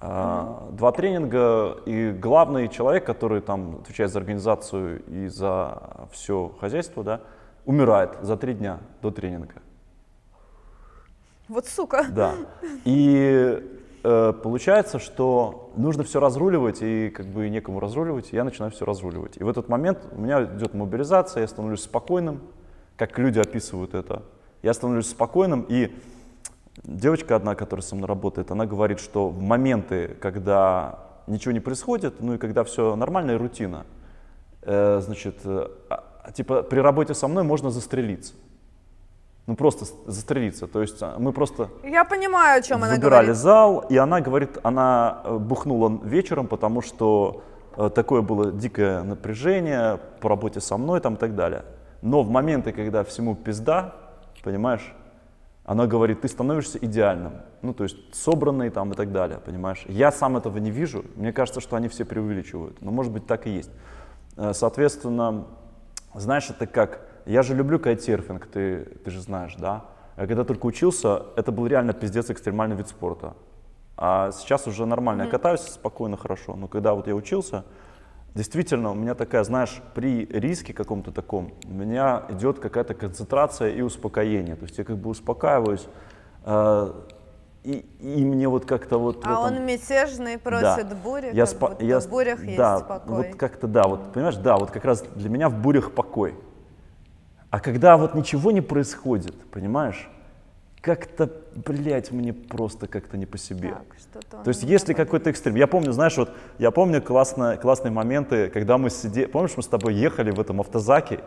А, 0.00 0.68
Два 0.72 0.90
тренинга, 0.92 1.76
и 1.86 2.10
главный 2.10 2.68
человек, 2.68 3.04
который 3.06 3.40
там 3.40 3.76
отвечает 3.82 4.10
за 4.10 4.18
организацию 4.18 5.02
и 5.06 5.28
за 5.28 6.08
все 6.10 6.52
хозяйство, 6.60 7.04
да, 7.04 7.20
умирает 7.64 8.10
за 8.20 8.36
три 8.36 8.54
дня 8.54 8.78
до 9.00 9.10
тренинга. 9.10 9.54
Вот 11.48 11.66
сука. 11.66 12.06
Да. 12.10 12.34
И 12.84 13.62
э, 14.02 14.32
получается, 14.42 14.98
что 14.98 15.72
нужно 15.76 16.02
все 16.02 16.18
разруливать, 16.18 16.82
и 16.82 17.10
как 17.10 17.26
бы 17.26 17.48
некому 17.48 17.78
разруливать, 17.78 18.32
и 18.32 18.36
я 18.36 18.44
начинаю 18.44 18.72
все 18.72 18.84
разруливать. 18.84 19.36
И 19.36 19.44
в 19.44 19.48
этот 19.48 19.68
момент 19.68 19.98
у 20.12 20.20
меня 20.20 20.42
идет 20.44 20.74
мобилизация, 20.74 21.42
я 21.42 21.48
становлюсь 21.48 21.82
спокойным, 21.82 22.40
как 22.96 23.18
люди 23.18 23.38
описывают 23.38 23.94
это. 23.94 24.22
Я 24.62 24.74
становлюсь 24.74 25.08
спокойным, 25.08 25.64
и 25.68 25.94
девочка 26.82 27.36
одна, 27.36 27.54
которая 27.54 27.82
со 27.82 27.94
мной 27.94 28.08
работает, 28.08 28.50
она 28.50 28.66
говорит, 28.66 28.98
что 28.98 29.28
в 29.28 29.40
моменты, 29.40 30.16
когда 30.20 30.98
ничего 31.26 31.52
не 31.52 31.60
происходит, 31.60 32.20
ну 32.20 32.34
и 32.34 32.38
когда 32.38 32.64
все 32.64 32.96
нормально 32.96 33.32
и 33.32 33.36
рутина, 33.36 33.86
э, 34.62 35.00
значит, 35.00 35.36
э, 35.44 35.68
а, 35.90 36.32
типа 36.32 36.62
при 36.62 36.80
работе 36.80 37.14
со 37.14 37.28
мной 37.28 37.44
можно 37.44 37.70
застрелиться. 37.70 38.34
Ну 39.46 39.54
просто 39.54 39.84
застрелиться. 40.06 40.66
То 40.66 40.80
есть 40.80 41.00
а, 41.00 41.16
мы 41.18 41.32
просто 41.32 41.68
Я 41.84 42.04
понимаю, 42.04 42.58
о 42.58 42.62
чем 42.62 42.82
она 42.82 42.96
говорит. 42.98 43.36
зал, 43.36 43.84
и 43.88 43.96
она 43.96 44.20
говорит, 44.20 44.58
она 44.64 45.20
э, 45.24 45.36
бухнула 45.38 46.00
вечером, 46.02 46.48
потому 46.48 46.82
что 46.82 47.42
э, 47.76 47.88
такое 47.94 48.22
было 48.22 48.50
дикое 48.50 49.02
напряжение 49.04 50.00
по 50.20 50.28
работе 50.28 50.60
со 50.60 50.76
мной 50.76 51.00
там 51.00 51.14
и 51.14 51.16
так 51.16 51.36
далее. 51.36 51.64
Но 52.02 52.22
в 52.22 52.30
моменты, 52.30 52.72
когда 52.72 53.04
всему 53.04 53.36
пизда, 53.36 53.94
понимаешь, 54.42 54.92
она 55.64 55.86
говорит, 55.86 56.20
ты 56.22 56.28
становишься 56.28 56.78
идеальным, 56.78 57.34
ну 57.62 57.72
то 57.72 57.84
есть 57.84 57.96
собранный 58.14 58.70
там 58.70 58.92
и 58.92 58.94
так 58.94 59.12
далее, 59.12 59.38
понимаешь. 59.44 59.84
Я 59.88 60.10
сам 60.12 60.36
этого 60.36 60.58
не 60.58 60.70
вижу, 60.72 61.04
мне 61.14 61.32
кажется, 61.32 61.60
что 61.60 61.76
они 61.76 61.88
все 61.88 62.04
преувеличивают, 62.04 62.80
но 62.82 62.90
может 62.90 63.12
быть 63.12 63.26
так 63.26 63.46
и 63.46 63.50
есть. 63.50 63.70
Э, 64.36 64.52
Соответственно, 64.54 65.44
знаешь, 66.14 66.50
это 66.50 66.66
как, 66.66 67.00
я 67.26 67.42
же 67.42 67.54
люблю 67.54 67.78
кайтсерфинг, 67.78 68.46
ты, 68.46 68.84
ты 69.04 69.10
же 69.10 69.20
знаешь, 69.20 69.54
да? 69.56 69.84
Я 70.16 70.26
когда 70.26 70.44
только 70.44 70.66
учился, 70.66 71.26
это 71.36 71.52
был 71.52 71.66
реально 71.66 71.92
пиздец 71.92 72.30
экстремальный 72.30 72.76
вид 72.76 72.88
спорта. 72.88 73.34
А 73.96 74.30
сейчас 74.32 74.66
уже 74.66 74.86
нормально, 74.86 75.22
я 75.22 75.28
катаюсь 75.28 75.60
спокойно, 75.60 76.16
хорошо. 76.16 76.54
Но 76.54 76.68
когда 76.68 76.94
вот 76.94 77.06
я 77.06 77.14
учился, 77.14 77.64
действительно, 78.34 78.90
у 78.90 78.94
меня 78.94 79.14
такая, 79.14 79.42
знаешь, 79.44 79.82
при 79.94 80.26
риске 80.26 80.72
каком-то 80.72 81.12
таком, 81.12 81.52
у 81.64 81.72
меня 81.72 82.24
идет 82.28 82.60
какая-то 82.60 82.94
концентрация 82.94 83.70
и 83.70 83.80
успокоение. 83.80 84.56
То 84.56 84.64
есть 84.64 84.78
я 84.78 84.84
как 84.84 84.96
бы 84.96 85.10
успокаиваюсь, 85.10 85.86
э, 86.44 86.92
и, 87.64 87.84
и 88.00 88.24
мне 88.24 88.48
вот 88.48 88.64
как-то 88.64 88.98
вот... 88.98 89.22
А 89.24 89.32
этом- 89.32 89.58
он 89.58 89.66
мятежный, 89.66 90.36
да. 90.36 90.76
просит 90.76 90.96
бури, 90.98 91.30
я 91.32 91.46
как 91.46 91.54
спа- 91.54 91.68
будто 91.70 91.84
я 91.84 92.00
в 92.00 92.08
бурях 92.08 92.44
есть 92.44 92.56
да, 92.56 92.80
покой. 92.80 93.16
Вот 93.16 93.36
как-то 93.36 93.66
да, 93.66 93.82
вот 93.84 94.12
понимаешь, 94.12 94.36
да, 94.36 94.56
вот 94.56 94.70
как 94.70 94.84
раз 94.84 95.02
для 95.16 95.28
меня 95.28 95.48
в 95.48 95.60
бурях 95.60 95.92
покой. 95.92 96.36
А 97.56 97.60
когда 97.60 97.96
вот 97.96 98.14
ничего 98.14 98.50
не 98.50 98.60
происходит, 98.60 99.34
понимаешь, 99.50 100.10
как-то, 100.82 101.30
блядь, 101.54 102.12
мне 102.12 102.34
просто 102.34 102.86
как-то 102.86 103.16
не 103.16 103.24
по 103.24 103.38
себе. 103.38 103.76
Так, 104.12 104.44
То 104.44 104.48
есть 104.48 104.62
если 104.62 104.92
какой-то 104.92 105.30
экстрим, 105.30 105.54
я 105.54 105.66
помню, 105.66 105.92
знаешь, 105.92 106.18
вот 106.18 106.28
я 106.58 106.70
помню 106.70 107.00
классно, 107.00 107.56
классные 107.56 107.92
моменты, 107.92 108.50
когда 108.50 108.76
мы 108.76 108.90
сидели, 108.90 109.24
помнишь, 109.24 109.52
мы 109.56 109.62
с 109.62 109.68
тобой 109.68 109.94
ехали 109.94 110.32
в 110.32 110.38
этом 110.38 110.60
автозаке, 110.60 111.20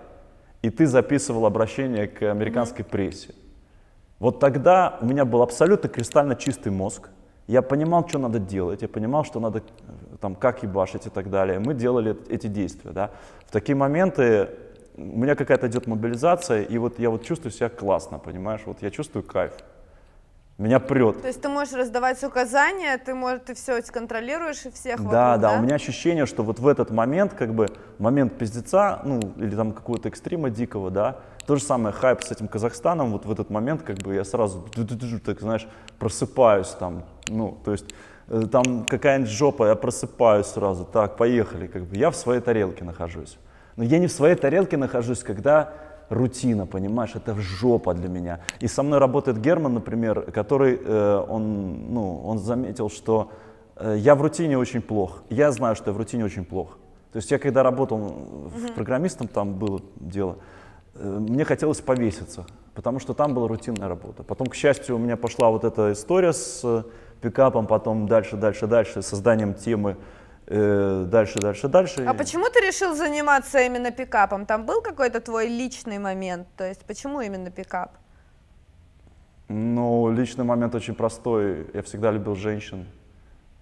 и 0.62 0.70
ты 0.70 0.86
записывал 0.86 1.48
обращение 1.48 2.08
к 2.08 2.22
американской 2.22 2.86
прессе. 2.86 3.34
Вот 4.20 4.40
тогда 4.40 5.00
у 5.02 5.08
меня 5.08 5.26
был 5.26 5.42
абсолютно 5.42 5.90
кристально 5.90 6.36
чистый 6.36 6.72
мозг. 6.72 7.10
Я 7.48 7.64
понимал, 7.64 8.08
что 8.08 8.20
надо 8.20 8.38
делать, 8.38 8.84
я 8.84 8.88
понимал, 8.88 9.26
что 9.26 9.40
надо 9.40 9.60
э, 9.62 10.18
там 10.22 10.36
как 10.36 10.62
ебашить 10.62 11.08
и 11.08 11.10
так 11.10 11.32
далее. 11.32 11.58
Мы 11.58 11.74
делали 11.74 12.16
эти 12.30 12.46
действия. 12.46 12.92
Да. 12.92 13.10
В 13.48 13.52
такие 13.52 13.76
моменты 13.76 14.50
у 15.00 15.18
меня 15.18 15.36
какая-то 15.36 15.68
идет 15.68 15.88
мобилизация, 15.88 16.62
и 16.62 16.78
вот 16.78 17.00
я 17.00 17.10
вот 17.10 17.24
чувствую 17.24 17.52
себя 17.52 17.70
классно, 17.70 18.20
понимаешь? 18.20 18.62
Вот 18.66 18.82
я 18.82 18.92
чувствую 18.92 19.24
кайф. 19.24 19.54
Меня 20.58 20.82
прет. 20.82 21.22
То 21.22 21.28
есть 21.28 21.42
ты 21.42 21.48
можешь 21.48 21.74
раздавать 21.74 22.22
указания, 22.22 22.98
ты, 22.98 23.14
можешь, 23.14 23.44
ты 23.46 23.54
все 23.54 23.82
контролируешь 23.82 24.66
и 24.66 24.72
всех 24.72 24.98
Да, 24.98 25.04
вокруг, 25.04 25.12
да, 25.14 25.38
да, 25.38 25.60
у 25.60 25.62
меня 25.62 25.76
ощущение, 25.76 26.26
что 26.26 26.44
вот 26.44 26.60
в 26.60 26.68
этот 26.68 26.92
момент, 26.92 27.34
как 27.34 27.54
бы, 27.54 27.68
момент 27.98 28.38
пиздеца, 28.38 29.00
ну, 29.06 29.22
или 29.38 29.56
там 29.56 29.72
какого-то 29.72 30.10
экстрима 30.10 30.50
дикого, 30.50 30.92
да, 30.92 31.20
то 31.48 31.56
же 31.56 31.64
самое 31.64 31.96
хайп 31.96 32.24
с 32.24 32.32
этим 32.32 32.50
Казахстаном, 32.50 33.14
вот 33.14 33.26
в 33.26 33.32
этот 33.32 33.50
момент, 33.50 33.84
как 33.84 34.00
бы, 34.00 34.16
я 34.16 34.26
сразу, 34.26 34.68
так, 35.24 35.40
знаешь, 35.40 35.66
просыпаюсь 35.98 36.76
там, 36.78 37.06
ну, 37.30 37.58
то 37.64 37.72
есть, 37.72 37.86
э, 38.28 38.42
там 38.52 38.84
какая-нибудь 38.84 39.32
жопа, 39.32 39.70
я 39.70 39.76
просыпаюсь 39.76 40.48
сразу, 40.48 40.84
так, 40.84 41.16
поехали, 41.16 41.68
как 41.68 41.84
бы, 41.84 41.96
я 41.96 42.12
в 42.12 42.18
своей 42.18 42.42
тарелке 42.42 42.84
нахожусь. 42.84 43.38
Но 43.80 43.86
я 43.86 43.98
не 43.98 44.08
в 44.08 44.12
своей 44.12 44.36
тарелке 44.36 44.76
нахожусь, 44.76 45.24
когда 45.24 45.72
рутина, 46.10 46.66
понимаешь, 46.66 47.12
это 47.16 47.34
жопа 47.40 47.94
для 47.94 48.10
меня. 48.10 48.42
И 48.60 48.68
со 48.68 48.84
мной 48.84 49.00
работает 49.00 49.40
Герман, 49.40 49.74
например, 49.74 50.34
который, 50.34 50.78
э, 50.84 51.26
он, 51.30 51.94
ну, 51.94 52.22
он 52.26 52.40
заметил, 52.40 52.90
что 52.90 53.32
э, 53.78 53.96
я 53.98 54.16
в 54.16 54.22
рутине 54.22 54.58
очень 54.58 54.82
плох. 54.82 55.24
Я 55.30 55.54
знаю, 55.54 55.78
что 55.78 55.92
я 55.92 55.94
в 55.94 55.98
рутине 55.98 56.26
очень 56.26 56.44
плох. 56.44 56.78
То 57.14 57.20
есть 57.20 57.32
я 57.32 57.40
когда 57.40 57.64
работал 57.64 58.00
mm 58.00 58.74
программистом, 58.76 59.30
там 59.30 59.54
было 59.54 59.82
дело, 59.96 60.36
э, 60.96 61.18
мне 61.18 61.46
хотелось 61.46 61.80
повеситься, 61.80 62.46
потому 62.76 63.00
что 63.00 63.14
там 63.14 63.34
была 63.34 63.48
рутинная 63.48 63.88
работа. 63.88 64.24
Потом, 64.24 64.48
к 64.48 64.56
счастью, 64.56 64.98
у 64.98 65.00
меня 65.00 65.16
пошла 65.16 65.52
вот 65.52 65.64
эта 65.64 65.94
история 65.94 66.34
с 66.34 66.60
э, 66.66 66.84
пикапом, 67.22 67.66
потом 67.66 68.10
дальше, 68.10 68.36
дальше, 68.36 68.68
дальше, 68.68 69.02
созданием 69.02 69.54
темы 69.54 69.96
дальше, 70.50 71.40
дальше, 71.40 71.68
дальше. 71.68 72.06
А 72.06 72.14
почему 72.14 72.50
ты 72.50 72.60
решил 72.60 72.96
заниматься 72.96 73.60
именно 73.60 73.92
пикапом? 73.92 74.46
Там 74.46 74.66
был 74.66 74.82
какой-то 74.82 75.20
твой 75.22 75.48
личный 75.48 76.00
момент? 76.00 76.48
То 76.58 76.68
есть 76.68 76.82
почему 76.86 77.22
именно 77.22 77.52
пикап? 77.52 77.92
Ну, 79.48 80.12
личный 80.12 80.46
момент 80.46 80.76
очень 80.76 80.96
простой. 80.96 81.68
Я 81.74 81.82
всегда 81.82 82.12
любил 82.12 82.36
женщин. 82.36 82.86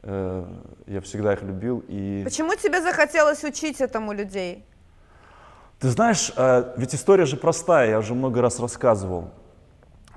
Э, 0.03 0.45
я 0.85 1.01
всегда 1.01 1.33
их 1.33 1.41
любил. 1.41 1.83
И... 1.87 2.21
Почему 2.23 2.55
тебе 2.55 2.81
захотелось 2.81 3.43
учить 3.43 3.81
этому 3.81 4.13
людей? 4.13 4.65
Ты 5.79 5.89
знаешь, 5.89 6.31
э, 6.35 6.73
ведь 6.77 6.95
история 6.95 7.25
же 7.25 7.37
простая, 7.37 7.89
я 7.89 7.99
уже 7.99 8.13
много 8.13 8.41
раз 8.41 8.59
рассказывал. 8.59 9.31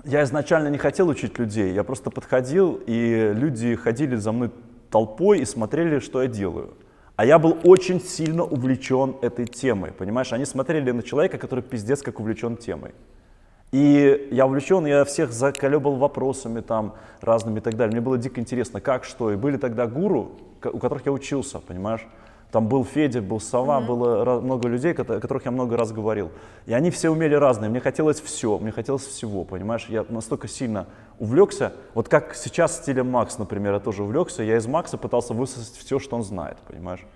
Я 0.04 0.22
изначально 0.22 0.68
не 0.68 0.78
хотел 0.78 1.08
учить 1.08 1.38
людей, 1.38 1.72
я 1.72 1.84
просто 1.84 2.10
подходил, 2.10 2.80
и 2.86 3.32
люди 3.34 3.74
ходили 3.74 4.16
за 4.16 4.32
мной 4.32 4.50
толпой 4.90 5.40
и 5.40 5.44
смотрели, 5.44 5.98
что 5.98 6.22
я 6.22 6.28
делаю. 6.28 6.74
А 7.16 7.26
я 7.26 7.38
был 7.38 7.58
очень 7.64 8.00
сильно 8.00 8.44
увлечен 8.44 9.16
этой 9.20 9.46
темой, 9.46 9.92
понимаешь? 9.92 10.32
Они 10.32 10.46
смотрели 10.46 10.90
на 10.90 11.02
человека, 11.02 11.36
который 11.36 11.62
пиздец 11.62 12.02
как 12.02 12.18
увлечен 12.18 12.56
темой. 12.56 12.92
И 13.72 14.28
я 14.32 14.46
увлечен, 14.46 14.86
я 14.86 15.04
всех 15.04 15.30
заколебал 15.32 15.96
вопросами 15.96 16.60
там 16.60 16.94
разными 17.20 17.58
и 17.58 17.60
так 17.60 17.76
далее. 17.76 17.92
Мне 17.92 18.00
было 18.00 18.18
дико 18.18 18.40
интересно, 18.40 18.80
как, 18.80 19.04
что. 19.04 19.30
И 19.30 19.36
были 19.36 19.58
тогда 19.58 19.86
гуру, 19.86 20.32
у 20.64 20.78
которых 20.78 21.06
я 21.06 21.12
учился, 21.12 21.60
понимаешь? 21.60 22.06
Там 22.50 22.66
был 22.66 22.84
Федя, 22.84 23.22
был 23.22 23.38
Сова, 23.38 23.80
mm-hmm. 23.80 23.86
было 23.86 24.40
много 24.40 24.68
людей, 24.68 24.92
о 24.92 25.04
которых 25.04 25.44
я 25.44 25.52
много 25.52 25.76
раз 25.76 25.92
говорил. 25.92 26.30
И 26.66 26.72
они 26.72 26.90
все 26.90 27.10
умели 27.10 27.34
разные. 27.34 27.70
Мне 27.70 27.78
хотелось 27.78 28.20
все, 28.20 28.58
мне 28.58 28.72
хотелось 28.72 29.06
всего, 29.06 29.44
понимаешь? 29.44 29.86
Я 29.88 30.04
настолько 30.08 30.48
сильно 30.48 30.86
увлекся. 31.20 31.74
Вот 31.94 32.08
как 32.08 32.34
сейчас 32.34 32.78
стилем 32.78 33.08
Макс, 33.10 33.38
например, 33.38 33.74
я 33.74 33.80
тоже 33.80 34.02
увлекся. 34.02 34.42
Я 34.42 34.56
из 34.56 34.66
Макса 34.66 34.96
пытался 34.98 35.34
высосать 35.34 35.76
все, 35.76 36.00
что 36.00 36.16
он 36.16 36.24
знает, 36.24 36.56
понимаешь? 36.66 37.06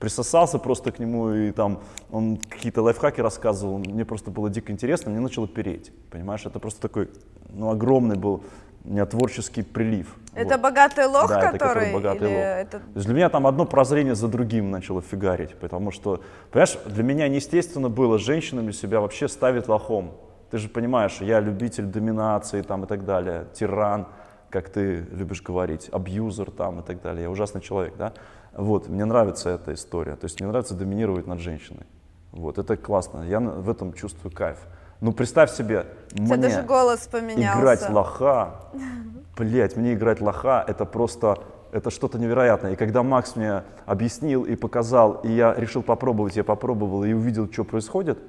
Присосался 0.00 0.58
просто 0.58 0.90
к 0.90 0.98
нему, 0.98 1.32
и 1.32 1.52
там 1.52 1.80
он 2.10 2.36
какие-то 2.36 2.82
лайфхаки 2.82 3.20
рассказывал. 3.20 3.78
Мне 3.78 4.04
просто 4.04 4.30
было 4.30 4.50
дико 4.50 4.72
интересно, 4.72 5.12
мне 5.12 5.20
начало 5.20 5.48
переть, 5.48 5.92
понимаешь? 6.10 6.44
Это 6.44 6.58
просто 6.58 6.82
такой, 6.82 7.08
ну, 7.48 7.70
огромный 7.70 8.16
был 8.16 8.42
меня 8.82 9.06
творческий 9.06 9.62
прилив. 9.62 10.14
Это 10.34 10.54
вот. 10.54 10.60
богатый 10.60 11.06
лох, 11.06 11.28
да, 11.28 11.52
который? 11.52 11.54
Это, 11.54 11.58
который 11.58 11.92
богатый 11.94 12.16
или 12.16 12.24
лох. 12.26 12.34
Это... 12.34 12.78
То 12.80 12.96
есть 12.96 13.06
для 13.06 13.14
меня 13.14 13.28
там 13.30 13.46
одно 13.46 13.64
прозрение 13.64 14.14
за 14.16 14.28
другим 14.28 14.70
начало 14.70 15.00
фигарить, 15.00 15.54
потому 15.54 15.90
что, 15.90 16.20
понимаешь, 16.50 16.76
для 16.86 17.02
меня 17.02 17.28
неестественно 17.28 17.88
было 17.88 18.18
женщинами 18.18 18.72
себя 18.72 19.00
вообще 19.00 19.28
ставить 19.28 19.68
лохом. 19.68 20.12
Ты 20.54 20.58
же 20.58 20.68
понимаешь, 20.68 21.16
я 21.20 21.40
любитель 21.40 21.86
доминации 21.86 22.62
там 22.62 22.84
и 22.84 22.86
так 22.86 23.04
далее, 23.04 23.46
тиран, 23.54 24.06
как 24.50 24.68
ты 24.68 25.04
любишь 25.10 25.42
говорить, 25.42 25.88
абьюзер 25.90 26.52
там 26.52 26.78
и 26.78 26.82
так 26.84 27.02
далее. 27.02 27.24
Я 27.24 27.30
ужасный 27.30 27.60
человек, 27.60 27.96
да? 27.96 28.12
Вот, 28.52 28.88
мне 28.88 29.04
нравится 29.04 29.50
эта 29.50 29.74
история. 29.74 30.14
То 30.14 30.26
есть 30.26 30.38
мне 30.38 30.48
нравится 30.48 30.74
доминировать 30.74 31.26
над 31.26 31.40
женщиной. 31.40 31.84
Вот, 32.30 32.58
это 32.58 32.76
классно. 32.76 33.22
Я 33.22 33.40
в 33.40 33.68
этом 33.68 33.94
чувствую 33.94 34.32
кайф. 34.32 34.58
Ну, 35.00 35.12
представь 35.12 35.50
себе, 35.50 35.86
мне 36.12 36.36
даже 36.36 36.62
голос 36.62 37.08
поменялся. 37.08 37.58
играть 37.58 37.90
лоха, 37.90 38.60
блять, 39.36 39.76
мне 39.76 39.94
играть 39.94 40.20
лоха, 40.20 40.64
это 40.68 40.84
просто, 40.84 41.40
это 41.72 41.90
что-то 41.90 42.16
невероятное. 42.16 42.74
И 42.74 42.76
когда 42.76 43.02
Макс 43.02 43.34
мне 43.34 43.64
объяснил 43.86 44.44
и 44.44 44.54
показал, 44.54 45.14
и 45.24 45.32
я 45.32 45.52
решил 45.52 45.82
попробовать, 45.82 46.36
я 46.36 46.44
попробовал 46.44 47.02
и 47.02 47.12
увидел, 47.12 47.52
что 47.52 47.64
происходит, 47.64 48.20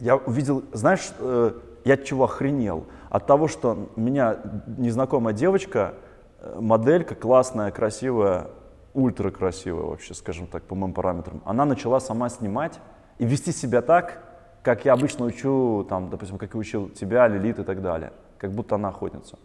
я 0.00 0.16
увидел, 0.16 0.64
знаешь, 0.72 1.12
э, 1.18 1.52
я 1.84 1.96
чего 1.96 2.24
охренел? 2.24 2.86
От 3.10 3.26
того, 3.26 3.48
что 3.48 3.90
меня 3.96 4.38
незнакомая 4.66 5.34
девочка, 5.34 5.94
э, 6.40 6.58
моделька 6.60 7.14
классная, 7.14 7.70
красивая, 7.70 8.48
ультра 8.94 9.30
красивая 9.30 9.84
вообще, 9.84 10.14
скажем 10.14 10.46
так, 10.46 10.64
по 10.64 10.74
моим 10.74 10.94
параметрам, 10.94 11.42
она 11.44 11.64
начала 11.64 12.00
сама 12.00 12.28
снимать 12.28 12.80
и 13.18 13.26
вести 13.26 13.52
себя 13.52 13.82
так, 13.82 14.22
как 14.62 14.84
я 14.84 14.94
обычно 14.94 15.26
учу, 15.26 15.86
там, 15.88 16.10
допустим, 16.10 16.38
как 16.38 16.54
я 16.54 16.60
учил 16.60 16.88
тебя, 16.88 17.28
Лилит 17.28 17.58
и 17.58 17.64
так 17.64 17.82
далее, 17.82 18.12
как 18.38 18.52
будто 18.52 18.74
она 18.74 18.88
охотница. 18.88 19.38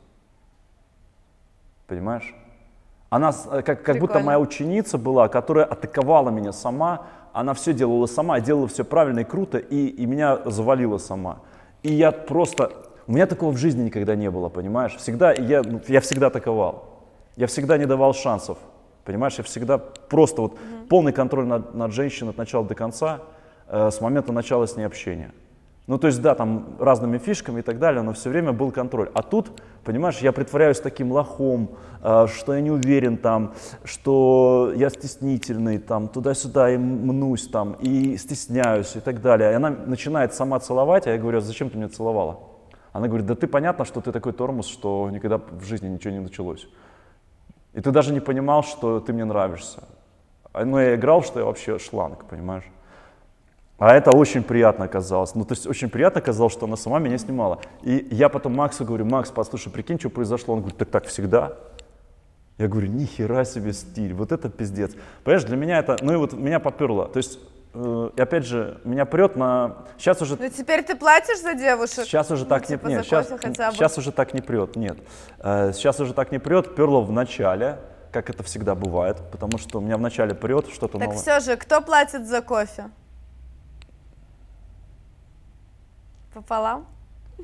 Понимаешь? 1.88 2.34
Она 3.10 3.34
э, 3.52 3.62
как, 3.62 3.84
как 3.84 4.00
будто 4.00 4.20
моя 4.20 4.40
ученица 4.40 4.98
была, 4.98 5.28
которая 5.28 5.66
атаковала 5.66 6.30
меня 6.30 6.52
сама, 6.52 7.08
она 7.36 7.54
все 7.54 7.74
делала 7.74 8.06
сама, 8.08 8.40
делала 8.40 8.68
все 8.68 8.84
правильно 8.84 9.20
и 9.20 9.24
круто, 9.24 9.58
и, 9.58 9.88
и 9.88 10.06
меня 10.06 10.40
завалила 10.46 10.98
сама. 10.98 11.40
И 11.84 11.94
я 11.94 12.12
просто, 12.12 12.72
у 13.08 13.12
меня 13.12 13.28
такого 13.28 13.52
в 13.52 13.58
жизни 13.58 13.84
никогда 13.84 14.16
не 14.16 14.32
было, 14.32 14.50
понимаешь? 14.50 14.96
Всегда, 14.96 15.34
я, 15.34 15.62
ну, 15.64 15.82
я 15.88 16.02
всегда 16.02 16.28
атаковал, 16.28 17.04
я 17.36 17.48
всегда 17.48 17.78
не 17.78 17.86
давал 17.86 18.14
шансов, 18.14 18.58
понимаешь? 19.04 19.36
Я 19.38 19.44
всегда 19.44 19.78
просто 19.78 20.42
вот 20.42 20.54
mm-hmm. 20.54 20.88
полный 20.88 21.14
контроль 21.14 21.46
над, 21.46 21.76
над 21.76 21.92
женщиной 21.92 22.32
от 22.32 22.38
начала 22.38 22.66
до 22.66 22.74
конца, 22.76 23.22
Э, 23.68 23.90
с 23.92 24.00
момента 24.02 24.32
начала 24.32 24.68
с 24.68 24.76
ней 24.76 24.84
общения. 24.84 25.32
Ну, 25.88 26.00
то 26.00 26.08
есть, 26.08 26.20
да, 26.22 26.34
там 26.34 26.78
разными 26.80 27.20
фишками 27.20 27.60
и 27.60 27.62
так 27.62 27.78
далее, 27.78 28.02
но 28.02 28.14
все 28.14 28.30
время 28.32 28.54
был 28.54 28.72
контроль. 28.72 29.12
А 29.14 29.22
тут, 29.22 29.62
понимаешь, 29.84 30.18
я 30.18 30.32
притворяюсь 30.32 30.80
таким 30.80 31.12
лохом, 31.12 31.78
э, 32.02 32.26
что 32.28 32.56
я 32.56 32.62
не 32.62 32.72
уверен 32.72 33.18
там, 33.18 33.54
что 33.84 34.74
я 34.76 34.90
стеснительный, 34.90 35.78
там, 35.78 36.08
туда-сюда 36.08 36.72
и 36.72 36.78
мнусь 36.78 37.48
там, 37.48 37.74
и 37.74 38.18
стесняюсь 38.18 38.96
и 38.96 39.00
так 39.00 39.22
далее. 39.22 39.52
И 39.52 39.54
она 39.54 39.70
начинает 39.70 40.34
сама 40.34 40.60
целовать, 40.60 41.06
а 41.06 41.12
я 41.12 41.20
говорю, 41.20 41.38
а 41.38 41.42
зачем 41.42 41.70
ты 41.70 41.78
меня 41.78 41.90
целовала? 41.90 42.40
Она 42.92 43.08
говорит, 43.08 43.28
да 43.28 43.36
ты 43.36 43.46
понятно, 43.46 43.86
что 43.86 44.02
ты 44.02 44.12
такой 44.12 44.34
тормоз, 44.34 44.68
что 44.68 45.10
никогда 45.12 45.38
в 45.38 45.64
жизни 45.66 45.88
ничего 45.88 46.14
не 46.14 46.20
началось. 46.20 46.68
И 47.74 47.82
ты 47.82 47.92
даже 47.92 48.12
не 48.12 48.22
понимал, 48.22 48.64
что 48.64 49.00
ты 49.02 49.14
мне 49.14 49.26
нравишься. 49.26 49.84
Но 50.54 50.66
ну, 50.66 50.80
я 50.80 50.96
играл, 50.96 51.22
что 51.22 51.40
я 51.40 51.46
вообще 51.46 51.78
шланг, 51.78 52.26
понимаешь? 52.26 52.64
А 53.78 53.94
это 53.94 54.12
очень 54.12 54.42
приятно 54.44 54.86
оказалось. 54.86 55.36
Ну, 55.36 55.44
то 55.44 55.54
есть 55.54 55.68
очень 55.68 55.90
приятно 55.90 56.22
оказалось, 56.22 56.54
что 56.54 56.66
она 56.66 56.78
сама 56.78 57.00
меня 57.00 57.18
снимала. 57.18 57.60
И 57.84 58.08
я 58.12 58.30
потом 58.30 58.56
Максу 58.56 58.86
говорю, 58.86 59.06
Макс, 59.06 59.32
послушай, 59.32 59.70
прикинь, 59.70 60.00
что 60.00 60.10
произошло. 60.10 60.54
Он 60.54 60.62
говорит, 60.62 60.78
так 60.78 60.90
так 60.90 61.06
всегда. 61.06 61.54
Я 62.58 62.70
говорю, 62.70 62.88
ни 62.88 63.06
хера 63.06 63.44
себе 63.44 63.74
стиль, 63.74 64.14
вот 64.14 64.32
это 64.32 64.50
пиздец. 64.50 64.94
Понимаешь, 65.26 65.44
для 65.44 65.58
меня 65.58 65.80
это, 65.80 65.98
ну 66.02 66.14
и 66.14 66.16
вот 66.16 66.32
меня 66.32 66.62
поперло. 66.62 67.10
То 67.10 67.18
есть, 67.18 67.38
э, 67.74 68.10
и 68.16 68.22
опять 68.22 68.46
же, 68.46 68.80
меня 68.86 69.06
прет 69.06 69.36
на... 69.36 69.80
Сейчас 69.98 70.22
уже... 70.22 70.38
Ну 70.40 70.50
теперь 70.50 70.82
ты 70.82 70.96
платишь 70.96 71.42
за 71.42 71.54
девушек? 71.54 72.06
Сейчас 72.06 72.32
уже 72.32 72.44
ну, 72.44 72.50
так 72.50 72.66
типа 72.66 72.88
не... 72.88 72.96
Нет, 72.96 73.06
сейчас, 73.06 73.28
сейчас 73.28 73.98
уже 73.98 74.14
так 74.14 74.34
не 74.34 74.40
прет, 74.40 74.78
нет. 74.78 74.98
Э, 75.40 75.74
сейчас 75.74 76.00
уже 76.00 76.14
так 76.14 76.32
не 76.32 76.40
прет, 76.40 76.76
перло 76.76 77.02
в 77.02 77.12
начале, 77.12 77.80
как 78.14 78.30
это 78.30 78.42
всегда 78.44 78.74
бывает, 78.74 79.18
потому 79.34 79.58
что 79.58 79.80
у 79.80 79.82
меня 79.82 79.98
в 79.98 80.02
начале 80.02 80.34
прет 80.34 80.68
что-то 80.70 80.98
так 80.98 81.10
новое. 81.10 81.22
Так 81.22 81.22
все 81.22 81.40
же, 81.42 81.58
кто 81.58 81.82
платит 81.82 82.26
за 82.26 82.42
кофе? 82.42 82.86
Пополам? 86.36 86.86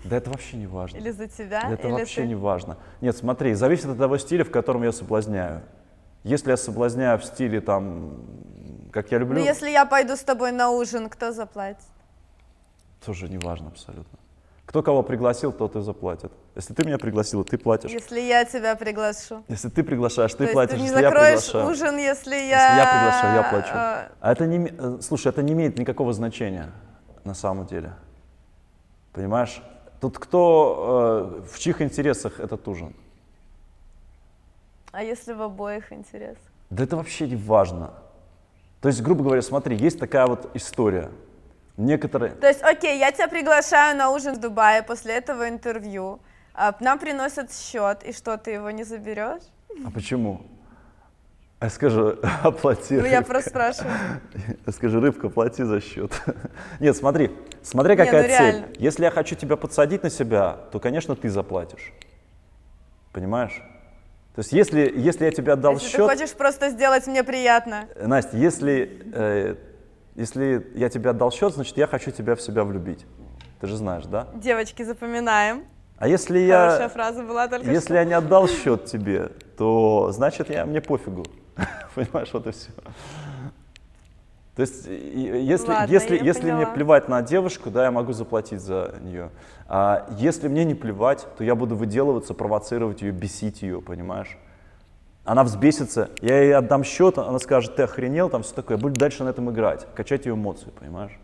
Да 0.04 0.18
это 0.18 0.30
вообще 0.30 0.58
не 0.58 0.68
важно. 0.68 0.98
Или 0.98 1.12
за 1.12 1.30
тебя? 1.30 1.72
Это 1.72 1.88
или 1.88 1.94
вообще 1.94 2.22
ты... 2.22 2.28
не 2.28 2.36
важно. 2.36 2.78
Нет, 3.00 3.16
смотри, 3.16 3.54
зависит 3.54 3.86
от 3.86 3.98
того 3.98 4.18
стиля, 4.18 4.44
в 4.44 4.52
котором 4.52 4.84
я 4.84 4.92
соблазняю. 4.92 5.62
Если 6.26 6.52
я 6.52 6.58
соблазняю 6.58 7.18
в 7.18 7.24
стиле 7.24 7.62
там, 7.62 8.18
как 8.92 9.10
я 9.12 9.18
люблю... 9.18 9.40
Ну 9.40 9.46
если 9.46 9.70
я 9.70 9.86
пойду 9.86 10.18
с 10.18 10.24
тобой 10.24 10.52
на 10.52 10.72
ужин, 10.72 11.08
кто 11.08 11.32
заплатит? 11.32 11.86
Тоже 13.06 13.30
не 13.30 13.38
важно 13.38 13.70
абсолютно. 13.70 14.20
Кто 14.66 14.84
кого 14.84 15.04
пригласил, 15.04 15.54
тот 15.54 15.78
и 15.78 15.82
заплатит. 15.82 16.34
Если 16.56 16.74
ты 16.74 16.86
меня 16.86 16.98
пригласила, 16.98 17.46
ты 17.46 17.58
платишь. 17.58 17.92
Если 17.92 18.20
я 18.20 18.44
тебя 18.44 18.76
приглашу. 18.76 19.46
Если 19.48 19.70
ты 19.70 19.84
приглашаешь, 19.84 20.34
ты 20.34 20.48
То 20.48 20.52
платишь. 20.52 20.80
Есть 20.80 20.94
ты 20.94 21.00
не 21.00 21.06
если 21.06 21.16
закроешь 21.16 21.54
я 21.54 21.66
ужин, 21.66 21.98
если 21.98 22.36
я... 22.36 22.42
Если 22.42 22.78
я 22.78 22.88
приглашаю, 22.94 23.36
я 23.36 23.50
плачу. 23.50 23.72
А, 23.74 24.12
а 24.20 24.32
это 24.34 24.46
не... 24.48 24.68
Э, 24.68 24.98
слушай, 25.02 25.28
это 25.28 25.42
не 25.42 25.54
имеет 25.54 25.80
никакого 25.80 26.12
значения 26.12 26.72
на 27.24 27.34
самом 27.34 27.66
деле. 27.66 27.94
Понимаешь? 29.14 29.62
Тут 30.00 30.18
кто, 30.18 31.42
э, 31.44 31.48
в 31.48 31.60
чьих 31.60 31.82
интересах 31.82 32.40
этот 32.40 32.68
ужин? 32.68 32.96
А 34.92 35.04
если 35.04 35.34
в 35.34 35.42
обоих 35.42 35.94
интересах? 35.94 36.44
Да 36.70 36.84
это 36.84 36.96
вообще 36.96 37.28
не 37.28 37.36
важно. 37.36 37.94
То 38.82 38.90
есть, 38.90 39.02
грубо 39.02 39.24
говоря, 39.24 39.42
смотри, 39.42 39.76
есть 39.76 40.00
такая 40.00 40.26
вот 40.26 40.50
история. 40.56 41.12
Некоторые... 41.78 42.32
То 42.32 42.48
есть, 42.48 42.62
окей, 42.64 43.00
я 43.00 43.12
тебя 43.12 43.28
приглашаю 43.28 43.98
на 43.98 44.10
ужин 44.10 44.36
в 44.36 44.40
Дубае 44.40 44.84
после 44.84 45.14
этого 45.14 45.48
интервью. 45.48 46.20
А, 46.54 46.76
нам 46.80 47.00
приносят 47.00 47.54
счет, 47.54 48.04
и 48.04 48.12
что, 48.12 48.38
ты 48.38 48.52
его 48.52 48.72
не 48.72 48.84
заберешь? 48.84 49.44
А 49.86 49.92
почему? 49.92 50.42
А 51.62 51.70
скажи, 51.70 52.18
оплати. 52.44 52.98
Ну, 52.98 53.06
я 53.06 53.22
просто 53.22 53.52
спрашиваю. 53.52 53.94
Скажи, 54.68 55.00
рыбка, 55.00 55.30
плати 55.30 55.64
за 55.64 55.80
счет. 55.80 56.12
Нет, 56.80 56.98
смотри, 56.98 57.30
смотри, 57.62 57.96
какая 57.96 58.24
ну 58.24 58.28
цель. 58.28 58.52
реально. 58.52 58.66
Если 58.80 59.04
я 59.04 59.12
хочу 59.12 59.36
тебя 59.36 59.56
подсадить 59.58 60.02
на 60.02 60.10
себя, 60.10 60.58
то, 60.72 60.80
конечно, 60.80 61.16
ты 61.16 61.30
заплатишь. 61.30 61.94
Понимаешь? 63.14 63.62
То 64.34 64.40
есть, 64.40 64.54
если, 64.54 64.92
если 64.96 65.26
я 65.26 65.32
тебе 65.32 65.54
отдал 65.54 65.74
Если 65.74 65.86
ты 65.86 65.98
счет, 65.98 66.10
хочешь 66.10 66.32
просто 66.32 66.72
сделать 66.72 67.06
мне 67.06 67.24
приятно. 67.24 67.86
Настя, 67.96 68.38
если, 68.38 69.04
э, 69.14 69.56
если 70.16 70.66
я 70.74 70.90
тебе 70.90 71.12
отдал 71.12 71.32
счет, 71.32 71.54
значит, 71.54 71.78
я 71.78 71.86
хочу 71.86 72.10
тебя 72.10 72.34
в 72.34 72.42
себя 72.42 72.64
влюбить. 72.64 73.06
Ты 73.60 73.68
же 73.68 73.78
знаешь, 73.78 74.06
да? 74.06 74.30
Девочки, 74.34 74.82
запоминаем. 74.82 75.66
А 76.00 76.08
если 76.08 76.40
Хорошая 76.50 76.82
я, 76.82 76.90
фраза 76.90 77.22
была 77.22 77.48
только 77.48 77.70
если 77.70 77.86
что. 77.86 77.94
я 77.94 78.04
не 78.04 78.14
отдал 78.14 78.48
счет 78.48 78.86
тебе, 78.86 79.30
то 79.56 80.10
значит, 80.12 80.50
я, 80.50 80.66
мне 80.66 80.82
пофигу. 80.82 81.24
Понимаешь, 81.96 82.30
вот 82.34 82.48
и 82.48 82.52
все. 82.52 82.70
То 84.56 84.64
есть, 84.64 84.86
если, 84.86 85.70
Ладно, 85.70 85.92
если, 85.92 86.24
если 86.24 86.52
мне 86.52 86.68
плевать 86.68 87.08
на 87.08 87.22
девушку, 87.22 87.70
да, 87.70 87.86
я 87.86 87.92
могу 87.92 88.12
заплатить 88.12 88.60
за 88.62 88.96
нее. 89.02 89.30
А 89.68 90.08
если 90.18 90.50
мне 90.50 90.66
не 90.66 90.76
плевать, 90.76 91.26
то 91.38 91.44
я 91.44 91.56
буду 91.56 91.76
выделываться, 91.76 92.34
провоцировать 92.34 93.02
ее, 93.02 93.12
бесить 93.12 93.62
ее, 93.62 93.82
понимаешь? 93.82 94.38
Она 95.24 95.44
взбесится, 95.44 96.10
я 96.22 96.42
ей 96.42 96.54
отдам 96.56 96.84
счет, 96.84 97.18
она 97.18 97.40
скажет, 97.40 97.76
ты 97.76 97.84
охренел, 97.84 98.30
там 98.30 98.44
все 98.44 98.54
такое, 98.56 98.76
я 98.78 98.82
буду 98.82 99.00
дальше 99.00 99.24
на 99.24 99.30
этом 99.30 99.50
играть, 99.52 99.88
качать 99.96 100.26
ее 100.26 100.34
эмоции, 100.34 100.70
понимаешь? 100.78 101.18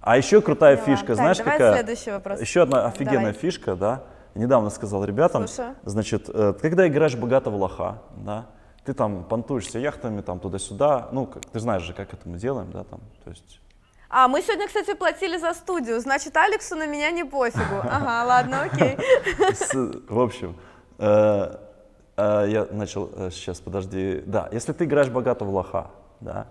А 0.00 0.16
еще 0.16 0.40
крутая 0.42 0.76
Поняла. 0.76 0.96
фишка, 0.96 1.06
Так, 1.08 1.16
знаешь 1.16 1.38
давай 1.38 1.52
какая? 1.54 1.74
следующий 1.74 2.10
вопрос. 2.10 2.40
Еще 2.40 2.62
одна 2.62 2.86
офигенная 2.86 3.18
Давай. 3.18 3.32
фишка, 3.32 3.74
да. 3.74 4.02
Недавно 4.34 4.68
сказал 4.70 5.02
ребятам, 5.04 5.48
Слушаю. 5.48 5.74
значит, 5.84 6.28
э, 6.28 6.52
когда 6.60 6.86
играешь 6.86 7.16
богатого 7.16 7.56
лоха, 7.56 8.02
да, 8.16 8.46
ты 8.86 8.94
там 8.94 9.24
понтуешься 9.24 9.78
яхтами, 9.78 10.20
там 10.20 10.38
туда-сюда, 10.38 11.08
ну, 11.12 11.26
как, 11.26 11.44
ты 11.44 11.58
знаешь 11.60 11.82
же, 11.82 11.92
как 11.92 12.14
это 12.14 12.28
мы 12.28 12.38
делаем, 12.38 12.70
да, 12.70 12.84
там, 12.84 13.00
то 13.24 13.30
есть 13.30 13.60
А, 14.08 14.28
мы 14.28 14.40
сегодня, 14.42 14.68
кстати, 14.68 14.94
платили 14.94 15.36
за 15.38 15.52
студию, 15.54 16.00
значит, 16.00 16.36
Алексу 16.36 16.76
на 16.76 16.86
меня 16.86 17.10
не 17.10 17.24
пофигу. 17.24 17.80
Ага, 17.90 18.24
ладно, 18.24 18.62
окей. 18.62 18.96
В 20.08 20.20
общем, 20.20 20.56
э, 20.98 21.56
э, 22.16 22.44
я 22.48 22.66
начал, 22.70 23.10
э, 23.16 23.30
сейчас, 23.32 23.60
подожди, 23.60 24.22
да, 24.24 24.48
если 24.52 24.72
ты 24.72 24.84
играешь 24.84 25.08
богатого 25.08 25.50
лоха, 25.50 25.90
да, 26.20 26.46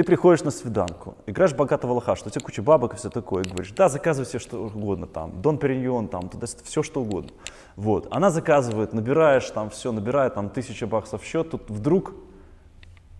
ты 0.00 0.04
приходишь 0.04 0.42
на 0.44 0.50
свиданку, 0.50 1.14
играешь 1.26 1.52
богатого 1.52 1.92
лоха, 1.92 2.16
что 2.16 2.28
у 2.28 2.32
тебя 2.32 2.42
куча 2.42 2.62
бабок 2.62 2.94
и 2.94 2.96
все 2.96 3.10
такое, 3.10 3.42
и 3.44 3.46
говоришь, 3.46 3.72
да, 3.72 3.90
заказывай 3.90 4.26
все 4.26 4.38
что 4.38 4.56
угодно, 4.56 5.06
там, 5.06 5.42
Дон 5.42 5.58
Периньон, 5.58 6.08
там, 6.08 6.30
туда, 6.30 6.46
все 6.64 6.82
что 6.82 7.02
угодно. 7.02 7.32
Вот, 7.76 8.08
она 8.10 8.30
заказывает, 8.30 8.94
набираешь 8.94 9.44
там 9.50 9.68
все, 9.68 9.92
набирает 9.92 10.32
там 10.32 10.48
тысяча 10.48 10.86
баксов 10.86 11.20
в 11.20 11.26
счет, 11.26 11.50
тут 11.50 11.68
вдруг 11.68 12.14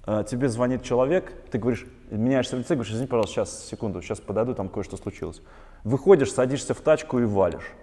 э, 0.07 0.25
тебе 0.27 0.49
звонит 0.49 0.83
человек, 0.83 1.35
ты 1.51 1.59
говоришь, 1.59 1.85
меняешься 2.11 2.57
в 2.57 2.61
лице, 2.61 2.77
говоришь, 2.77 2.95
извини, 2.95 3.09
пожалуйста, 3.09 3.35
сейчас, 3.35 3.67
секунду, 3.67 4.01
сейчас 4.01 4.19
подойду, 4.19 4.55
там 4.55 4.71
кое-что 4.71 4.97
случилось. 4.97 5.43
Выходишь, 5.85 6.33
садишься 6.33 6.73
в 6.73 6.81
тачку 6.81 7.19
и 7.19 7.25
валишь. 7.25 7.75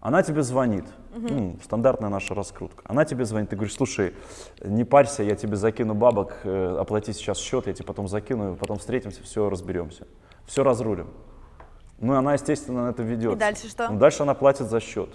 Она 0.00 0.22
тебе 0.22 0.42
звонит, 0.42 0.84
ну, 1.12 1.58
стандартная 1.64 2.08
наша 2.08 2.34
раскрутка. 2.34 2.84
Она 2.86 3.04
тебе 3.04 3.24
звонит, 3.24 3.50
ты 3.50 3.56
говоришь, 3.56 3.74
слушай, 3.74 4.14
не 4.62 4.84
парься, 4.84 5.24
я 5.24 5.34
тебе 5.34 5.56
закину 5.56 5.94
бабок, 5.94 6.36
э, 6.44 6.76
оплати 6.78 7.12
сейчас 7.12 7.38
счет, 7.38 7.66
я 7.66 7.72
тебе 7.72 7.84
потом 7.84 8.06
закину, 8.06 8.54
потом 8.54 8.78
встретимся, 8.78 9.24
все 9.24 9.50
разберемся, 9.50 10.06
все 10.46 10.62
разрулим. 10.62 11.08
Ну 11.98 12.14
и 12.14 12.16
она, 12.16 12.34
естественно, 12.34 12.86
на 12.86 12.90
это 12.90 13.02
ведет. 13.02 13.34
И 13.34 13.36
дальше 13.36 13.68
что? 13.68 13.88
Ну, 13.88 13.98
дальше 13.98 14.22
она 14.22 14.34
платит 14.34 14.68
за 14.68 14.78
счет. 14.78 15.10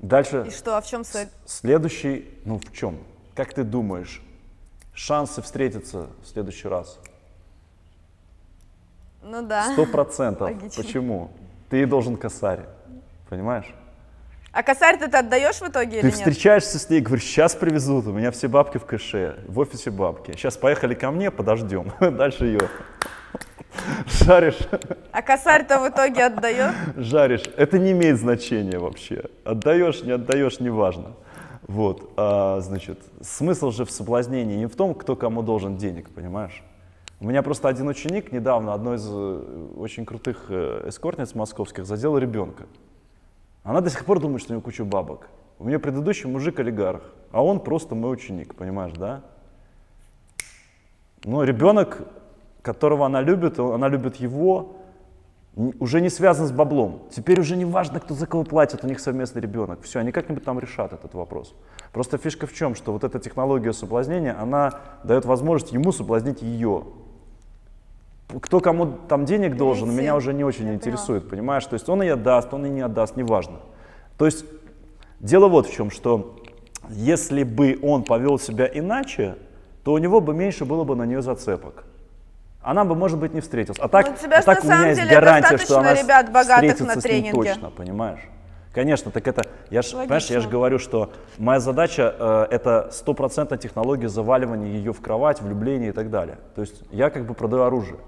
Дальше 0.00 0.46
И 0.48 0.50
что, 0.50 0.76
а 0.76 0.80
в 0.80 0.86
чем 0.86 1.04
суть? 1.04 1.28
следующий, 1.44 2.34
ну 2.44 2.58
в 2.58 2.72
чем? 2.72 2.98
Как 3.36 3.54
ты 3.54 3.62
думаешь, 3.62 4.22
шансы 4.92 5.40
встретиться 5.40 6.08
в 6.22 6.26
следующий 6.26 6.66
раз? 6.66 6.98
Ну 9.22 9.46
да. 9.46 9.72
Сто 9.72 9.86
процентов. 9.86 10.50
Почему? 10.76 11.30
Ты 11.68 11.86
должен 11.86 12.16
косарь, 12.16 12.66
понимаешь? 13.30 13.66
А 14.52 14.64
косарь 14.64 14.98
ты 14.98 15.04
отдаешь 15.04 15.56
в 15.60 15.68
итоге 15.68 15.92
Ты 15.92 15.96
или 15.98 16.06
нет? 16.06 16.14
встречаешься 16.14 16.78
с 16.80 16.90
ней, 16.90 17.00
говоришь, 17.00 17.24
сейчас 17.24 17.54
привезут, 17.54 18.06
у 18.08 18.12
меня 18.12 18.32
все 18.32 18.48
бабки 18.48 18.78
в 18.78 18.84
кэше, 18.84 19.38
в 19.46 19.60
офисе 19.60 19.90
бабки. 19.92 20.32
Сейчас 20.32 20.56
поехали 20.56 20.94
ко 20.94 21.12
мне, 21.12 21.30
подождем. 21.30 21.92
Дальше 22.00 22.46
ее. 22.46 22.68
Жаришь, 24.24 24.58
А 25.12 25.22
косарь-то 25.22 25.78
в 25.78 25.88
итоге 25.88 26.24
отдает? 26.26 26.74
жаришь. 26.96 27.44
Это 27.56 27.78
не 27.78 27.92
имеет 27.92 28.18
значения 28.18 28.78
вообще. 28.78 29.22
Отдаешь, 29.44 30.02
не 30.02 30.10
отдаешь, 30.10 30.58
неважно. 30.58 31.12
Вот, 31.68 32.12
а, 32.16 32.60
значит, 32.60 32.98
смысл 33.22 33.70
же 33.70 33.84
в 33.84 33.92
соблазнении 33.92 34.56
не 34.56 34.66
в 34.66 34.74
том, 34.74 34.92
кто 34.94 35.14
кому 35.14 35.42
должен 35.42 35.76
денег, 35.76 36.10
понимаешь? 36.10 36.64
У 37.20 37.26
меня 37.26 37.42
просто 37.42 37.68
один 37.68 37.86
ученик 37.86 38.32
недавно, 38.32 38.74
одной 38.74 38.96
из 38.96 39.06
э, 39.08 39.66
очень 39.76 40.04
крутых 40.04 40.46
э, 40.48 40.86
эскортниц 40.88 41.34
московских, 41.36 41.86
задел 41.86 42.18
ребенка. 42.18 42.64
Она 43.62 43.80
до 43.80 43.90
сих 43.90 44.04
пор 44.04 44.20
думает, 44.20 44.42
что 44.42 44.52
у 44.52 44.54
него 44.54 44.62
куча 44.62 44.84
бабок. 44.84 45.28
У 45.58 45.68
нее 45.68 45.78
предыдущий 45.78 46.28
мужик 46.28 46.58
олигарх, 46.60 47.02
а 47.32 47.44
он 47.44 47.60
просто 47.60 47.94
мой 47.94 48.12
ученик, 48.12 48.54
понимаешь, 48.54 48.94
да? 48.94 49.22
Но 51.24 51.44
ребенок, 51.44 52.08
которого 52.62 53.04
она 53.04 53.20
любит, 53.20 53.58
он- 53.58 53.74
она 53.74 53.88
любит 53.88 54.16
его, 54.16 54.76
уже 55.78 56.00
не 56.00 56.08
связан 56.08 56.46
с 56.46 56.52
баблом. 56.52 57.02
Теперь 57.10 57.40
уже 57.40 57.56
не 57.56 57.64
важно, 57.64 58.00
кто 58.00 58.14
за 58.14 58.26
кого 58.26 58.44
платит, 58.44 58.84
у 58.84 58.86
них 58.86 59.00
совместный 59.00 59.42
ребенок. 59.42 59.82
Все, 59.82 59.98
они 59.98 60.12
как-нибудь 60.12 60.44
там 60.44 60.58
решат 60.58 60.92
этот 60.92 61.12
вопрос. 61.14 61.54
Просто 61.92 62.16
фишка 62.18 62.46
в 62.46 62.54
чем, 62.54 62.74
что 62.74 62.92
вот 62.92 63.04
эта 63.04 63.18
технология 63.18 63.72
соблазнения, 63.72 64.40
она 64.40 64.80
дает 65.04 65.24
возможность 65.26 65.72
ему 65.72 65.92
соблазнить 65.92 66.40
ее. 66.40 66.84
Кто 68.40 68.60
кому 68.60 68.86
там 69.08 69.24
денег 69.24 69.56
должен, 69.56 69.86
Перейти. 69.86 70.02
меня 70.02 70.16
уже 70.16 70.32
не 70.32 70.44
очень 70.44 70.66
Я 70.66 70.74
интересует, 70.74 71.28
понимаешь? 71.28 71.64
То 71.66 71.74
есть 71.74 71.88
он 71.88 72.02
и 72.02 72.08
отдаст, 72.08 72.52
он 72.54 72.66
и 72.66 72.68
не 72.68 72.80
отдаст, 72.80 73.16
неважно. 73.16 73.58
То 74.16 74.26
есть 74.26 74.44
дело 75.18 75.48
вот 75.48 75.66
в 75.66 75.72
чем, 75.72 75.90
что 75.90 76.36
если 76.88 77.42
бы 77.42 77.78
он 77.82 78.04
повел 78.04 78.38
себя 78.38 78.68
иначе, 78.72 79.36
то 79.84 79.92
у 79.92 79.98
него 79.98 80.20
бы 80.20 80.34
меньше 80.34 80.64
было 80.64 80.84
бы 80.84 80.96
на 80.96 81.04
нее 81.04 81.22
зацепок. 81.22 81.84
Она 82.62 82.84
бы, 82.84 82.94
может 82.94 83.18
быть, 83.18 83.32
не 83.32 83.40
встретилась. 83.40 83.78
А 83.78 83.88
так, 83.88 84.06
Ну, 84.06 84.12
у 84.12 84.16
тебя 84.16 84.38
а 84.38 84.42
так 84.42 84.62
у 84.62 84.66
меня 84.66 84.88
есть 84.88 85.08
гарантия, 85.08 85.56
что 85.56 85.78
она 85.78 85.94
ребят 85.94 86.30
богатых 86.30 86.72
встретится 86.72 86.84
на 86.84 87.00
с 87.00 87.04
ним 87.04 87.34
точно, 87.34 87.70
понимаешь? 87.70 88.20
Конечно, 88.72 89.10
так 89.10 89.26
это, 89.26 89.42
я 89.70 89.82
ж, 89.82 89.92
понимаешь, 89.92 90.26
я 90.26 90.40
же 90.40 90.48
говорю, 90.48 90.78
что 90.78 91.10
моя 91.38 91.58
задача 91.58 92.14
э, 92.16 92.46
это 92.50 92.90
стопроцентная 92.92 93.58
технология 93.58 94.08
заваливания 94.08 94.68
ее 94.68 94.92
в 94.92 95.00
кровать, 95.00 95.42
влюбления 95.42 95.88
и 95.88 95.92
так 95.92 96.10
далее. 96.10 96.38
То 96.54 96.60
есть 96.60 96.82
я 96.92 97.10
как 97.10 97.26
бы 97.26 97.34
продаю 97.34 97.64
оружие. 97.64 97.98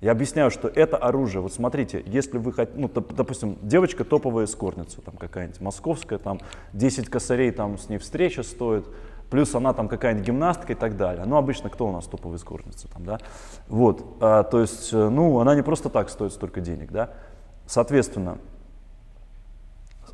Я 0.00 0.12
объясняю, 0.12 0.50
что 0.50 0.68
это 0.68 0.96
оружие. 0.96 1.42
Вот 1.42 1.52
смотрите, 1.52 2.02
если 2.06 2.38
вы 2.38 2.52
хотите, 2.52 2.78
ну, 2.78 2.86
доп- 2.86 3.14
допустим, 3.14 3.58
девочка 3.62 4.04
топовая 4.04 4.44
эскортница, 4.44 5.00
там 5.02 5.16
какая-нибудь 5.16 5.60
московская, 5.60 6.18
там 6.18 6.40
10 6.72 7.08
косарей 7.08 7.50
там 7.50 7.78
с 7.78 7.88
ней 7.88 7.98
встреча 7.98 8.44
стоит, 8.44 8.86
плюс 9.28 9.54
она 9.56 9.72
там 9.72 9.88
какая-нибудь 9.88 10.26
гимнастка 10.26 10.72
и 10.72 10.76
так 10.76 10.96
далее. 10.96 11.24
Ну, 11.26 11.36
обычно 11.36 11.68
кто 11.68 11.88
у 11.88 11.92
нас 11.92 12.06
топовая 12.06 12.38
эскортница 12.38 12.86
там, 12.88 13.04
да? 13.04 13.18
Вот, 13.66 14.18
а, 14.20 14.44
то 14.44 14.60
есть, 14.60 14.92
э, 14.92 15.08
ну, 15.08 15.40
она 15.40 15.56
не 15.56 15.62
просто 15.62 15.88
так 15.88 16.10
стоит 16.10 16.32
столько 16.32 16.60
денег, 16.60 16.92
да? 16.92 17.10
Соответственно, 17.66 18.38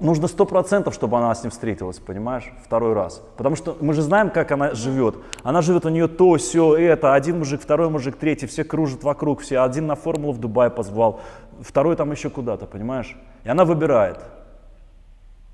нужно 0.00 0.28
сто 0.28 0.44
процентов, 0.44 0.94
чтобы 0.94 1.18
она 1.18 1.34
с 1.34 1.42
ним 1.42 1.50
встретилась, 1.50 1.98
понимаешь, 1.98 2.52
второй 2.64 2.92
раз. 2.92 3.22
Потому 3.36 3.56
что 3.56 3.76
мы 3.80 3.94
же 3.94 4.02
знаем, 4.02 4.30
как 4.30 4.52
она 4.52 4.74
живет. 4.74 5.16
Она 5.42 5.62
живет 5.62 5.86
у 5.86 5.88
нее 5.88 6.08
то, 6.08 6.36
все, 6.36 6.76
это. 6.76 7.14
Один 7.14 7.38
мужик, 7.38 7.60
второй 7.62 7.90
мужик, 7.90 8.16
третий, 8.16 8.46
все 8.46 8.64
кружат 8.64 9.02
вокруг, 9.04 9.40
все. 9.40 9.60
Один 9.60 9.86
на 9.86 9.94
формулу 9.94 10.32
в 10.32 10.38
Дубай 10.38 10.70
позвал, 10.70 11.20
второй 11.60 11.96
там 11.96 12.10
еще 12.10 12.30
куда-то, 12.30 12.66
понимаешь? 12.66 13.16
И 13.44 13.48
она 13.48 13.64
выбирает. 13.64 14.18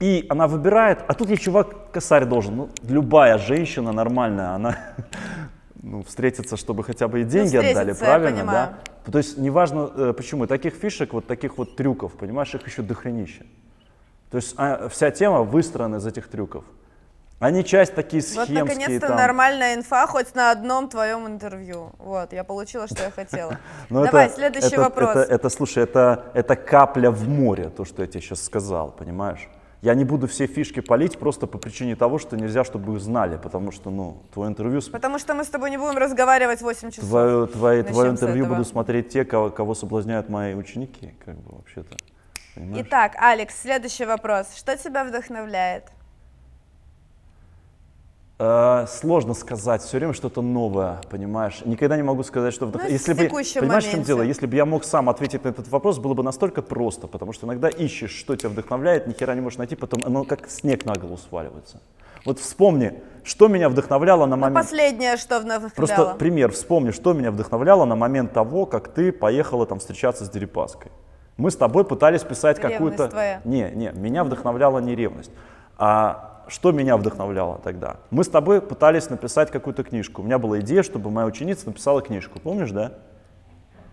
И 0.00 0.24
она 0.30 0.48
выбирает, 0.48 1.04
а 1.06 1.14
тут 1.14 1.28
ей 1.28 1.36
чувак 1.36 1.90
косарь 1.92 2.24
должен. 2.24 2.56
Ну, 2.56 2.68
любая 2.82 3.36
женщина 3.36 3.92
нормальная, 3.92 4.54
она 4.54 4.78
ну, 5.82 6.02
встретится, 6.02 6.56
чтобы 6.56 6.84
хотя 6.84 7.06
бы 7.06 7.20
и 7.20 7.24
деньги 7.24 7.56
отдали, 7.56 7.92
встретиться, 7.92 8.04
я 8.04 8.10
правильно, 8.10 8.44
да? 8.44 8.78
То 9.10 9.18
есть 9.18 9.36
неважно, 9.38 9.90
э, 9.94 10.14
почему. 10.16 10.46
Таких 10.46 10.74
фишек, 10.74 11.12
вот 11.12 11.26
таких 11.26 11.58
вот 11.58 11.76
трюков, 11.76 12.12
понимаешь, 12.14 12.54
их 12.54 12.66
еще 12.66 12.82
дохренища. 12.82 13.44
То 14.30 14.36
есть 14.36 14.54
а, 14.56 14.88
вся 14.88 15.10
тема 15.10 15.42
выстроена 15.42 15.96
из 15.96 16.06
этих 16.06 16.28
трюков. 16.28 16.64
Они 17.40 17.64
часть 17.64 17.94
такие 17.94 18.22
Вот 18.22 18.44
схемские 18.44 18.64
наконец-то 18.64 19.08
там. 19.08 19.16
нормальная 19.16 19.74
инфа 19.74 20.06
хоть 20.06 20.34
на 20.34 20.50
одном 20.50 20.88
твоем 20.90 21.26
интервью. 21.26 21.90
Вот, 21.98 22.34
я 22.34 22.44
получила, 22.44 22.86
что 22.86 23.02
я 23.02 23.10
хотела. 23.10 23.58
Но 23.88 24.04
Давай, 24.04 24.26
это- 24.26 24.34
следующий 24.34 24.74
это- 24.74 24.80
вопрос. 24.82 25.16
Это, 25.16 25.20
это, 25.34 25.48
слушай, 25.48 25.82
это, 25.82 26.26
это 26.34 26.54
капля 26.54 27.10
в 27.10 27.26
море, 27.28 27.70
то, 27.70 27.86
что 27.86 28.02
я 28.02 28.08
тебе 28.08 28.20
сейчас 28.20 28.44
сказал, 28.44 28.92
понимаешь? 28.92 29.48
Я 29.80 29.94
не 29.94 30.04
буду 30.04 30.26
все 30.28 30.46
фишки 30.46 30.80
полить 30.80 31.18
просто 31.18 31.46
по 31.46 31.56
причине 31.56 31.96
того, 31.96 32.18
что 32.18 32.36
нельзя, 32.36 32.62
чтобы 32.64 32.94
их 32.94 33.00
знали, 33.00 33.38
потому 33.42 33.72
что, 33.72 33.88
ну, 33.88 34.22
твое 34.34 34.50
интервью, 34.50 34.82
Потому 34.92 35.18
что 35.18 35.32
мы 35.32 35.42
с 35.42 35.48
тобой 35.48 35.70
не 35.70 35.78
будем 35.78 35.96
разговаривать 35.96 36.60
8 36.60 36.90
часов. 36.90 37.08
твое, 37.08 37.46
твое, 37.46 37.78
Начнем 37.78 37.94
твое 37.94 38.10
с 38.10 38.12
интервью 38.12 38.44
будут 38.44 38.68
смотреть 38.68 39.08
те, 39.08 39.24
кого, 39.24 39.48
кого 39.48 39.74
соблазняют 39.74 40.28
мои 40.28 40.54
ученики, 40.54 41.14
как 41.24 41.36
бы, 41.36 41.56
вообще-то. 41.56 41.96
Понимаешь? 42.54 42.86
Итак, 42.86 43.12
Алекс, 43.18 43.60
следующий 43.60 44.04
вопрос. 44.04 44.54
Что 44.56 44.76
тебя 44.76 45.04
вдохновляет? 45.04 45.84
Э, 48.42 48.86
сложно 48.88 49.34
сказать, 49.34 49.82
все 49.82 49.98
время 49.98 50.14
что-то 50.14 50.40
новое, 50.40 51.02
понимаешь? 51.10 51.60
Никогда 51.66 51.96
не 51.96 52.02
могу 52.02 52.22
сказать, 52.22 52.54
что 52.54 52.66
вдох- 52.66 52.80
Ну, 52.84 52.88
если 52.88 53.12
бы, 53.12 53.28
понимаешь, 53.28 53.84
в 53.84 53.90
чем 53.90 54.02
дело? 54.02 54.22
Если 54.22 54.46
бы 54.46 54.56
я 54.56 54.64
мог 54.64 54.84
сам 54.84 55.10
ответить 55.10 55.44
на 55.44 55.48
этот 55.50 55.68
вопрос, 55.68 55.98
было 55.98 56.14
бы 56.14 56.22
настолько 56.22 56.62
просто, 56.62 57.06
потому 57.06 57.34
что 57.34 57.46
иногда 57.46 57.68
ищешь, 57.68 58.12
что 58.12 58.34
тебя 58.36 58.48
вдохновляет, 58.48 59.06
ни 59.06 59.12
хера 59.12 59.34
не 59.34 59.42
можешь 59.42 59.58
найти, 59.58 59.76
потом 59.76 60.00
оно 60.06 60.24
как 60.24 60.48
снег 60.48 60.86
на 60.86 60.94
голову 60.94 61.18
сваливается. 61.18 61.82
Вот 62.24 62.38
вспомни, 62.38 63.02
что 63.24 63.48
меня 63.48 63.68
вдохновляло 63.68 64.24
на 64.24 64.36
Ну, 64.36 64.42
момент... 64.42 64.64
последнее, 64.66 65.18
что 65.18 65.38
вдохновляло. 65.40 65.70
Просто 65.76 66.14
пример, 66.18 66.50
вспомни, 66.52 66.92
что 66.92 67.12
меня 67.12 67.30
вдохновляло 67.32 67.84
на 67.84 67.94
момент 67.96 68.32
того, 68.32 68.64
как 68.64 68.88
ты 68.88 69.12
поехала 69.12 69.66
там 69.66 69.80
встречаться 69.80 70.24
с 70.24 70.30
Дерипаской. 70.30 70.90
Мы 71.40 71.50
с 71.50 71.56
тобой 71.56 71.84
пытались 71.84 72.22
писать 72.22 72.60
какую-то... 72.60 73.08
твоя. 73.08 73.40
Не, 73.44 73.70
не, 73.70 73.90
меня 73.92 74.24
вдохновляла 74.24 74.78
не 74.78 74.94
ревность. 74.94 75.30
А 75.78 76.42
что 76.48 76.70
меня 76.70 76.98
вдохновляло 76.98 77.58
тогда? 77.64 77.96
Мы 78.10 78.24
с 78.24 78.28
тобой 78.28 78.60
пытались 78.60 79.08
написать 79.08 79.50
какую-то 79.50 79.82
книжку. 79.82 80.20
У 80.20 80.24
меня 80.26 80.38
была 80.38 80.60
идея, 80.60 80.82
чтобы 80.82 81.10
моя 81.10 81.26
ученица 81.26 81.66
написала 81.66 82.02
книжку. 82.02 82.38
Помнишь, 82.40 82.72
да? 82.72 82.92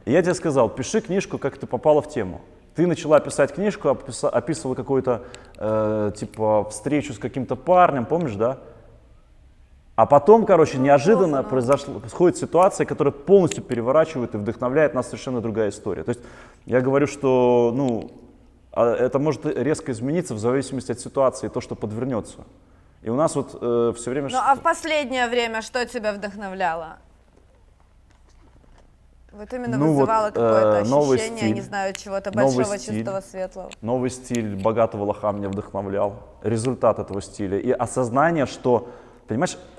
И 0.03 0.11
я 0.11 0.21
тебе 0.21 0.33
сказал, 0.33 0.67
пиши 0.67 0.99
книжку, 0.99 1.37
как 1.37 1.57
ты 1.57 1.67
попала 1.67 2.01
в 2.01 2.09
тему. 2.09 2.41
Ты 2.75 2.85
начала 2.85 3.17
писать 3.21 3.53
книжку, 3.53 3.87
описывала 3.89 4.75
какую-то, 4.75 5.23
э, 5.57 6.11
типа, 6.17 6.67
встречу 6.69 7.13
с 7.13 7.17
каким-то 7.17 7.55
парнем, 7.55 8.05
помнишь, 8.05 8.35
да? 8.35 8.57
А 9.97 10.05
потом, 10.05 10.45
короче, 10.45 10.77
неожиданно 10.77 11.41
произошла, 11.41 11.95
происходит 11.99 12.37
ситуация, 12.37 12.85
которая 12.85 13.11
полностью 13.11 13.63
переворачивает 13.63 14.35
и 14.35 14.37
вдохновляет 14.37 14.93
нас 14.93 15.07
совершенно 15.07 15.41
другая 15.41 15.69
история. 15.69 16.03
То 16.03 16.09
есть 16.09 16.21
я 16.67 16.81
говорю, 16.81 17.07
что 17.07 17.73
ну, 17.75 18.11
а 18.71 18.93
это 18.93 19.17
может 19.17 19.47
резко 19.47 19.91
измениться 19.91 20.35
в 20.35 20.37
зависимости 20.37 20.91
от 20.91 20.99
ситуации, 20.99 21.47
то, 21.47 21.61
что 21.61 21.73
подвернется. 21.73 22.37
И 23.01 23.09
у 23.09 23.15
нас 23.15 23.35
вот 23.35 23.55
все 23.97 24.11
время... 24.11 24.29
Ну, 24.29 24.37
а 24.37 24.55
в 24.55 24.59
последнее 24.59 25.27
время 25.27 25.63
что 25.63 25.83
тебя 25.87 26.13
вдохновляло? 26.13 26.97
Вот 29.31 29.51
именно 29.53 29.77
Ну, 29.77 29.87
вот, 29.87 30.01
вызывало 30.01 30.27
какое-то 30.27 30.81
э, 30.85 30.89
новый 30.89 31.17
ощущение, 31.17 31.39
стиль. 31.39 31.53
не 31.53 31.61
знаю, 31.61 31.95
чего-то 31.95 32.31
большого, 32.31 32.77
стиль. 32.77 32.97
чистого, 32.97 33.21
светлого. 33.21 33.71
Новый 33.81 34.11
стиль 34.11 34.61
богатого 34.61 35.05
лоха 35.05 35.31
меня 35.31 35.49
вдохновлял. 35.49 36.21
Результат 36.43 36.99
этого 36.99 37.21
стиля. 37.21 37.57
И 37.57 37.71
осознание, 37.71 38.45
что, 38.45 38.89
понимаешь, 39.27 39.57
э, 39.57 39.76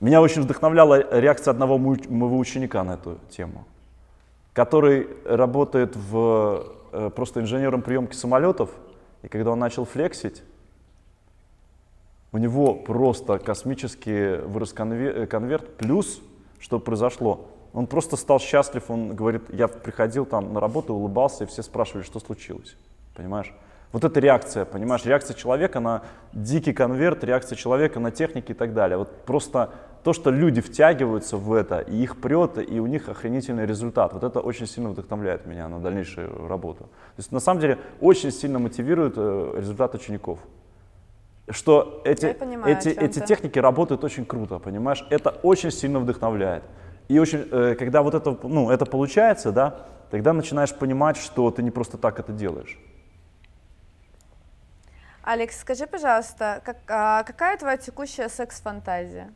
меня 0.00 0.20
очень 0.20 0.42
вдохновляла 0.42 1.18
реакция 1.18 1.52
одного 1.52 1.78
моего 1.78 2.38
ученика 2.38 2.84
на 2.84 2.94
эту 2.94 3.18
тему, 3.30 3.64
который 4.52 5.08
работает 5.24 5.96
в, 5.96 6.66
э, 6.92 7.10
просто 7.10 7.40
инженером 7.40 7.82
приемки 7.82 8.14
самолетов. 8.14 8.70
И 9.22 9.28
когда 9.28 9.52
он 9.52 9.58
начал 9.58 9.84
флексить, 9.84 10.42
у 12.32 12.38
него 12.38 12.74
просто 12.74 13.38
космически 13.38 14.40
вырос 14.44 14.74
э, 14.76 15.26
конверт. 15.26 15.76
Плюс, 15.76 16.20
что 16.58 16.78
произошло, 16.80 17.48
он 17.72 17.86
просто 17.86 18.16
стал 18.16 18.40
счастлив, 18.40 18.90
он 18.90 19.14
говорит, 19.14 19.42
я 19.52 19.68
приходил 19.68 20.26
там 20.26 20.52
на 20.52 20.60
работу, 20.60 20.94
улыбался, 20.94 21.44
и 21.44 21.46
все 21.46 21.62
спрашивали, 21.62 22.02
что 22.04 22.20
случилось, 22.20 22.76
понимаешь? 23.14 23.52
Вот 23.94 24.02
эта 24.02 24.18
реакция, 24.18 24.64
понимаешь, 24.64 25.04
реакция 25.04 25.34
человека 25.34 25.78
на 25.78 26.02
дикий 26.32 26.72
конверт, 26.72 27.22
реакция 27.22 27.54
человека 27.54 28.00
на 28.00 28.10
техники 28.10 28.50
и 28.50 28.54
так 28.54 28.74
далее. 28.74 28.98
Вот 28.98 29.24
просто 29.24 29.70
то, 30.02 30.12
что 30.12 30.30
люди 30.30 30.60
втягиваются 30.60 31.36
в 31.36 31.52
это, 31.52 31.78
и 31.78 32.02
их 32.02 32.20
прет, 32.20 32.58
и 32.58 32.80
у 32.80 32.86
них 32.86 33.08
охренительный 33.08 33.66
результат. 33.66 34.12
Вот 34.12 34.24
это 34.24 34.40
очень 34.40 34.66
сильно 34.66 34.90
вдохновляет 34.90 35.46
меня 35.46 35.68
на 35.68 35.78
дальнейшую 35.78 36.48
работу. 36.48 36.82
То 36.82 37.18
есть 37.18 37.30
на 37.30 37.38
самом 37.38 37.60
деле 37.60 37.78
очень 38.00 38.32
сильно 38.32 38.58
мотивирует 38.58 39.14
э, 39.16 39.54
результат 39.58 39.94
учеников. 39.94 40.40
Что 41.48 42.02
эти, 42.04 42.32
понимаю, 42.32 42.76
эти, 42.76 42.88
эти 42.88 43.20
ты. 43.20 43.26
техники 43.26 43.60
работают 43.60 44.02
очень 44.02 44.24
круто, 44.24 44.58
понимаешь? 44.58 45.06
Это 45.08 45.30
очень 45.30 45.70
сильно 45.70 46.00
вдохновляет. 46.00 46.64
И 47.06 47.20
очень, 47.20 47.46
э, 47.48 47.76
когда 47.78 48.02
вот 48.02 48.14
это, 48.14 48.36
ну, 48.42 48.70
это 48.70 48.86
получается, 48.86 49.52
да, 49.52 49.86
тогда 50.10 50.32
начинаешь 50.32 50.74
понимать, 50.74 51.16
что 51.16 51.48
ты 51.52 51.62
не 51.62 51.70
просто 51.70 51.96
так 51.96 52.18
это 52.18 52.32
делаешь. 52.32 52.76
Алекс, 55.24 55.58
скажи, 55.58 55.86
пожалуйста, 55.86 56.60
как- 56.64 56.76
а, 56.88 57.22
какая 57.22 57.56
твоя 57.56 57.76
текущая 57.78 58.28
секс-фантазия? 58.28 59.32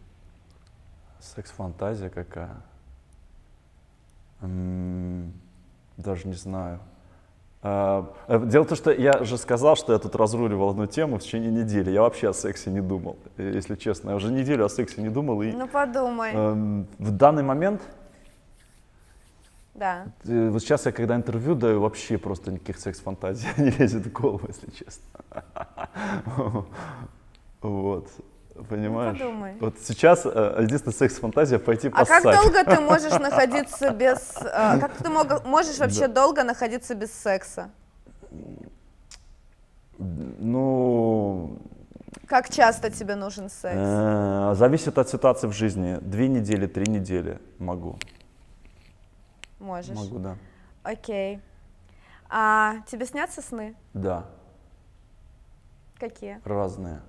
Секс-фантазия 1.21 2.11
какая? 2.11 2.57
М, 4.43 5.33
Даже 5.97 6.29
не 6.29 6.35
знаю. 6.35 6.79
А, 7.61 8.15
э, 8.29 8.39
Дело 8.47 8.63
в 8.63 8.69
том, 8.69 8.77
что 8.79 8.93
я 8.93 9.25
же 9.25 9.37
сказал, 9.37 9.75
что 9.75 9.93
я 9.93 9.99
тут 9.99 10.15
разруливал 10.15 10.71
одну 10.71 10.87
тему 10.87 11.19
в 11.19 11.23
течение 11.23 11.51
недели. 11.51 11.91
Я 11.91 12.03
вообще 12.03 12.29
о 12.29 12.33
сексе 12.33 12.71
не 12.71 12.81
думал, 12.81 13.17
э, 13.37 13.51
если 13.57 13.75
честно. 13.75 14.11
Я 14.11 14.17
уже 14.17 14.31
неделю 14.31 14.65
о 14.65 14.69
сексе 14.69 15.03
не 15.03 15.09
думал. 15.09 15.43
И 15.43 15.51
Ну, 15.51 15.67
подумай. 15.67 16.33
эм, 16.35 16.87
в 17.01 17.11
данный 17.11 17.43
момент, 17.43 17.83
Да. 19.79 20.07
э, 20.25 20.49
вот 20.51 20.61
сейчас 20.63 20.87
я 20.87 20.93
когда 20.93 21.15
интервью 21.17 21.55
даю, 21.55 21.81
вообще 21.81 22.19
просто 22.19 22.51
никаких 22.51 22.79
секс-фантазий 22.79 23.49
не 23.57 23.71
лезет 23.71 24.07
в 24.07 24.13
голову, 24.13 24.47
если 24.49 24.71
честно. 24.71 25.05
Вот. 27.61 28.09
Понимаешь? 28.69 29.19
подумай. 29.19 29.55
Вот 29.61 29.75
сейчас 29.83 30.23
э, 30.25 30.57
единственная 30.63 30.95
секс-фантазия 30.95 31.59
пойти 31.59 31.89
А 31.89 32.05
как 32.05 32.23
поссать. 32.25 32.43
долго 32.43 32.65
ты 32.65 32.81
можешь 32.93 33.13
находиться 33.19 33.91
без... 33.91 34.37
а, 34.43 34.79
Как 34.79 34.97
ты 34.97 35.09
мог- 35.09 35.45
можешь 35.45 35.79
вообще 35.79 36.09
долго 36.09 36.43
находиться 36.45 36.95
без 36.97 37.13
секса? 37.13 37.71
Ну, 39.99 41.59
Как 42.27 42.49
часто 42.51 42.91
тебе 42.91 43.15
нужен 43.17 43.49
секс? 43.49 43.75
э, 43.77 44.55
зависит 44.57 44.99
от 44.99 45.09
ситуации 45.09 45.47
в 45.49 45.53
жизни. 45.53 45.99
Две 46.01 46.29
недели, 46.29 46.67
три 46.67 46.87
недели 46.91 47.39
могу. 47.59 47.97
Можешь. 49.59 49.97
Могу, 49.97 50.19
да. 50.19 50.37
Окей. 50.83 51.41
А 52.29 52.77
тебе 52.87 53.07
снятся 53.07 53.43
сны? 53.43 53.75
Да, 53.95 54.27
Какие? 55.99 56.41
разные. 56.45 57.01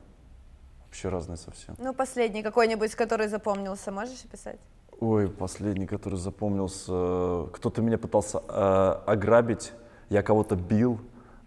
Вообще 0.86 1.10
разные 1.10 1.38
совсем. 1.38 1.76
Ну, 1.78 1.94
последний 1.94 2.42
какой-нибудь, 2.42 2.96
который 2.96 3.28
запомнился, 3.28 3.92
можешь 3.92 4.24
описать? 4.26 4.60
Ой, 5.00 5.30
последний, 5.30 5.86
который 5.86 6.18
запомнился. 6.18 7.48
Кто-то 7.54 7.82
меня 7.82 7.98
пытался 7.98 8.42
э, 8.48 9.02
ограбить, 9.06 9.72
я 10.10 10.24
кого-то 10.24 10.56
бил. 10.56 11.00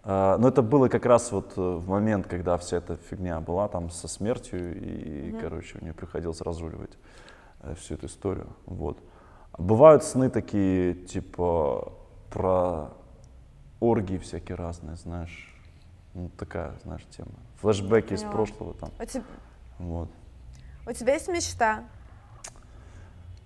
Э, 0.04 0.36
но 0.38 0.48
это 0.48 0.62
было 0.62 0.88
как 0.88 1.06
раз 1.06 1.32
вот 1.32 1.52
э, 1.56 1.60
в 1.60 1.88
момент, 1.88 2.26
когда 2.28 2.56
вся 2.56 2.76
эта 2.76 2.96
фигня 2.96 3.40
была 3.40 3.68
там 3.68 3.90
со 3.90 4.06
смертью, 4.06 4.74
и, 4.80 5.32
короче, 5.40 5.78
мне 5.80 5.92
приходилось 5.92 6.40
разруливать 6.40 6.96
э, 7.62 7.74
всю 7.74 7.94
эту 7.94 8.06
историю. 8.06 8.46
Вот. 8.64 8.98
Бывают 9.58 10.02
сны 10.02 10.30
такие, 10.30 10.94
типа, 10.94 11.92
про 12.30 12.90
оргии 13.80 14.18
всякие 14.18 14.56
разные, 14.56 14.96
знаешь. 14.96 15.48
Ну, 16.14 16.30
такая, 16.38 16.74
знаешь, 16.84 17.04
тема. 17.16 17.30
Флэшбэки 17.60 18.14
из 18.14 18.22
прошлого 18.22 18.74
там. 18.74 18.90
У, 18.98 19.04
теб- 19.04 19.24
Вот. 19.78 20.08
у 20.86 20.92
тебя 20.92 21.14
есть 21.14 21.28
мечта? 21.28 21.84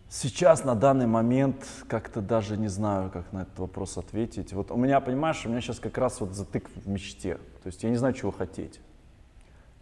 Сейчас, 0.08 0.64
на 0.64 0.74
данный 0.76 1.06
момент, 1.06 1.66
как-то 1.88 2.20
даже 2.20 2.56
не 2.56 2.68
знаю, 2.68 3.10
как 3.10 3.32
на 3.32 3.42
этот 3.42 3.58
вопрос 3.58 3.98
ответить. 3.98 4.52
Вот 4.52 4.70
у 4.70 4.76
меня, 4.76 5.00
понимаешь, 5.00 5.44
у 5.44 5.48
меня 5.48 5.60
сейчас 5.60 5.80
как 5.80 5.98
раз 5.98 6.20
вот 6.20 6.32
затык 6.34 6.70
в 6.70 6.88
мечте. 6.88 7.34
То 7.62 7.66
есть 7.66 7.82
я 7.82 7.90
не 7.90 7.96
знаю, 7.96 8.14
чего 8.14 8.30
хотеть. 8.30 8.80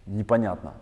Непонятно. 0.07 0.75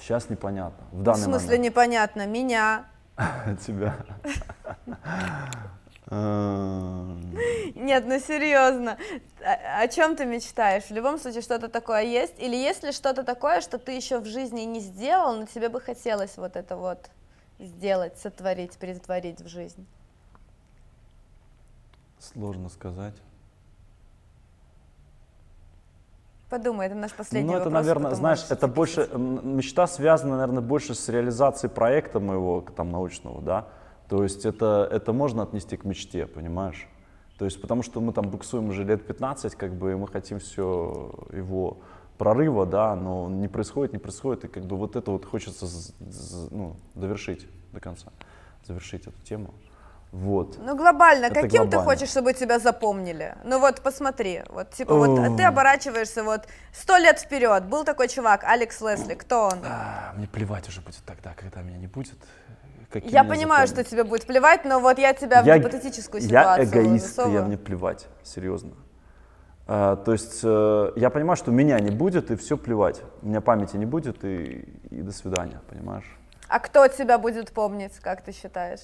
Сейчас 0.00 0.28
непонятно. 0.28 0.84
В 0.90 0.98
В 0.98 1.02
данный 1.04 1.22
смысле 1.24 1.46
момент. 1.50 1.64
непонятно? 1.64 2.26
Меня? 2.26 2.84
Тебя. 3.66 3.96
Эм, 6.10 7.34
Нет, 7.74 8.04
ну 8.06 8.18
серьезно. 8.20 8.98
О, 9.40 9.82
о 9.82 9.88
чем 9.88 10.16
ты 10.16 10.26
мечтаешь? 10.26 10.84
В 10.84 10.90
любом 10.90 11.18
случае 11.18 11.40
что-то 11.40 11.68
такое 11.68 12.02
есть? 12.02 12.38
Или 12.38 12.56
есть 12.56 12.82
ли 12.82 12.92
что-то 12.92 13.24
такое, 13.24 13.60
что 13.62 13.78
ты 13.78 13.92
еще 13.92 14.18
в 14.18 14.26
жизни 14.26 14.62
не 14.62 14.80
сделал, 14.80 15.36
но 15.36 15.46
тебе 15.46 15.70
бы 15.70 15.80
хотелось 15.80 16.36
вот 16.36 16.56
это 16.56 16.76
вот 16.76 17.10
сделать, 17.58 18.18
сотворить, 18.18 18.76
притворить 18.76 19.40
в 19.40 19.48
жизнь? 19.48 19.86
Сложно 22.18 22.68
сказать. 22.68 23.14
Подумай, 26.50 26.86
это 26.86 26.94
наш 26.94 27.12
последний 27.12 27.50
Ну, 27.50 27.56
это, 27.56 27.64
вопрос. 27.64 27.82
наверное, 27.82 28.14
знаешь, 28.14 28.44
это 28.48 28.68
больше, 28.68 29.08
мечта 29.14 29.86
связана, 29.86 30.36
наверное, 30.36 30.62
больше 30.62 30.94
с 30.94 31.08
реализацией 31.08 31.72
проекта 31.72 32.20
моего, 32.20 32.60
там, 32.60 32.90
научного, 32.90 33.40
да. 33.40 33.68
То 34.08 34.22
есть 34.22 34.44
это, 34.44 34.88
это 34.90 35.12
можно 35.12 35.42
отнести 35.42 35.76
к 35.76 35.84
мечте, 35.84 36.26
понимаешь? 36.26 36.86
То 37.38 37.46
есть 37.46 37.60
потому 37.60 37.82
что 37.82 38.00
мы 38.00 38.12
там 38.12 38.28
буксуем 38.28 38.68
уже 38.68 38.84
лет 38.84 39.06
15, 39.06 39.54
как 39.54 39.74
бы, 39.74 39.92
и 39.92 39.94
мы 39.94 40.06
хотим 40.06 40.38
все 40.38 41.12
его 41.32 41.78
прорыва, 42.18 42.64
да, 42.66 42.94
но 42.94 43.28
не 43.28 43.48
происходит, 43.48 43.92
не 43.92 43.98
происходит, 43.98 44.44
и 44.44 44.48
как 44.48 44.64
бы 44.64 44.76
вот 44.76 44.94
это 44.94 45.10
вот 45.10 45.24
хочется 45.24 45.66
ну, 46.50 46.76
довершить 46.94 47.48
до 47.72 47.80
конца, 47.80 48.12
завершить 48.64 49.06
эту 49.06 49.20
тему. 49.22 49.54
Вот. 50.14 50.58
Ну, 50.64 50.76
глобально, 50.76 51.24
Это 51.26 51.34
каким 51.34 51.62
ты 51.64 51.76
глобально. 51.76 51.84
хочешь, 51.84 52.08
чтобы 52.08 52.34
тебя 52.34 52.60
запомнили? 52.60 53.34
Ну 53.42 53.58
вот 53.58 53.80
посмотри, 53.80 54.42
вот 54.48 54.70
типа 54.70 54.94
вот 54.94 55.18
а 55.18 55.36
ты 55.36 55.42
оборачиваешься 55.42 56.22
вот 56.22 56.42
сто 56.72 56.96
лет 56.98 57.18
вперед. 57.18 57.64
Был 57.64 57.82
такой 57.82 58.06
чувак, 58.06 58.44
Алекс 58.44 58.80
Лесли, 58.80 59.14
кто 59.14 59.46
он? 59.46 59.58
А, 59.64 60.12
мне 60.16 60.28
плевать 60.28 60.68
уже 60.68 60.80
будет 60.82 61.02
тогда, 61.04 61.34
когда 61.34 61.62
меня 61.62 61.78
не 61.78 61.88
будет. 61.88 62.14
каким 62.92 63.10
Я 63.10 63.24
понимаю, 63.24 63.66
запомнят. 63.66 63.86
что 63.86 63.90
тебе 63.90 64.04
будет 64.04 64.24
плевать, 64.24 64.64
но 64.64 64.78
вот 64.78 64.98
я 64.98 65.14
тебя 65.14 65.42
в 65.42 65.46
я, 65.46 65.58
гипотетическую 65.58 66.22
я 66.22 66.28
ситуацию 66.28 66.68
эгоист, 66.68 66.92
я 66.92 67.08
засовываю. 67.08 67.44
мне 67.46 67.58
плевать, 67.58 68.06
серьезно. 68.22 68.70
А, 69.66 69.96
то 69.96 70.12
есть 70.12 70.40
э, 70.44 70.92
я 70.94 71.10
понимаю, 71.10 71.36
что 71.36 71.50
меня 71.50 71.80
не 71.80 71.90
будет, 71.90 72.30
и 72.30 72.36
все 72.36 72.56
плевать. 72.56 73.02
У 73.22 73.26
меня 73.26 73.40
памяти 73.40 73.76
не 73.78 73.86
будет, 73.86 74.22
и, 74.24 74.60
и 74.90 75.02
до 75.02 75.10
свидания, 75.10 75.60
понимаешь? 75.68 76.06
А 76.48 76.60
кто 76.60 76.86
тебя 76.86 77.18
будет 77.18 77.50
помнить, 77.50 77.98
как 77.98 78.22
ты 78.22 78.30
считаешь? 78.30 78.82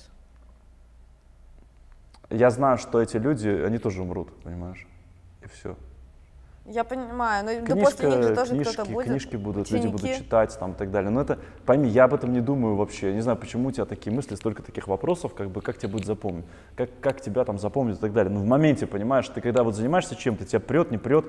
Я 2.30 2.50
знаю, 2.50 2.78
что 2.78 3.00
эти 3.02 3.16
люди, 3.16 3.48
они 3.48 3.78
тоже 3.78 4.02
умрут, 4.02 4.32
понимаешь? 4.42 4.86
И 5.42 5.48
все. 5.48 5.76
Я 6.66 6.84
понимаю, 6.84 7.44
но 7.44 7.66
да 7.66 7.80
после 7.80 8.08
них 8.08 8.22
же 8.22 8.34
тоже 8.34 8.52
книжки, 8.52 8.72
кто-то 8.74 8.90
будет. 8.90 9.06
книжки 9.06 9.36
будут, 9.36 9.70
люди 9.70 9.86
будут 9.86 10.02
ученики. 10.04 10.22
читать 10.22 10.56
там 10.58 10.72
и 10.72 10.74
так 10.74 10.90
далее. 10.92 11.10
Но 11.10 11.22
это, 11.22 11.38
пойми, 11.66 11.88
я 11.88 12.04
об 12.04 12.14
этом 12.14 12.32
не 12.32 12.40
думаю 12.40 12.76
вообще. 12.76 13.08
Я 13.08 13.14
не 13.14 13.22
знаю, 13.22 13.38
почему 13.38 13.68
у 13.68 13.72
тебя 13.72 13.86
такие 13.86 14.14
мысли, 14.14 14.36
столько 14.36 14.62
таких 14.62 14.86
вопросов, 14.86 15.34
как 15.34 15.50
бы, 15.50 15.62
как 15.62 15.78
тебя 15.78 15.88
будет 15.88 16.06
запомнить, 16.06 16.44
как, 16.76 16.90
как 17.00 17.20
тебя 17.20 17.44
там 17.44 17.58
запомнить 17.58 17.96
и 17.96 18.00
так 18.00 18.12
далее. 18.12 18.32
Но 18.32 18.40
в 18.40 18.44
моменте, 18.44 18.86
понимаешь, 18.86 19.28
ты 19.28 19.40
когда 19.40 19.64
вот 19.64 19.74
занимаешься 19.74 20.14
чем-то, 20.14 20.44
тебя 20.44 20.60
прет, 20.60 20.92
не 20.92 20.98
прет, 20.98 21.24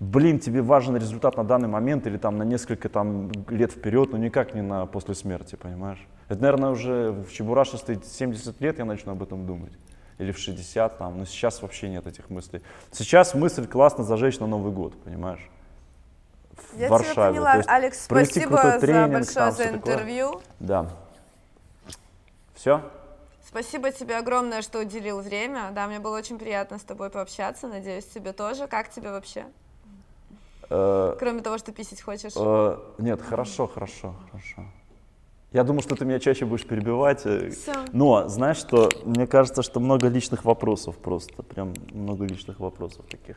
блин, 0.00 0.40
тебе 0.40 0.62
важен 0.62 0.96
результат 0.96 1.36
на 1.36 1.44
данный 1.44 1.68
момент 1.68 2.06
или 2.08 2.16
там 2.16 2.38
на 2.38 2.42
несколько 2.42 2.88
там 2.88 3.30
лет 3.48 3.70
вперед, 3.70 4.10
но 4.10 4.18
никак 4.18 4.54
не 4.54 4.62
на 4.62 4.86
после 4.86 5.14
смерти, 5.14 5.56
понимаешь? 5.56 6.04
Это, 6.28 6.40
наверное, 6.40 6.70
уже 6.70 7.12
в 7.12 7.30
чебурашистой 7.32 8.00
70 8.02 8.60
лет 8.60 8.78
я 8.78 8.84
начну 8.84 9.12
об 9.12 9.22
этом 9.22 9.46
думать. 9.46 9.72
Или 10.18 10.32
в 10.32 10.38
60 10.38 10.98
там, 10.98 11.18
но 11.18 11.24
сейчас 11.24 11.60
вообще 11.62 11.88
нет 11.88 12.06
этих 12.06 12.30
мыслей. 12.30 12.62
Сейчас 12.92 13.34
мысль 13.34 13.66
классно 13.66 14.04
зажечь 14.04 14.38
на 14.38 14.46
Новый 14.46 14.72
год, 14.72 14.94
понимаешь? 15.02 15.50
В 16.72 16.78
Я 16.78 16.88
Варшаве. 16.88 17.12
тебя 17.14 17.26
поняла. 17.30 17.54
Есть 17.56 17.68
Алекс, 17.68 18.04
спасибо 18.04 18.62
за 18.62 18.80
тренинг, 18.80 19.12
большое 19.12 19.34
там 19.34 19.50
за 19.50 19.54
всё 19.62 19.72
такое. 19.72 19.78
интервью. 19.94 20.40
Да. 20.60 20.90
Все? 22.54 22.80
Спасибо 23.46 23.90
тебе 23.92 24.16
огромное, 24.16 24.62
что 24.62 24.80
уделил 24.80 25.20
время. 25.20 25.70
Да, 25.72 25.86
мне 25.86 25.98
было 25.98 26.16
очень 26.16 26.38
приятно 26.38 26.78
с 26.78 26.82
тобой 26.82 27.10
пообщаться. 27.10 27.66
Надеюсь, 27.68 28.04
тебе 28.06 28.32
тоже. 28.32 28.66
Как 28.66 28.90
тебе 28.90 29.10
вообще? 29.10 29.46
Э, 30.70 31.14
Кроме 31.18 31.40
того, 31.42 31.58
что 31.58 31.72
писать 31.72 32.00
хочешь. 32.00 32.32
э, 32.36 32.78
нет, 32.98 33.20
хорошо, 33.20 33.66
хорошо, 33.66 34.14
хорошо. 34.30 34.64
Я 35.54 35.62
думал, 35.62 35.82
что 35.82 35.94
ты 35.94 36.04
меня 36.04 36.18
чаще 36.18 36.44
будешь 36.46 36.66
перебивать. 36.66 37.20
э, 37.26 37.50
Всё. 37.50 37.72
Но 37.92 38.26
знаешь 38.26 38.56
что? 38.56 38.90
Мне 39.04 39.28
кажется, 39.28 39.62
что 39.62 39.78
много 39.78 40.08
личных 40.08 40.44
вопросов 40.44 40.96
просто. 40.98 41.44
Прям 41.44 41.72
много 41.92 42.24
личных 42.24 42.58
вопросов 42.58 43.04
таких. 43.08 43.36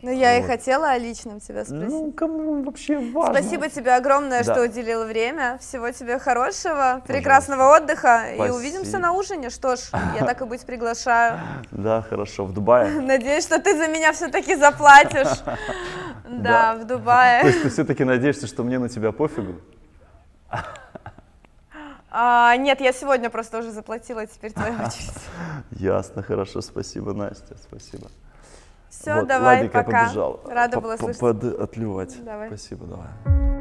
Ну, 0.00 0.10
я 0.10 0.38
и 0.38 0.40
вот. 0.40 0.46
хотела 0.50 0.88
о 0.88 0.98
личном 0.98 1.38
тебя 1.40 1.64
спросить. 1.66 1.88
Ну, 1.90 2.10
кому 2.12 2.62
вообще 2.64 2.98
важно? 2.98 3.34
Спасибо 3.40 3.68
тебе 3.68 3.94
огромное, 3.94 4.42
Да. 4.42 4.54
что 4.54 4.62
уделил 4.64 5.04
время. 5.04 5.58
Всего 5.60 5.90
тебе 5.90 6.18
хорошего, 6.18 7.02
прекрасного 7.06 7.76
отдыха. 7.76 8.30
И 8.32 8.36
Спасибо. 8.36 8.56
увидимся 8.56 8.98
на 8.98 9.12
ужине. 9.12 9.50
Что 9.50 9.76
ж, 9.76 9.80
я 10.18 10.24
так 10.24 10.40
и 10.40 10.44
быть 10.46 10.64
приглашаю. 10.64 11.38
Да, 11.70 12.00
хорошо. 12.00 12.46
В 12.46 12.54
Дубае. 12.54 13.00
Надеюсь, 13.02 13.44
что 13.44 13.60
ты 13.60 13.76
за 13.76 13.86
меня 13.88 14.12
все-таки 14.14 14.56
заплатишь. 14.56 15.38
Да, 16.30 16.74
в 16.76 16.80
То 16.80 16.96
Дубае. 16.96 17.44
есть 17.44 17.62
ты 17.62 17.68
все-таки 17.68 18.04
надеешься, 18.04 18.46
что 18.46 18.62
мне 18.64 18.78
на 18.78 18.88
тебя 18.88 19.12
пофигу? 19.12 19.56
А, 22.14 22.54
Нет, 22.56 22.80
я 22.82 22.92
сегодня 22.92 23.30
просто 23.30 23.58
уже 23.58 23.70
заплатила, 23.70 24.26
теперь 24.26 24.52
твоя 24.52 24.72
очередь. 24.86 25.14
Ясно, 25.70 26.22
хорошо. 26.22 26.60
Спасибо, 26.60 27.14
Настя. 27.14 27.56
Спасибо. 27.68 28.08
Все, 28.90 29.14
Вот, 29.14 29.26
давай, 29.26 29.64
я 29.64 29.70
пока. 29.70 30.04
побежал. 30.04 30.40
Рада 30.44 30.78
была 30.80 30.98
слышать. 30.98 31.20
под- 31.20 31.44
отливать. 31.58 32.22
Давай. 32.24 32.48
Спасибо, 32.48 32.84
давай. 32.86 33.51